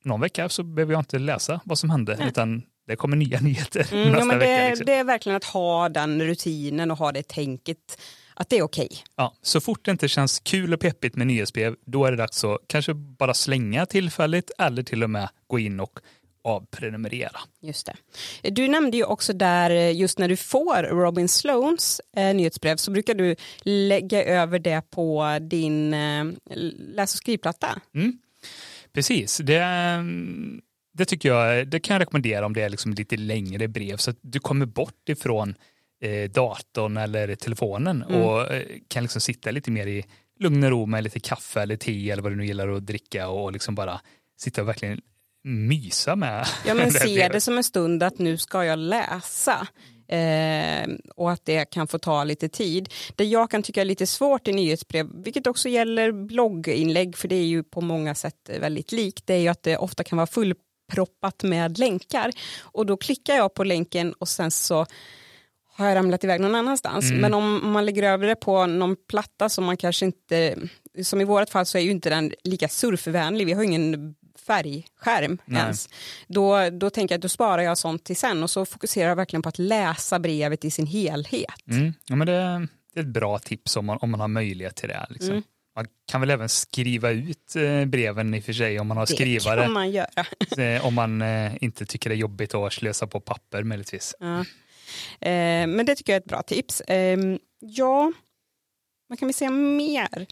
Någon 0.07 0.21
vecka 0.21 0.49
så 0.49 0.63
behöver 0.63 0.93
jag 0.93 1.01
inte 1.01 1.19
läsa 1.19 1.61
vad 1.65 1.79
som 1.79 1.91
hände. 1.91 2.17
Nej. 2.19 2.29
Utan 2.29 2.63
det 2.87 2.97
kommer 2.97 3.17
nya 3.17 3.41
nyheter 3.41 3.93
mm, 3.93 4.09
nästa 4.09 4.19
ja, 4.19 4.25
men 4.25 4.39
det, 4.39 4.47
vecka. 4.47 4.69
Liksom. 4.69 4.87
Det 4.87 4.95
är 4.95 5.05
verkligen 5.05 5.37
att 5.37 5.45
ha 5.45 5.89
den 5.89 6.23
rutinen 6.23 6.91
och 6.91 6.99
ha 6.99 7.13
det 7.13 7.29
tänket 7.29 7.99
att 8.35 8.49
det 8.49 8.59
är 8.59 8.63
okej. 8.63 8.87
Okay. 8.87 8.99
Ja, 9.17 9.35
så 9.43 9.61
fort 9.61 9.85
det 9.85 9.91
inte 9.91 10.09
känns 10.09 10.41
kul 10.41 10.75
och 10.75 10.81
peppigt 10.81 11.17
med 11.17 11.27
nyhetsbrev, 11.27 11.77
då 11.87 12.05
är 12.05 12.11
det 12.11 12.17
dags 12.17 12.45
att 12.45 12.59
kanske 12.67 12.95
bara 12.95 13.35
slänga 13.35 13.87
tillfälligt 13.87 14.51
eller 14.59 14.83
till 14.83 15.03
och 15.03 15.11
med 15.11 15.29
gå 15.47 15.59
in 15.59 15.81
och 15.81 16.01
avprenumerera. 16.45 17.41
Just 17.61 17.87
det. 17.87 18.51
Du 18.51 18.69
nämnde 18.69 18.97
ju 18.97 19.05
också 19.05 19.33
där 19.33 19.71
just 19.71 20.19
när 20.19 20.29
du 20.29 20.37
får 20.37 20.83
Robin 20.83 21.29
Sloans 21.29 22.01
eh, 22.17 22.35
nyhetsbrev 22.35 22.77
så 22.77 22.91
brukar 22.91 23.15
du 23.15 23.37
lägga 23.63 24.25
över 24.25 24.59
det 24.59 24.91
på 24.91 25.39
din 25.41 25.95
eh, 25.95 26.25
läs 26.95 27.15
och 27.15 27.19
skrivplatta. 27.19 27.81
Mm. 27.95 28.19
Precis, 28.97 29.39
det, 29.39 29.65
det 30.95 31.05
tycker 31.05 31.29
jag 31.29 31.69
det 31.69 31.81
kan 31.81 31.95
jag 31.95 32.01
rekommendera 32.01 32.47
om 32.47 32.53
det 32.53 32.63
är 32.63 32.69
liksom 32.69 32.95
lite 32.95 33.17
längre 33.17 33.69
brev 33.69 33.97
så 33.97 34.11
att 34.11 34.19
du 34.21 34.39
kommer 34.39 34.67
bort 34.67 35.09
ifrån 35.09 35.55
eh, 36.03 36.31
datorn 36.31 36.97
eller 36.97 37.35
telefonen 37.35 38.03
mm. 38.03 38.23
och 38.23 38.53
eh, 38.53 38.63
kan 38.89 39.03
liksom 39.03 39.21
sitta 39.21 39.51
lite 39.51 39.71
mer 39.71 39.87
i 39.87 40.05
lugn 40.39 40.65
och 40.65 40.71
ro 40.71 40.87
med 40.87 41.05
lite 41.05 41.21
kaffe 41.21 41.63
eller 41.63 41.77
te 41.77 42.11
eller 42.11 42.23
vad 42.23 42.33
du 42.33 42.37
nu 42.37 42.47
gillar 42.47 42.69
att 42.69 42.87
dricka 42.87 43.29
och 43.29 43.53
liksom 43.53 43.75
bara 43.75 44.01
sitta 44.39 44.63
och 44.63 44.69
verkligen 44.69 45.01
mysa 45.45 46.17
med. 46.17 46.47
Ja 46.67 46.75
men 46.75 46.91
se 46.93 47.29
det 47.29 47.41
som 47.41 47.57
en 47.57 47.65
stund 47.65 48.03
att 48.03 48.19
nu 48.19 48.39
ska 48.39 48.65
jag 48.65 48.79
läsa. 48.79 49.67
Eh, 50.09 50.89
och 51.17 51.31
att 51.31 51.45
det 51.45 51.65
kan 51.65 51.89
få 51.89 51.99
ta 51.99 52.25
lite 52.25 52.49
tid. 52.49 52.89
Det 53.17 53.25
jag 53.25 53.51
kan 53.51 53.63
tycka 53.63 53.81
är 53.81 53.85
lite 53.85 54.07
svårt 54.07 54.49
i 54.49 54.53
nyhetsbrev, 54.53 55.07
vilket 55.25 55.47
också 55.47 55.69
gäller 55.69 56.13
blogginlägg, 56.13 57.17
för 57.17 57.29
det 57.29 57.37
är 57.37 57.47
ju 57.47 57.63
på 57.63 57.81
många 57.81 58.15
sätt 58.15 58.51
väldigt 58.61 58.93
likt, 58.93 59.27
det 59.27 59.35
är 59.35 59.39
ju 59.39 59.49
att 59.49 59.63
det 59.63 59.77
ofta 59.77 60.05
kan 60.05 60.17
vara 60.17 60.27
fullproppat 60.27 61.43
med 61.43 61.79
länkar. 61.79 62.31
Och 62.61 62.87
då 62.87 62.97
klickar 62.97 63.35
jag 63.35 63.55
på 63.55 63.65
länken 63.65 64.13
och 64.13 64.29
sen 64.29 64.51
så 64.51 64.87
har 65.77 65.87
jag 65.87 65.97
ramlat 65.97 66.25
iväg 66.25 66.41
någon 66.41 66.55
annanstans. 66.55 67.11
Mm. 67.11 67.21
Men 67.21 67.35
om 67.35 67.73
man 67.73 67.87
lägger 67.87 68.03
över 68.03 68.27
det 68.27 68.37
på 68.37 68.67
någon 68.67 68.97
platta 69.09 69.49
som 69.49 69.65
man 69.65 69.77
kanske 69.77 70.07
inte, 70.07 70.57
som 71.03 71.21
i 71.21 71.25
vårt 71.25 71.51
fall 71.51 71.67
så 71.67 71.79
är 71.79 71.83
ju 71.83 71.91
inte 71.91 72.11
den 72.11 72.33
lika 72.45 72.69
surfvänlig, 72.69 73.47
vi 73.47 73.53
har 73.53 73.63
ingen 73.63 74.15
färgskärm 74.37 75.39
Nej. 75.45 75.63
ens. 75.63 75.89
Då, 76.27 76.71
då 76.71 76.91
tänker 76.91 77.13
jag 77.13 77.19
att 77.19 77.23
då 77.23 77.29
sparar 77.29 77.63
jag 77.63 77.79
sånt 77.79 78.05
till 78.05 78.17
sen 78.17 78.43
och 78.43 78.51
så 78.51 78.67
fokuserar 78.67 79.09
jag 79.09 79.17
verkligen 79.17 79.43
på 79.43 79.49
att 79.49 79.59
läsa 79.59 80.19
brevet 80.19 80.65
i 80.65 80.71
sin 80.71 80.87
helhet. 80.87 81.67
Mm. 81.71 81.95
Ja, 82.07 82.17
men 82.17 82.27
det, 82.27 82.35
är 82.35 82.69
ett 82.97 83.07
bra 83.07 83.39
tips 83.39 83.77
om 83.77 83.87
man, 83.87 83.99
om 84.01 84.11
man 84.11 84.21
har 84.21 84.29
möjlighet 84.29 84.77
till 84.77 84.89
det. 84.89 85.07
Liksom. 85.11 85.31
Mm. 85.31 85.43
Man 85.77 85.87
kan 86.07 86.21
väl 86.21 86.31
även 86.31 86.49
skriva 86.49 87.11
ut 87.11 87.57
eh, 87.57 87.85
breven 87.85 88.35
i 88.35 88.41
och 88.41 88.45
för 88.45 88.53
sig 88.53 88.81
om 88.81 88.87
man 88.87 88.97
har 88.97 89.07
skrivare. 89.07 89.57
Det 89.57 89.63
kan 89.63 89.73
man 89.73 89.91
göra. 89.91 90.27
Eh, 90.59 90.87
om 90.87 90.95
man 90.95 91.23
eh, 91.23 91.53
inte 91.61 91.87
tycker 91.87 92.11
det 92.11 92.17
är 92.17 92.19
jobbigt 92.19 92.55
att 92.55 92.73
slösa 92.73 93.07
på 93.07 93.21
papper 93.21 93.63
möjligtvis. 93.63 94.15
Ja. 94.21 94.45
Men 95.67 95.87
det 95.87 95.95
tycker 95.95 96.13
jag 96.13 96.17
är 96.17 96.21
ett 96.21 96.29
bra 96.29 96.43
tips. 96.43 96.81
Eh, 96.81 97.19
ja, 97.61 98.13
vad 99.07 99.19
kan 99.19 99.29
vi 99.29 99.33
säga 99.33 99.51
mer? 99.51 100.27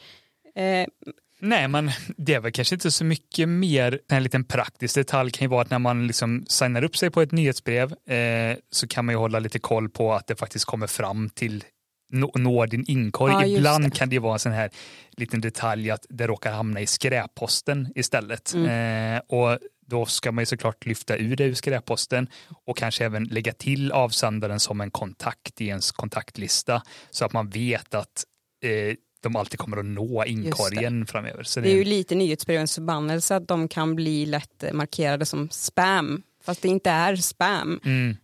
Nej, 1.44 1.68
men 1.68 1.90
det 2.16 2.34
är 2.34 2.40
väl 2.40 2.52
kanske 2.52 2.74
inte 2.74 2.90
så 2.90 3.04
mycket 3.04 3.48
mer. 3.48 4.00
En 4.08 4.22
liten 4.22 4.44
praktisk 4.44 4.94
detalj 4.94 5.30
kan 5.30 5.44
ju 5.44 5.48
vara 5.48 5.62
att 5.62 5.70
när 5.70 5.78
man 5.78 6.06
liksom 6.06 6.44
signar 6.48 6.84
upp 6.84 6.96
sig 6.96 7.10
på 7.10 7.22
ett 7.22 7.32
nyhetsbrev 7.32 7.92
eh, 7.92 8.56
så 8.70 8.88
kan 8.88 9.04
man 9.04 9.12
ju 9.12 9.18
hålla 9.18 9.38
lite 9.38 9.58
koll 9.58 9.88
på 9.88 10.12
att 10.12 10.26
det 10.26 10.36
faktiskt 10.36 10.64
kommer 10.64 10.86
fram 10.86 11.30
till 11.30 11.64
når 12.12 12.66
din 12.66 12.84
inkorg. 12.86 13.32
Ja, 13.32 13.46
Ibland 13.46 13.84
det. 13.84 13.90
kan 13.90 14.08
det 14.08 14.18
vara 14.18 14.32
en 14.32 14.38
sån 14.38 14.52
här 14.52 14.70
liten 15.16 15.40
detalj 15.40 15.90
att 15.90 16.06
det 16.08 16.26
råkar 16.26 16.52
hamna 16.52 16.80
i 16.80 16.86
skräpposten 16.86 17.92
istället. 17.94 18.54
Mm. 18.54 19.16
Eh, 19.16 19.22
och 19.28 19.58
då 19.86 20.06
ska 20.06 20.32
man 20.32 20.42
ju 20.42 20.46
såklart 20.46 20.86
lyfta 20.86 21.16
ur 21.16 21.36
det 21.36 21.44
ur 21.44 21.54
skräpposten 21.54 22.28
och 22.66 22.76
kanske 22.76 23.04
även 23.04 23.24
lägga 23.24 23.52
till 23.52 23.92
avsändaren 23.92 24.60
som 24.60 24.80
en 24.80 24.90
kontakt 24.90 25.60
i 25.60 25.66
ens 25.66 25.92
kontaktlista 25.92 26.82
så 27.10 27.24
att 27.24 27.32
man 27.32 27.48
vet 27.48 27.94
att 27.94 28.24
eh, 28.64 28.96
de 29.24 29.36
alltid 29.36 29.58
kommer 29.58 29.76
att 29.76 29.84
nå 29.84 30.24
inkorgen 30.24 31.06
framöver. 31.06 31.42
Så 31.42 31.60
det, 31.60 31.72
är 31.72 31.76
ju 31.76 31.84
lite 31.84 32.14
nyhetsbrevens 32.14 32.74
förbannelse 32.74 33.36
att 33.36 33.48
de 33.48 33.68
kan 33.68 33.94
bli 33.94 34.26
lätt 34.26 34.64
markerade 34.72 35.26
som 35.26 35.48
spam 35.50 36.22
fast 36.44 36.62
det 36.62 36.68
inte 36.68 36.90
är 36.90 37.16
spam. 37.16 37.80
Mm. 37.84 38.16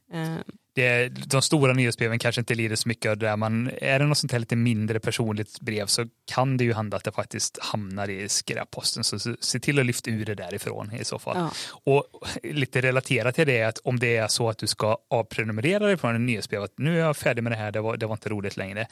Det, 0.81 1.09
de 1.09 1.43
stora 1.43 1.73
nyhetsbreven 1.73 2.19
kanske 2.19 2.41
inte 2.41 2.55
lider 2.55 2.77
så 2.77 2.89
mycket 2.89 3.11
av 3.11 3.17
det 3.17 3.27
där, 3.27 3.37
men 3.37 3.71
är 3.81 3.99
det 3.99 4.07
något 4.07 4.19
sånt 4.19 4.33
här 4.33 4.39
lite 4.39 4.57
mindre 4.57 5.01
personligt 5.01 5.61
brev 5.61 5.87
så 5.87 6.07
kan 6.33 6.57
det 6.57 6.65
ju 6.65 6.73
hända 6.73 6.97
att 6.97 7.05
det 7.05 7.13
faktiskt 7.13 7.59
hamnar 7.61 8.11
i 8.11 8.29
skräpposten. 8.29 9.05
Så 9.05 9.19
se 9.41 9.61
till 9.61 9.79
att 9.79 9.87
lyfta 9.87 10.11
ur 10.11 10.25
det 10.25 10.35
därifrån 10.35 10.93
i 10.95 11.05
så 11.05 11.19
fall. 11.19 11.37
Ja. 11.37 11.51
Och 11.93 12.07
lite 12.43 12.81
relaterat 12.81 13.35
till 13.35 13.47
det 13.47 13.59
är 13.59 13.67
att 13.67 13.79
om 13.79 13.99
det 13.99 14.17
är 14.17 14.29
så 14.29 14.49
att 14.49 14.59
du 14.59 14.67
ska 14.67 14.99
avprenumerera 15.11 15.87
dig 15.87 15.97
från 15.97 16.15
en 16.15 16.27
nyhetsbrev, 16.27 16.63
att 16.63 16.79
nu 16.79 16.97
är 16.97 17.01
jag 17.01 17.17
färdig 17.17 17.43
med 17.43 17.53
det 17.53 17.57
här, 17.57 17.73
det 17.73 17.81
var, 17.81 17.97
det 17.97 18.07
var 18.07 18.15
inte 18.15 18.29
roligt 18.29 18.57
längre. 18.57 18.87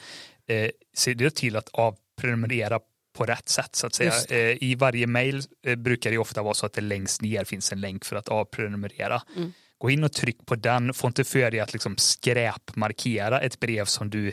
Eh, 0.47 0.69
se 0.93 1.29
till 1.29 1.55
att 1.55 1.69
avprenumerera 1.69 2.79
på 3.17 3.25
rätt 3.25 3.49
sätt 3.49 3.75
så 3.75 3.87
att 3.87 3.93
säga. 3.93 4.13
Eh, 4.29 4.63
I 4.63 4.75
varje 4.75 5.07
mail 5.07 5.41
eh, 5.65 5.75
brukar 5.75 6.11
det 6.11 6.17
ofta 6.17 6.41
vara 6.41 6.53
så 6.53 6.65
att 6.65 6.73
det 6.73 6.81
längst 6.81 7.21
ner 7.21 7.43
finns 7.43 7.71
en 7.71 7.81
länk 7.81 8.05
för 8.05 8.15
att 8.15 8.27
avprenumerera. 8.27 9.21
Mm. 9.35 9.53
Gå 9.79 9.89
in 9.89 10.03
och 10.03 10.11
tryck 10.11 10.45
på 10.45 10.55
den, 10.55 10.93
få 10.93 11.07
inte 11.07 11.23
för 11.23 11.51
dig 11.51 11.59
att 11.59 11.73
liksom 11.73 11.97
skräpmarkera 11.97 13.41
ett 13.41 13.59
brev 13.59 13.85
som 13.85 14.09
du 14.09 14.31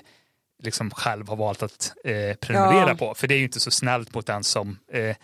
liksom 0.62 0.90
själv 0.90 1.28
har 1.28 1.36
valt 1.36 1.62
att 1.62 1.92
eh, 2.04 2.36
prenumerera 2.36 2.88
ja. 2.88 2.94
på. 2.94 3.14
För 3.14 3.28
det 3.28 3.34
är 3.34 3.38
ju 3.38 3.44
inte 3.44 3.60
så 3.60 3.70
snällt 3.70 4.14
mot 4.14 4.26
den 4.26 4.44
som 4.44 4.78
eh, 4.92 5.16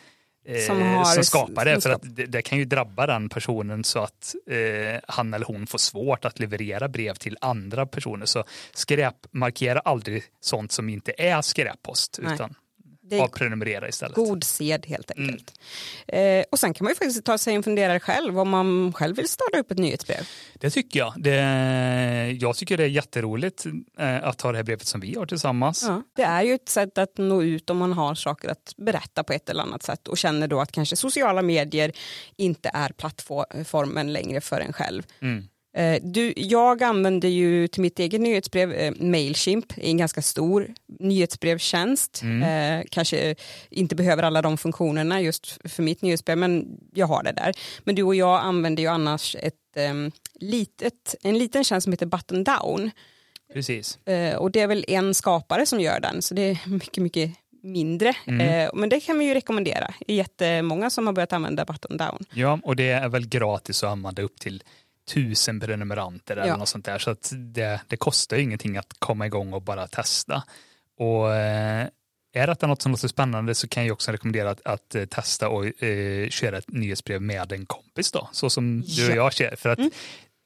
som, 0.67 0.83
eh, 0.83 1.05
som 1.05 1.25
skapar 1.25 1.65
det. 1.65 1.81
För 1.81 1.91
att 1.91 2.17
det, 2.17 2.27
det, 2.27 2.43
kan 2.43 2.59
ju 2.59 2.65
drabba 2.65 3.07
den 3.07 3.29
personen 3.29 3.85
så 3.85 3.99
att 3.99 4.35
eh, 4.47 5.01
han 5.09 5.35
eller 5.35 5.47
hon 5.47 5.67
får 5.67 5.79
svårt 5.79 6.25
att 6.25 6.39
leverera 6.39 6.89
brev 6.89 7.15
till 7.15 7.39
andra 7.41 7.87
personer. 7.87 8.27
Så 8.27 8.45
skräpmarkera 8.73 9.81
aldrig 9.81 10.23
sånt 10.41 10.73
som 10.73 10.89
inte 10.89 11.13
är 11.19 11.43
skräppost. 11.43 12.19
Nej. 12.23 12.35
Utan 12.35 12.55
avprenumerera 13.21 13.89
istället. 13.89 14.15
God 14.15 14.45
sed 14.45 14.87
helt 14.87 15.11
mm. 15.11 15.29
enkelt. 15.29 15.61
Mm. 16.09 16.41
Eh, 16.41 16.45
och 16.51 16.59
sen 16.59 16.75
kan 16.75 16.85
man 16.85 16.91
ju 16.91 16.95
faktiskt 16.95 17.25
ta 17.25 17.39
sig 17.39 17.55
en 17.55 17.63
funderare 17.63 18.01
själv 18.01 18.39
om 18.39 18.49
man 18.49 18.93
själv 18.93 19.17
vill 19.17 19.29
starta 19.29 19.59
upp 19.59 19.71
ett 19.71 19.79
nyhetsbrev. 19.79 20.29
Det 20.55 20.71
tycker 20.71 20.99
jag. 20.99 21.15
Det, 21.17 21.37
jag 22.41 22.57
tycker 22.57 22.77
det 22.77 22.85
är 22.85 22.89
jätteroligt 22.89 23.67
eh, 23.99 24.25
att 24.25 24.41
ha 24.41 24.53
det 24.53 24.59
här 24.59 24.65
brevet 24.65 24.87
som 24.87 25.01
vi 25.01 25.15
har 25.15 25.27
tillsammans. 25.27 25.85
Ja, 25.87 26.03
det 26.17 26.23
är 26.23 26.43
ju 26.43 26.55
ett 26.55 26.69
sätt 26.69 26.99
att 26.99 27.19
nå 27.19 27.43
ut 27.43 27.71
om 27.71 27.77
man 27.77 27.93
har 27.93 28.15
saker 28.15 28.49
att 28.49 28.75
berätta 28.77 29.25
på 29.25 29.33
ett 29.33 29.49
eller 29.49 29.63
annat 29.63 29.83
sätt 29.83 30.09
och 30.09 30.19
känner 30.19 30.49
då 30.49 30.61
att 30.61 30.73
kanske 30.73 30.97
sociala 30.97 31.43
medier 31.43 31.93
inte 32.37 32.71
är 32.75 32.89
plattformen 32.89 34.13
längre 34.13 34.41
för 34.41 34.61
en 34.61 34.73
själv. 34.73 35.03
Mm. 35.21 35.49
Eh, 35.75 36.03
du, 36.03 36.33
jag 36.37 36.83
använder 36.83 37.29
ju 37.29 37.69
till 37.69 37.83
mitt 37.83 37.99
eget 37.99 38.21
nyhetsbrev 38.21 38.73
eh, 38.73 38.93
Mailchimp, 38.97 39.73
en 39.77 39.97
ganska 39.97 40.23
stor 40.23 40.75
nyhetsbrevstjänst. 40.99 42.23
Mm. 42.23 42.43
Eh, 42.81 42.87
kanske 42.91 43.35
inte 43.71 43.95
behöver 43.95 44.23
alla 44.23 44.43
de 44.43 44.59
funktionerna 44.59 45.21
just 45.21 45.59
för 45.65 45.83
mitt 45.83 46.03
nyhetsbrev, 46.03 46.39
men 46.39 46.67
jag 46.95 47.07
har 47.07 47.23
det 47.23 47.33
där. 47.33 47.53
Men 47.85 47.95
du 47.95 48.03
och 48.03 48.15
jag 48.15 48.41
använder 48.41 48.83
ju 48.83 48.89
annars 48.89 49.37
ett, 49.41 49.77
eh, 49.77 49.95
litet, 50.35 51.15
en 51.23 51.39
liten 51.39 51.65
tjänst 51.65 51.85
som 51.85 51.93
heter 51.93 52.07
Button 52.07 52.45
Down. 52.45 52.91
Precis. 53.53 54.07
Eh, 54.07 54.37
och 54.37 54.51
det 54.51 54.61
är 54.61 54.67
väl 54.67 54.85
en 54.89 55.15
skapare 55.15 55.67
som 55.67 55.81
gör 55.81 56.01
den, 56.01 56.23
så 56.23 56.35
det 56.35 56.43
är 56.43 56.69
mycket, 56.69 57.03
mycket 57.03 57.31
mindre. 57.63 58.15
Mm. 58.27 58.41
Eh, 58.41 58.71
men 58.75 58.89
det 58.89 59.01
kan 59.01 59.19
vi 59.19 59.25
ju 59.25 59.35
rekommendera. 59.35 59.95
Det 60.07 60.13
är 60.13 60.17
jättemånga 60.17 60.91
som 60.91 61.07
har 61.07 61.15
börjat 61.15 61.33
använda 61.33 61.65
Button 61.65 61.97
Down. 61.97 62.25
Ja, 62.35 62.59
och 62.63 62.77
det 62.77 62.89
är 62.89 63.09
väl 63.09 63.29
gratis 63.29 63.85
att 63.85 63.91
använda 63.91 64.23
upp 64.23 64.41
till 64.41 64.63
tusen 65.11 65.61
prenumeranter 65.61 66.37
eller 66.37 66.49
ja. 66.49 66.57
något 66.57 66.69
sånt 66.69 66.85
där. 66.85 66.99
Så 66.99 67.11
att 67.11 67.33
det, 67.37 67.81
det 67.89 67.97
kostar 67.97 68.37
ju 68.37 68.43
ingenting 68.43 68.77
att 68.77 68.95
komma 68.99 69.27
igång 69.27 69.53
och 69.53 69.63
bara 69.63 69.87
testa. 69.87 70.43
Och 70.99 71.35
eh, 71.35 71.87
är 72.35 72.47
detta 72.47 72.67
något 72.67 72.83
som 72.83 72.93
låter 72.93 73.09
spännande 73.09 73.55
så 73.55 73.69
kan 73.69 73.87
jag 73.87 73.93
också 73.93 74.13
rekommendera 74.13 74.51
att, 74.51 74.67
att 74.67 74.95
eh, 74.95 75.05
testa 75.05 75.49
och 75.49 75.83
eh, 75.83 76.29
köra 76.29 76.59
ett 76.59 76.71
nyhetsbrev 76.71 77.23
med 77.23 77.53
en 77.53 77.67
kompis 77.67 78.13
då, 78.13 78.29
så 78.33 78.51
som 78.51 78.81
du 78.81 79.11
och 79.11 79.17
jag 79.17 79.33
kör. 79.33 79.57
För 79.57 79.69
att 79.69 79.79
mm 79.79 79.91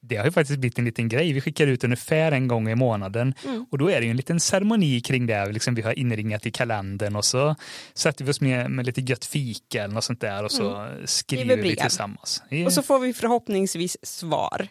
det 0.08 0.16
har 0.16 0.24
ju 0.24 0.30
faktiskt 0.30 0.58
blivit 0.58 0.78
en 0.78 0.84
liten 0.84 1.08
grej. 1.08 1.32
Vi 1.32 1.40
skickar 1.40 1.66
ut 1.66 1.84
ungefär 1.84 2.32
en 2.32 2.48
gång 2.48 2.68
i 2.68 2.74
månaden 2.74 3.34
mm. 3.44 3.66
och 3.70 3.78
då 3.78 3.90
är 3.90 4.00
det 4.00 4.04
ju 4.04 4.10
en 4.10 4.16
liten 4.16 4.40
ceremoni 4.40 5.00
kring 5.00 5.26
det. 5.26 5.52
Liksom 5.52 5.74
vi 5.74 5.82
har 5.82 5.98
inringat 5.98 6.46
i 6.46 6.50
kalendern 6.50 7.16
och 7.16 7.24
så 7.24 7.54
sätter 7.94 8.24
vi 8.24 8.30
oss 8.30 8.40
med, 8.40 8.70
med 8.70 8.86
lite 8.86 9.00
gött 9.00 9.24
fika 9.24 9.84
eller 9.84 9.94
något 9.94 10.04
sånt 10.04 10.20
där 10.20 10.44
och 10.44 10.52
så 10.52 10.76
mm. 10.76 11.06
skriver 11.06 11.56
vi 11.56 11.76
tillsammans. 11.76 12.42
Och 12.66 12.72
så 12.72 12.82
får 12.82 12.98
vi 12.98 13.12
förhoppningsvis 13.12 13.96
svar. 14.02 14.68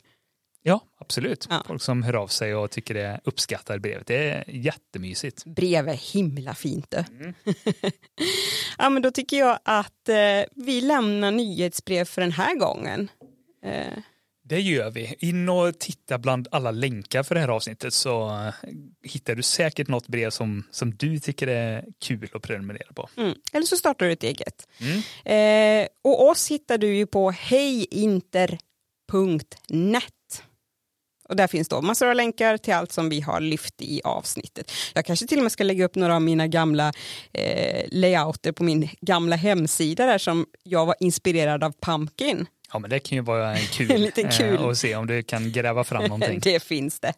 Ja, 0.68 0.80
absolut. 1.00 1.48
Ja. 1.50 1.64
Folk 1.68 1.82
som 1.82 2.04
hör 2.04 2.14
av 2.14 2.28
sig 2.28 2.56
och 2.56 2.72
tycker 2.72 2.94
det 2.94 3.22
uppskattar 3.24 3.80
brevet. 3.80 4.08
Det 4.08 4.30
är 4.30 4.44
jättemysigt. 4.48 5.46
Brev 5.46 5.90
är 5.90 6.14
himla 6.14 6.54
fint 6.54 6.92
det. 6.92 7.06
Mm. 7.12 7.34
ja, 8.78 8.90
men 8.90 9.02
då 9.02 9.12
tycker 9.12 9.38
jag 9.38 9.60
att 9.64 10.10
eh, 10.10 10.16
vi 10.56 10.82
lämnar 10.82 11.32
nyhetsbrev 11.32 12.06
för 12.06 12.22
den 12.22 12.32
här 12.32 12.56
gången. 12.56 13.10
Eh. 13.66 13.98
Det 14.48 14.62
gör 14.62 14.92
vi. 14.92 15.16
In 15.20 15.50
och 15.50 15.80
titta 15.80 16.18
bland 16.18 16.48
alla 16.52 16.72
länkar 16.72 17.24
för 17.24 17.36
det 17.36 17.42
här 17.42 17.48
avsnittet 17.48 17.94
så 17.94 18.30
eh, 18.30 18.54
hittar 19.04 19.36
du 19.36 19.44
säkert 19.44 19.88
något 19.88 20.08
brev 20.08 20.30
som, 20.30 20.64
som 20.72 20.96
du 20.96 21.20
tycker 21.20 21.48
är 21.48 21.86
kul 22.00 22.30
att 22.34 22.42
prenumerera 22.42 22.94
på. 22.96 23.10
Mm. 23.18 23.36
Eller 23.54 23.66
så 23.66 23.78
startar 23.78 24.06
du 24.06 24.12
ett 24.12 24.24
eget. 24.24 24.68
Mm. 24.78 25.02
Eh, 25.26 25.88
och 26.04 26.30
oss 26.30 26.52
hittar 26.52 26.78
du 26.78 26.96
ju 26.96 27.08
på 27.08 27.32
hejinter.net. 27.32 28.62
Och 31.30 31.36
där 31.36 31.48
finns 31.48 31.68
då 31.68 31.82
massor 31.82 32.08
av 32.08 32.16
länkar 32.16 32.58
till 32.58 32.74
allt 32.74 32.92
som 32.92 33.10
vi 33.10 33.22
har 33.22 33.40
lyft 33.40 33.82
i 33.82 34.02
avsnittet. 34.04 34.72
Jag 34.94 35.06
kanske 35.06 35.28
till 35.28 35.38
och 35.38 35.44
med 35.44 35.52
ska 35.52 35.64
lägga 35.64 35.86
upp 35.86 35.96
några 35.96 36.16
av 36.16 36.22
mina 36.22 36.48
gamla 36.48 36.94
eh, 37.34 37.86
layouter 37.92 38.52
på 38.52 38.64
min 38.64 38.90
gamla 39.02 39.36
hemsida 39.36 40.06
där 40.06 40.18
som 40.18 40.46
jag 40.64 40.86
var 40.86 40.96
inspirerad 41.00 41.64
av 41.64 41.74
Pumpkin. 41.82 42.48
Ja 42.74 42.80
men 42.80 42.90
det 42.90 43.00
kan 43.00 43.16
ju 43.16 43.22
vara 43.22 43.58
en 43.58 43.66
kul, 43.72 43.92
en 43.92 44.02
liten 44.02 44.32
kul. 44.32 44.56
Eh, 44.56 44.72
se 44.72 44.96
om 44.96 45.08
du 45.08 45.24
kan 45.24 45.52
gräva 45.52 45.84
fram 45.84 46.04
någonting. 46.10 46.40
det 46.40 46.64
finns 46.64 47.00
det. 47.00 47.14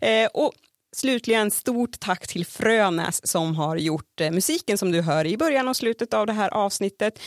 Eh, 0.00 0.28
och 0.34 0.52
slutligen 0.96 1.50
stort 1.50 2.00
tack 2.00 2.28
till 2.28 2.46
Frönäs 2.46 3.26
som 3.26 3.54
har 3.56 3.76
gjort 3.76 4.20
eh, 4.20 4.30
musiken 4.30 4.78
som 4.78 4.92
du 4.92 5.00
hör 5.02 5.26
i 5.26 5.36
början 5.36 5.68
och 5.68 5.76
slutet 5.76 6.14
av 6.14 6.26
det 6.26 6.32
här 6.32 6.54
avsnittet. 6.54 7.20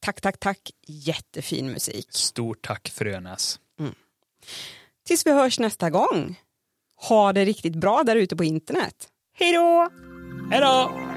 Tack, 0.00 0.20
tack, 0.20 0.40
tack. 0.40 0.70
Jättefin 0.86 1.70
musik. 1.70 2.06
Stort 2.10 2.62
tack 2.62 2.88
Frönäs. 2.94 3.58
Mm. 3.80 3.94
Tills 5.06 5.26
vi 5.26 5.32
hörs 5.32 5.58
nästa 5.58 5.90
gång. 5.90 6.40
Ha 7.08 7.32
det 7.32 7.44
riktigt 7.44 7.74
bra 7.74 8.02
där 8.02 8.16
ute 8.16 8.36
på 8.36 8.44
internet. 8.44 9.08
Hej 9.38 9.52
då! 9.52 9.88
Hej 10.50 10.60
då! 10.60 11.07